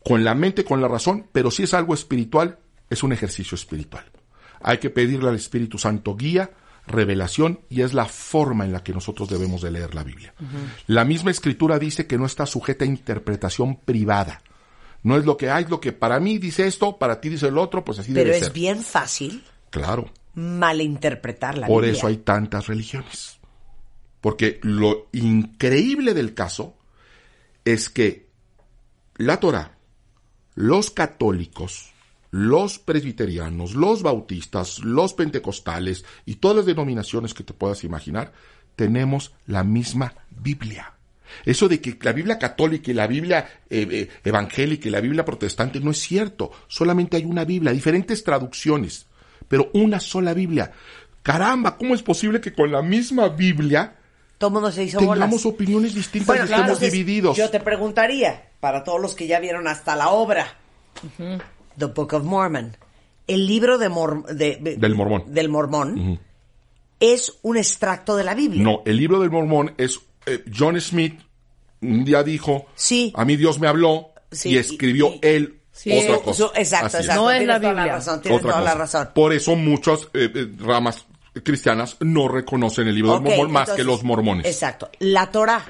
Con 0.04 0.24
la 0.24 0.34
mente, 0.34 0.64
con 0.64 0.82
la 0.82 0.88
razón, 0.88 1.28
pero 1.32 1.52
si 1.52 1.64
es 1.64 1.74
algo 1.74 1.94
espiritual, 1.94 2.60
es 2.90 3.04
un 3.04 3.14
ejercicio 3.14 3.56
espiritual. 3.56 4.06
Hay 4.62 4.78
que 4.78 4.90
pedirle 4.90 5.30
al 5.30 5.36
Espíritu 5.36 5.78
Santo 5.78 6.16
guía, 6.16 6.52
revelación, 6.88 7.60
y 7.70 7.82
es 7.82 7.94
la 7.94 8.06
forma 8.06 8.66
en 8.66 8.72
la 8.72 8.84
que 8.84 8.94
nosotros 8.94 9.30
debemos 9.30 9.62
de 9.62 9.72
leer 9.72 9.94
la 9.94 10.04
Biblia. 10.04 10.34
La 10.88 11.04
misma 11.04 11.32
escritura 11.32 11.80
dice 11.80 12.08
que 12.08 12.18
no 12.18 12.26
está 12.26 12.46
sujeta 12.46 12.86
a 12.86 12.88
interpretación 12.88 13.78
privada. 13.78 14.42
No 15.02 15.18
es 15.18 15.26
lo 15.26 15.36
que 15.36 15.50
hay, 15.50 15.66
lo 15.66 15.82
que 15.82 15.92
para 15.92 16.22
mí 16.22 16.38
dice 16.38 16.66
esto, 16.66 16.98
para 16.98 17.20
ti 17.20 17.28
dice 17.28 17.48
el 17.48 17.58
otro, 17.58 17.84
pues 17.84 18.00
así 18.00 18.14
Pero 18.14 18.28
debe 18.28 18.38
es 18.38 18.46
ser. 18.46 18.54
bien 18.54 18.82
fácil 18.82 19.44
Claro. 19.74 20.12
malinterpretar 20.36 21.58
la 21.58 21.66
Por 21.68 21.82
Biblia. 21.82 21.98
eso 21.98 22.08
hay 22.08 22.18
tantas 22.18 22.68
religiones. 22.68 23.40
Porque 24.22 24.60
lo 24.62 25.08
increíble 25.12 26.14
del 26.14 26.36
caso 26.36 26.78
es 27.66 27.90
que 27.90 28.30
la 29.16 29.40
Torah, 29.40 29.76
los 30.54 30.92
católicos, 30.92 31.92
los 32.30 32.78
presbiterianos, 32.78 33.74
los 33.74 34.04
bautistas, 34.04 34.80
los 34.80 35.14
pentecostales 35.16 36.06
y 36.26 36.36
todas 36.36 36.58
las 36.58 36.66
denominaciones 36.68 37.34
que 37.34 37.44
te 37.44 37.54
puedas 37.54 37.84
imaginar, 37.84 38.32
tenemos 38.76 39.34
la 39.48 39.64
misma 39.64 40.14
Biblia. 40.30 40.94
Eso 41.46 41.68
de 41.68 41.82
que 41.82 41.98
la 42.00 42.14
Biblia 42.14 42.38
católica 42.38 42.92
y 42.92 42.94
la 42.94 43.08
Biblia 43.08 43.62
eh, 43.70 43.88
eh, 43.90 44.10
evangélica 44.24 44.88
y 44.88 44.92
la 44.92 45.02
Biblia 45.02 45.26
protestante 45.26 45.80
no 45.80 45.90
es 45.90 46.00
cierto. 46.00 46.52
Solamente 46.68 47.18
hay 47.18 47.26
una 47.26 47.44
Biblia, 47.44 47.72
diferentes 47.72 48.24
traducciones, 48.24 49.08
pero 49.54 49.70
una 49.74 50.00
sola 50.00 50.34
Biblia. 50.34 50.72
Caramba, 51.22 51.78
¿cómo 51.78 51.94
es 51.94 52.02
posible 52.02 52.42
que 52.42 52.54
con 52.54 52.72
la 52.72 52.82
misma 52.82 53.30
Biblia 53.30 53.96
todo 54.40 54.48
el 54.48 54.54
mundo 54.56 54.72
se 54.72 54.84
hizo 54.84 54.98
tengamos 54.98 55.44
bolas. 55.44 55.46
opiniones 55.46 55.94
distintas 55.94 56.26
Bueno, 56.28 56.42
y 56.42 56.46
estemos 56.46 56.66
entonces, 56.70 56.92
divididos. 56.92 57.38
Yo 57.38 57.50
te 57.52 57.60
preguntaría, 57.60 58.50
para 58.60 58.84
todos 58.84 59.00
los 59.00 59.14
que 59.14 59.28
ya 59.28 59.40
vieron 59.40 59.68
hasta 59.68 59.96
la 59.96 60.10
obra, 60.10 60.48
The 61.78 61.86
Book 61.86 62.14
of 62.16 62.24
Mormon, 62.24 62.76
el 63.28 63.46
libro 63.46 63.78
de 63.78 63.90
Mor- 63.90 64.26
de- 64.26 64.58
de- 64.60 64.76
Del 64.78 64.96
Mormón. 64.96 65.24
del 65.28 65.50
Mormón, 65.50 66.20
es 67.00 67.38
un 67.44 67.58
extracto 67.58 68.16
de 68.16 68.24
la 68.24 68.34
Biblia. 68.34 68.64
No, 68.64 68.82
el 68.86 68.98
libro 68.98 69.20
del 69.20 69.30
Mormón 69.30 69.74
es 69.78 70.00
eh, 70.26 70.44
John 70.58 70.82
Smith 70.82 71.20
un 71.82 72.04
día 72.06 72.24
dijo, 72.24 72.66
Sí. 72.76 73.14
a 73.16 73.24
mí 73.26 73.36
Dios 73.36 73.60
me 73.60 73.68
habló 73.68 74.10
Sí, 74.32 74.50
y 74.50 74.58
escribió 74.58 75.10
y- 75.10 75.14
y- 75.16 75.20
él 75.22 75.60
Sí, 75.74 75.92
otra 75.92 76.18
cosa. 76.20 76.34
su- 76.38 76.52
exacto, 76.56 76.98
exacto. 76.98 77.22
No 77.24 77.32
es 77.32 77.46
la 77.46 77.60
toda 77.60 77.74
Biblia. 77.74 77.94
razón, 77.96 78.22
tienes 78.22 78.40
Otra 78.40 78.52
toda 78.52 78.64
la 78.64 78.72
cosa. 78.72 78.80
razón. 79.00 79.10
Por 79.16 79.34
eso 79.34 79.56
muchas 79.56 80.04
eh, 80.14 80.32
eh, 80.34 80.48
ramas 80.60 81.06
cristianas 81.44 81.98
no 82.00 82.28
reconocen 82.28 82.88
el 82.88 82.96
libro 82.96 83.14
del 83.14 83.24
Mormón 83.24 83.52
más 83.52 83.62
entonces, 83.64 83.76
que 83.76 83.92
los 83.92 84.04
mormones. 84.04 84.46
Exacto. 84.46 84.90
La 85.00 85.32
Torah 85.32 85.66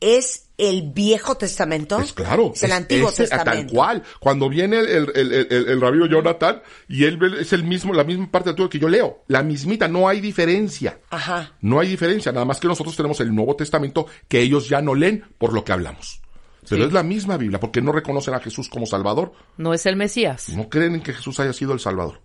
es 0.00 0.48
el 0.58 0.90
Viejo 0.92 1.36
Testamento. 1.36 1.98
Es 2.00 2.12
claro, 2.14 2.52
Es 2.54 2.62
el 2.62 2.72
Antiguo 2.72 3.10
ese, 3.10 3.24
Testamento. 3.24 3.66
Tal 3.66 3.70
cual. 3.76 4.02
Cuando 4.18 4.48
viene 4.48 4.78
el, 4.80 4.88
el, 4.88 5.10
el, 5.14 5.32
el- 5.50 5.68
el 5.68 5.80
rabino 5.80 6.06
Jonathan 6.06 6.62
y 6.88 7.04
él 7.04 7.18
es 7.38 7.52
el 7.52 7.64
mismo, 7.64 7.92
la 7.92 8.04
misma 8.04 8.30
parte 8.30 8.50
de 8.50 8.56
todo 8.56 8.70
que 8.70 8.78
yo 8.78 8.88
leo. 8.88 9.24
La 9.28 9.42
mismita, 9.42 9.88
no 9.88 10.08
hay 10.08 10.20
diferencia. 10.20 10.98
Ajá. 11.10 11.52
No 11.60 11.78
hay 11.80 11.88
diferencia, 11.88 12.32
nada 12.32 12.46
más 12.46 12.58
que 12.58 12.68
nosotros 12.68 12.96
tenemos 12.96 13.20
el 13.20 13.34
Nuevo 13.34 13.54
Testamento 13.56 14.06
que 14.28 14.40
ellos 14.40 14.68
ya 14.70 14.80
no 14.80 14.94
leen 14.94 15.24
por 15.38 15.52
lo 15.52 15.64
que 15.64 15.72
hablamos. 15.72 16.21
Pero 16.68 16.86
es 16.86 16.92
la 16.92 17.02
misma 17.02 17.36
Biblia, 17.36 17.58
porque 17.58 17.82
no 17.82 17.92
reconocen 17.92 18.34
a 18.34 18.40
Jesús 18.40 18.68
como 18.68 18.86
Salvador. 18.86 19.32
No 19.56 19.74
es 19.74 19.84
el 19.86 19.96
Mesías. 19.96 20.48
No 20.50 20.68
creen 20.68 20.94
en 20.94 21.02
que 21.02 21.12
Jesús 21.12 21.40
haya 21.40 21.52
sido 21.52 21.72
el 21.72 21.80
Salvador. 21.80 22.20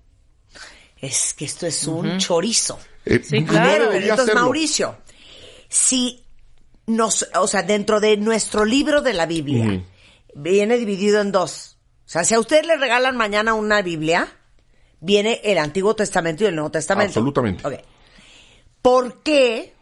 Es 0.99 1.33
que 1.33 1.45
esto 1.45 1.65
es 1.65 1.87
un 1.87 2.17
chorizo. 2.17 2.79
Eh, 3.05 3.21
Sí, 3.23 3.41
no 3.41 3.47
claro. 3.47 3.91
Entonces. 3.91 4.35
Mauricio, 4.35 4.97
si 5.69 6.23
nos, 6.85 7.27
o 7.35 7.47
sea, 7.47 7.63
dentro 7.63 7.99
de 7.99 8.17
nuestro 8.17 8.65
libro 8.65 9.01
de 9.01 9.13
la 9.13 9.25
Biblia, 9.25 9.83
viene 10.35 10.77
dividido 10.77 11.21
en 11.21 11.31
dos. 11.31 11.77
O 12.05 12.09
sea, 12.09 12.23
si 12.23 12.33
a 12.33 12.39
usted 12.39 12.63
le 12.65 12.77
regalan 12.77 13.17
mañana 13.17 13.53
una 13.53 13.81
Biblia, 13.81 14.27
viene 14.99 15.41
el 15.43 15.57
Antiguo 15.57 15.95
Testamento 15.95 16.43
y 16.43 16.47
el 16.47 16.55
Nuevo 16.55 16.71
Testamento. 16.71 17.19
Absolutamente. 17.19 17.67
Ok. 17.67 17.73
¿Por 18.81 19.21
qué 19.21 19.73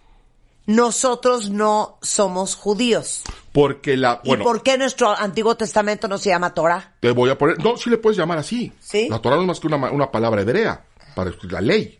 nosotros 0.65 1.49
no 1.49 1.97
somos 2.01 2.55
judíos? 2.55 3.21
Porque 3.51 3.95
la, 3.97 4.21
bueno, 4.25 4.43
¿Y 4.43 4.45
por 4.45 4.63
qué 4.63 4.77
nuestro 4.77 5.09
Antiguo 5.09 5.55
Testamento 5.55 6.07
no 6.07 6.17
se 6.17 6.29
llama 6.29 6.53
Torah? 6.53 6.95
te 6.99 7.11
voy 7.11 7.29
a 7.29 7.37
poner, 7.37 7.63
no, 7.63 7.77
sí 7.77 7.89
le 7.89 7.97
puedes 7.97 8.17
llamar 8.17 8.37
así. 8.37 8.71
¿Sí? 8.79 9.07
La 9.09 9.19
Torah 9.19 9.35
no 9.37 9.43
es 9.43 9.47
más 9.47 9.59
que 9.59 9.67
una, 9.67 9.77
una 9.91 10.11
palabra 10.11 10.41
hebrea, 10.41 10.85
para 11.15 11.31
la 11.49 11.61
ley. 11.61 11.99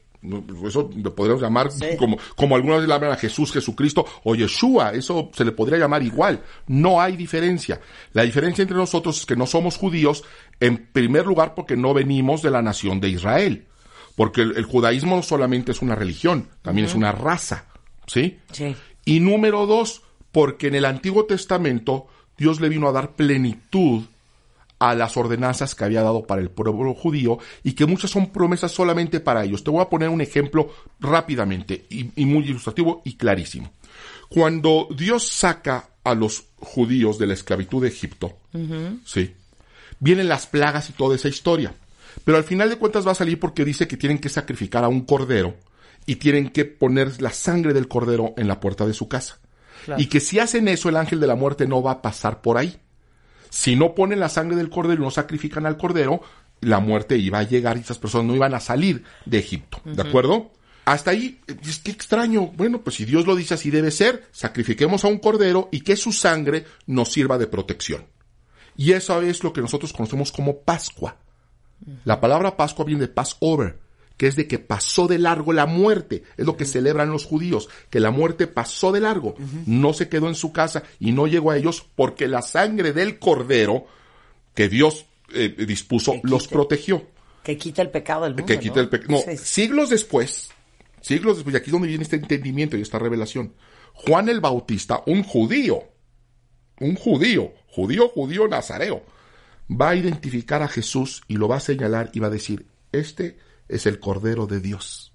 Eso 0.65 0.89
lo 0.95 1.13
podríamos 1.13 1.41
llamar 1.41 1.69
como, 1.97 2.17
como 2.35 2.55
algunas 2.55 2.81
le 2.81 2.87
llaman 2.87 3.11
a 3.11 3.15
Jesús, 3.15 3.51
Jesucristo 3.51 4.05
o 4.23 4.35
Yeshua. 4.35 4.91
Eso 4.91 5.29
se 5.33 5.45
le 5.45 5.51
podría 5.51 5.77
llamar 5.77 6.03
igual. 6.03 6.41
No 6.67 6.99
hay 6.99 7.15
diferencia. 7.15 7.79
La 8.13 8.23
diferencia 8.23 8.63
entre 8.63 8.77
nosotros 8.77 9.19
es 9.19 9.25
que 9.25 9.35
no 9.35 9.45
somos 9.45 9.77
judíos, 9.77 10.23
en 10.59 10.87
primer 10.87 11.25
lugar, 11.25 11.53
porque 11.53 11.77
no 11.77 11.93
venimos 11.93 12.41
de 12.41 12.51
la 12.51 12.61
nación 12.61 12.99
de 12.99 13.09
Israel. 13.09 13.67
Porque 14.15 14.41
el, 14.41 14.57
el 14.57 14.65
judaísmo 14.65 15.15
no 15.15 15.23
solamente 15.23 15.71
es 15.71 15.81
una 15.81 15.95
religión, 15.95 16.49
también 16.61 16.87
es 16.87 16.95
una 16.95 17.11
raza. 17.11 17.65
¿Sí? 18.07 18.39
Sí. 18.51 18.75
Y 19.05 19.19
número 19.19 19.65
dos, 19.65 20.01
porque 20.31 20.67
en 20.67 20.75
el 20.75 20.85
Antiguo 20.85 21.25
Testamento 21.25 22.07
Dios 22.37 22.59
le 22.59 22.69
vino 22.69 22.87
a 22.87 22.91
dar 22.91 23.15
plenitud 23.15 24.03
a 24.79 24.93
las 24.93 25.15
ordenanzas 25.15 25.73
que 25.73 25.85
había 25.85 26.01
dado 26.01 26.25
para 26.25 26.41
el 26.41 26.49
pueblo 26.49 26.93
judío 26.93 27.39
y 27.63 27.73
que 27.73 27.85
muchas 27.85 28.11
son 28.11 28.31
promesas 28.31 28.71
solamente 28.71 29.19
para 29.19 29.43
ellos. 29.43 29.63
Te 29.63 29.71
voy 29.71 29.81
a 29.81 29.89
poner 29.89 30.09
un 30.09 30.21
ejemplo 30.21 30.69
rápidamente 30.99 31.85
y, 31.89 32.11
y 32.21 32.25
muy 32.25 32.43
ilustrativo 32.43 33.01
y 33.05 33.15
clarísimo. 33.15 33.71
Cuando 34.29 34.87
Dios 34.95 35.27
saca 35.27 35.89
a 36.03 36.13
los 36.13 36.45
judíos 36.57 37.17
de 37.17 37.27
la 37.27 37.33
esclavitud 37.33 37.81
de 37.81 37.89
Egipto, 37.89 38.37
sí, 39.05 39.33
vienen 39.99 40.27
las 40.27 40.47
plagas 40.47 40.89
y 40.89 40.93
toda 40.93 41.15
esa 41.15 41.29
historia. 41.29 41.73
Pero 42.23 42.37
al 42.37 42.43
final 42.43 42.69
de 42.69 42.77
cuentas 42.77 43.07
va 43.07 43.11
a 43.11 43.15
salir 43.15 43.39
porque 43.39 43.65
dice 43.65 43.87
que 43.87 43.97
tienen 43.97 44.19
que 44.19 44.29
sacrificar 44.29 44.83
a 44.83 44.87
un 44.87 45.01
cordero 45.01 45.55
y 46.05 46.17
tienen 46.17 46.49
que 46.49 46.65
poner 46.65 47.21
la 47.21 47.31
sangre 47.31 47.73
del 47.73 47.87
cordero 47.87 48.33
en 48.37 48.47
la 48.47 48.59
puerta 48.59 48.85
de 48.85 48.93
su 48.93 49.07
casa. 49.07 49.39
Y 49.97 50.07
que 50.07 50.19
si 50.19 50.39
hacen 50.39 50.67
eso, 50.67 50.89
el 50.89 50.97
ángel 50.97 51.19
de 51.19 51.27
la 51.27 51.35
muerte 51.35 51.67
no 51.67 51.81
va 51.83 51.91
a 51.91 52.01
pasar 52.01 52.41
por 52.41 52.57
ahí. 52.57 52.79
Si 53.49 53.75
no 53.75 53.93
ponen 53.93 54.19
la 54.19 54.29
sangre 54.29 54.57
del 54.57 54.69
cordero 54.69 55.01
y 55.01 55.05
no 55.05 55.11
sacrifican 55.11 55.65
al 55.65 55.77
cordero, 55.77 56.21
la 56.61 56.79
muerte 56.79 57.17
iba 57.17 57.39
a 57.39 57.43
llegar 57.43 57.77
y 57.77 57.81
esas 57.81 57.99
personas 57.99 58.27
no 58.27 58.35
iban 58.35 58.53
a 58.53 58.59
salir 58.59 59.03
de 59.25 59.39
Egipto. 59.39 59.81
¿De 59.85 60.01
acuerdo? 60.01 60.51
Hasta 60.85 61.11
ahí, 61.11 61.39
es 61.63 61.79
que 61.79 61.91
extraño. 61.91 62.47
Bueno, 62.47 62.81
pues 62.81 62.95
si 62.95 63.05
Dios 63.05 63.25
lo 63.25 63.35
dice 63.35 63.55
así 63.55 63.71
debe 63.71 63.91
ser, 63.91 64.27
sacrifiquemos 64.31 65.03
a 65.03 65.07
un 65.07 65.19
cordero 65.19 65.69
y 65.71 65.81
que 65.81 65.95
su 65.95 66.11
sangre 66.11 66.65
nos 66.85 67.11
sirva 67.11 67.37
de 67.37 67.47
protección. 67.47 68.05
Y 68.77 68.91
eso 68.91 69.21
es 69.21 69.43
lo 69.43 69.53
que 69.53 69.61
nosotros 69.61 69.93
conocemos 69.93 70.31
como 70.31 70.59
Pascua. 70.59 71.17
La 72.03 72.19
palabra 72.19 72.55
Pascua 72.57 72.85
viene 72.85 73.01
de 73.01 73.07
Passover, 73.07 73.79
que 74.17 74.27
es 74.27 74.35
de 74.35 74.47
que 74.47 74.59
pasó 74.59 75.07
de 75.07 75.19
largo 75.19 75.53
la 75.53 75.65
muerte. 75.65 76.23
Es 76.37 76.45
lo 76.45 76.57
que 76.57 76.65
celebran 76.65 77.09
los 77.09 77.25
judíos, 77.25 77.69
que 77.89 77.99
la 77.99 78.11
muerte 78.11 78.47
pasó 78.47 78.91
de 78.91 79.01
largo. 79.01 79.35
No 79.65 79.93
se 79.93 80.09
quedó 80.09 80.27
en 80.27 80.35
su 80.35 80.51
casa 80.53 80.83
y 80.99 81.11
no 81.11 81.27
llegó 81.27 81.51
a 81.51 81.57
ellos 81.57 81.85
porque 81.95 82.27
la 82.27 82.41
sangre 82.41 82.93
del 82.93 83.19
cordero 83.19 83.85
que 84.53 84.69
Dios 84.69 85.05
eh, 85.33 85.49
dispuso 85.67 86.13
Que 86.13 86.21
los 86.23 86.47
protegió. 86.47 87.05
Que 87.43 87.57
quita 87.57 87.81
el 87.81 87.89
pecado 87.89 88.23
del 88.23 88.33
mundo. 88.33 88.45
Que 88.45 88.59
quita 88.59 88.75
¿no? 88.75 88.81
el 88.81 88.89
pecado. 88.89 89.11
No, 89.11 89.19
Sí. 89.19 89.37
siglos 89.37 89.89
después, 89.89 90.49
siglos 91.01 91.37
después, 91.37 91.53
y 91.53 91.57
aquí 91.57 91.67
es 91.67 91.71
donde 91.73 91.87
viene 91.87 92.03
este 92.03 92.15
entendimiento 92.15 92.77
y 92.77 92.81
esta 92.81 92.97
revelación. 92.99 93.53
Juan 93.93 94.29
el 94.29 94.39
Bautista, 94.39 95.03
un 95.05 95.23
judío, 95.23 95.83
un 96.79 96.95
judío, 96.95 97.53
judío, 97.67 98.09
judío 98.09 98.47
nazareo, 98.47 99.03
va 99.69 99.89
a 99.89 99.95
identificar 99.95 100.61
a 100.63 100.67
Jesús 100.67 101.23
y 101.27 101.35
lo 101.35 101.47
va 101.47 101.57
a 101.57 101.61
señalar 101.61 102.09
y 102.13 102.19
va 102.19 102.27
a 102.27 102.31
decir, 102.31 102.65
este 102.91 103.37
es 103.67 103.85
el 103.85 103.99
Cordero 103.99 104.47
de 104.47 104.59
Dios 104.59 105.11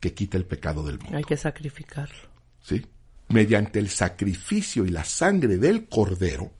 que 0.00 0.14
quita 0.14 0.36
el 0.36 0.44
pecado 0.46 0.82
del 0.84 0.98
mundo. 0.98 1.16
Hay 1.16 1.24
que 1.24 1.36
sacrificarlo. 1.36 2.28
¿sí? 2.62 2.84
Mediante 3.28 3.78
el 3.78 3.88
sacrificio 3.88 4.84
y 4.84 4.90
la 4.90 5.04
sangre 5.04 5.56
del 5.56 5.86
cordero, 5.88 6.50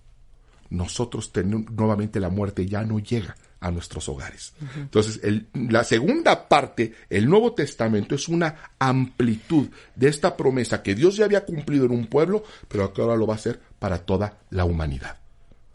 nosotros 0.70 1.30
tenemos 1.32 1.70
nuevamente 1.70 2.20
la 2.20 2.30
muerte 2.30 2.66
ya 2.66 2.82
no 2.84 2.98
llega 2.98 3.36
a 3.60 3.70
nuestros 3.70 4.08
hogares. 4.08 4.52
Entonces, 4.76 5.20
el- 5.22 5.46
la 5.54 5.84
segunda 5.84 6.48
parte, 6.48 6.94
el 7.08 7.28
Nuevo 7.28 7.54
Testamento, 7.54 8.14
es 8.14 8.28
una 8.28 8.72
amplitud 8.78 9.68
de 9.94 10.08
esta 10.08 10.36
promesa 10.36 10.82
que 10.82 10.94
Dios 10.94 11.16
ya 11.16 11.24
había 11.24 11.44
cumplido 11.46 11.86
en 11.86 11.92
un 11.92 12.06
pueblo, 12.06 12.44
pero 12.68 12.92
que 12.92 13.00
ahora 13.02 13.16
lo 13.16 13.26
va 13.26 13.34
a 13.34 13.36
hacer 13.36 13.60
para 13.78 13.98
toda 14.04 14.38
la 14.50 14.64
humanidad. 14.66 15.18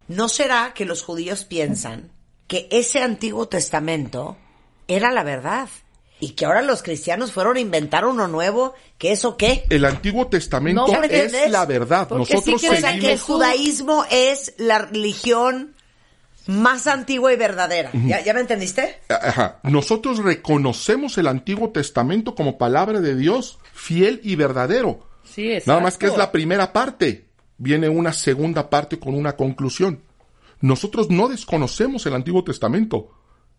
¿No 0.08 0.28
será 0.30 0.74
que 0.76 0.86
los 0.86 1.02
judíos 1.04 1.46
piensan 1.46 2.12
que 2.48 2.68
ese 2.72 3.02
Antiguo 3.02 3.48
Testamento 3.48 4.38
era 4.90 5.12
la 5.12 5.24
verdad? 5.24 5.70
Y 6.20 6.32
que 6.32 6.46
ahora 6.46 6.62
los 6.62 6.84
cristianos 6.84 7.32
fueron 7.32 7.56
a 7.56 7.62
inventar 7.62 8.06
uno 8.06 8.28
nuevo, 8.28 8.74
que 8.98 9.14
eso 9.14 9.38
qué? 9.38 9.64
El 9.70 9.86
Antiguo 9.86 10.28
Testamento 10.28 10.86
No, 10.86 11.00
¿me 11.00 11.08
es 11.08 11.50
la 11.50 11.66
verdad. 11.66 12.10
Porque 12.10 12.34
Nosotros 12.34 12.60
sí 12.60 12.68
que- 12.68 12.74
O 12.74 12.80
sea, 12.80 12.90
que 12.92 12.96
el 12.98 13.02
seguimos... 13.04 13.22
judaísmo 13.22 14.06
es 14.12 14.54
la 14.58 14.80
religión 14.80 15.76
más 16.46 16.88
antigua 16.88 17.32
y 17.32 17.38
verdadera. 17.38 17.92
¿Ya, 17.94 18.22
¿Ya 18.22 18.34
me 18.34 18.42
entendiste? 18.42 19.00
Ajá. 19.08 19.60
Nosotros 19.64 20.18
reconocemos 20.18 21.18
el 21.18 21.28
Antiguo 21.28 21.70
Testamento 21.70 22.36
como 22.36 22.58
palabra 22.58 23.00
de 23.00 23.16
Dios, 23.16 23.60
fiel 23.72 24.20
y 24.24 24.36
verdadero. 24.36 25.08
Sí, 25.24 25.52
es. 25.52 25.68
Nada 25.68 25.80
más 25.80 25.98
que 25.98 26.08
es 26.08 26.18
la 26.18 26.32
primera 26.32 26.74
parte. 26.74 27.28
Viene 27.58 27.88
una 27.88 28.12
segunda 28.14 28.70
parte 28.70 29.00
con 29.00 29.14
una 29.16 29.36
conclusión. 29.38 30.02
Nosotros 30.60 31.10
no 31.10 31.28
desconocemos 31.30 32.06
el 32.08 32.16
Antiguo 32.16 32.44
Testamento. 32.44 33.12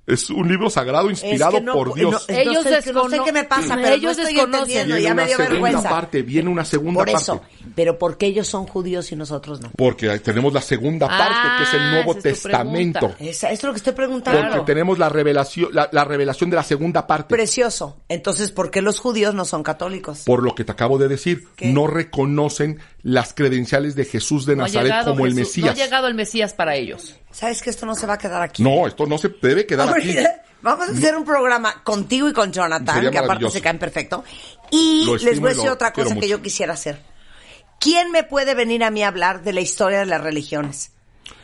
Es 0.06 0.28
un 0.30 0.48
libro 0.48 0.68
sagrado 0.70 1.08
inspirado 1.08 1.52
Es 1.52 1.58
que 1.60 1.64
no- 1.66 1.72
por 1.74 1.94
Dios. 1.94 2.10
no- 2.28 2.34
Ellos 2.34 2.66
entonces, 2.66 2.92
no 2.92 3.08
sé 3.08 3.20
qué 3.24 3.32
me 3.32 3.44
pasa, 3.44 3.76
pero 3.76 3.88
ellos 3.94 4.16
no 4.16 4.22
estoy 4.22 4.34
desconocen. 4.34 4.60
entendiendo, 4.60 4.94
viene 4.96 5.02
ya 5.08 5.14
me 5.14 5.26
dio 5.26 5.36
segunda 5.36 5.52
vergüenza. 5.52 5.88
parte, 5.88 6.22
viene 6.22 6.50
una 6.50 6.64
segunda 6.64 6.98
Por 7.00 7.06
parte. 7.12 7.22
eso. 7.22 7.42
Pero 7.76 7.98
¿por 7.98 8.16
qué 8.18 8.26
ellos 8.26 8.48
son 8.48 8.66
judíos 8.66 9.12
y 9.12 9.16
nosotros 9.16 9.60
no? 9.60 9.70
Porque 9.76 10.18
tenemos 10.18 10.52
la 10.52 10.62
segunda 10.62 11.06
Ah, 11.08 11.18
parte, 11.18 11.48
que 11.58 11.62
es 11.62 11.74
el 11.84 11.90
Nuevo 11.92 12.12
es 12.16 12.22
Testamento. 12.22 13.14
esto 13.20 13.46
es 13.48 13.62
lo 13.62 13.70
que 13.72 13.76
estoy 13.76 13.92
preguntando. 13.92 14.40
Porque 14.50 14.72
tenemos 14.72 14.98
la 14.98 15.08
revelación, 15.10 15.68
la, 15.72 15.88
la 15.92 16.04
revelación 16.04 16.50
de 16.50 16.56
la 16.56 16.64
segunda 16.64 17.06
parte. 17.06 17.32
Precioso. 17.34 17.98
Entonces, 18.08 18.50
¿por 18.50 18.70
qué 18.72 18.82
los 18.82 18.98
judíos 18.98 19.34
no 19.34 19.44
son 19.44 19.62
católicos? 19.62 20.22
por 20.24 20.42
lo 20.42 20.54
que 20.54 20.64
te 20.64 20.72
acabo 20.72 20.98
de 20.98 21.06
decir, 21.08 21.44
¿Qué? 21.56 21.66
no 21.72 21.86
reconocen 21.86 22.80
las 23.02 23.32
credenciales 23.32 23.94
de 23.94 24.04
Jesús 24.04 24.46
de 24.46 24.56
Nazaret 24.56 25.04
como 25.04 25.26
el 25.26 25.34
Mesías. 25.34 25.66
No 25.66 25.72
ha 25.72 25.84
llegado 25.84 26.06
el 26.06 26.14
Mesías 26.14 26.52
para 26.52 26.76
ellos. 26.76 27.16
¿Sabes 27.30 27.62
que 27.62 27.70
esto 27.70 27.86
no 27.86 27.94
se 27.94 28.06
va 28.06 28.14
a 28.14 28.18
quedar 28.18 28.42
aquí? 28.42 28.62
No, 28.62 28.86
esto 28.86 29.06
no 29.06 29.18
se 29.18 29.28
debe 29.40 29.66
quedar 29.66 29.88
aquí. 29.88 30.16
Vamos 30.62 30.88
a 30.88 30.92
hacer 30.92 31.16
un 31.16 31.24
programa 31.24 31.82
contigo 31.82 32.28
y 32.28 32.34
con 32.34 32.52
Jonathan, 32.52 32.94
Sería 32.94 33.10
que 33.10 33.18
aparte 33.18 33.48
se 33.50 33.62
caen 33.62 33.78
perfecto. 33.78 34.24
Y 34.70 35.04
Lo 35.06 35.16
les 35.16 35.40
voy 35.40 35.50
a 35.50 35.54
decir 35.54 35.70
otra 35.70 35.92
cosa 35.92 36.14
que 36.14 36.28
yo 36.28 36.42
quisiera 36.42 36.74
hacer. 36.74 37.00
¿Quién 37.78 38.10
me 38.10 38.24
puede 38.24 38.54
venir 38.54 38.84
a 38.84 38.90
mí 38.90 39.02
a 39.02 39.08
hablar 39.08 39.42
de 39.42 39.54
la 39.54 39.62
historia 39.62 40.00
de 40.00 40.06
las 40.06 40.20
religiones? 40.20 40.92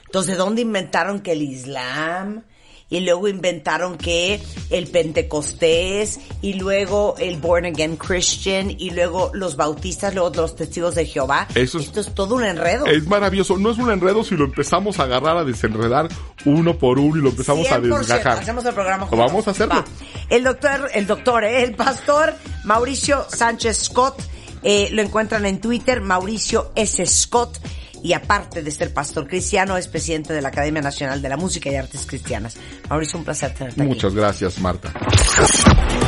Entonces, 0.05 0.35
¿de 0.35 0.39
dónde 0.39 0.61
inventaron 0.61 1.21
que 1.21 1.33
el 1.33 1.43
Islam 1.43 2.45
y 2.89 3.01
luego 3.01 3.27
inventaron 3.29 3.99
que 3.99 4.41
el 4.71 4.87
Pentecostés 4.87 6.21
y 6.41 6.55
luego 6.55 7.17
el 7.19 7.37
Born 7.39 7.67
Again 7.67 7.97
Christian 7.97 8.71
y 8.71 8.91
luego 8.91 9.31
los 9.35 9.57
bautistas, 9.57 10.15
luego 10.15 10.31
los 10.35 10.55
testigos 10.57 10.95
de 10.95 11.05
Jehová. 11.07 11.49
Eso 11.55 11.79
es- 11.79 11.87
Esto 11.87 12.01
es 12.01 12.15
todo 12.15 12.37
un 12.37 12.45
enredo. 12.45 12.87
Es 12.87 13.07
maravilloso. 13.07 13.57
No 13.59 13.71
es 13.71 13.79
un 13.79 13.91
enredo 13.91 14.23
si 14.25 14.37
lo 14.37 14.45
empezamos 14.45 14.99
a 15.01 15.05
agarrar, 15.05 15.37
a 15.37 15.45
desenredar 15.45 16.09
uno 16.45 16.79
por 16.79 16.99
uno 16.99 17.17
y 17.19 17.23
lo 17.23 17.31
empezamos 17.31 17.67
a 17.67 17.79
100%. 17.81 17.99
desgajar. 17.99 18.39
Hacemos 18.39 18.65
el 18.65 18.75
programa 18.75 19.07
juntos. 19.07 19.27
Vamos 19.27 19.49
a 19.49 19.51
hacerlo. 19.51 19.75
Va. 19.75 19.85
El 20.29 20.45
doctor, 20.45 20.91
el 20.95 21.07
doctor, 21.07 21.45
¿eh? 21.45 21.63
el 21.65 21.75
pastor 21.75 22.35
Mauricio 22.65 23.27
Sánchez 23.29 23.79
Scott, 23.85 24.21
eh, 24.63 24.89
lo 24.93 25.03
encuentran 25.03 25.45
en 25.47 25.61
Twitter, 25.61 26.01
Mauricio 26.01 26.73
S. 26.75 27.05
Scott. 27.07 27.59
Y 28.07 28.13
aparte 28.13 28.63
de 28.63 28.71
ser 28.71 28.95
pastor 28.95 29.27
cristiano, 29.27 29.77
es 29.77 29.89
presidente 29.89 30.33
de 30.33 30.41
la 30.41 30.51
Academia 30.51 30.81
Nacional 30.81 31.21
de 31.21 31.29
la 31.29 31.37
Música 31.37 31.73
y 31.73 31.75
Artes 31.75 32.07
Cristianas. 32.07 32.57
Mauricio, 32.89 33.19
un 33.19 33.25
placer 33.25 33.53
tenerte 33.53 33.83
aquí. 33.83 33.89
Muchas 33.89 34.15
gracias, 34.15 34.61
Marta. 34.61 34.93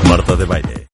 Marta 0.09 0.37
de 0.37 0.45
Baile. 0.45 0.87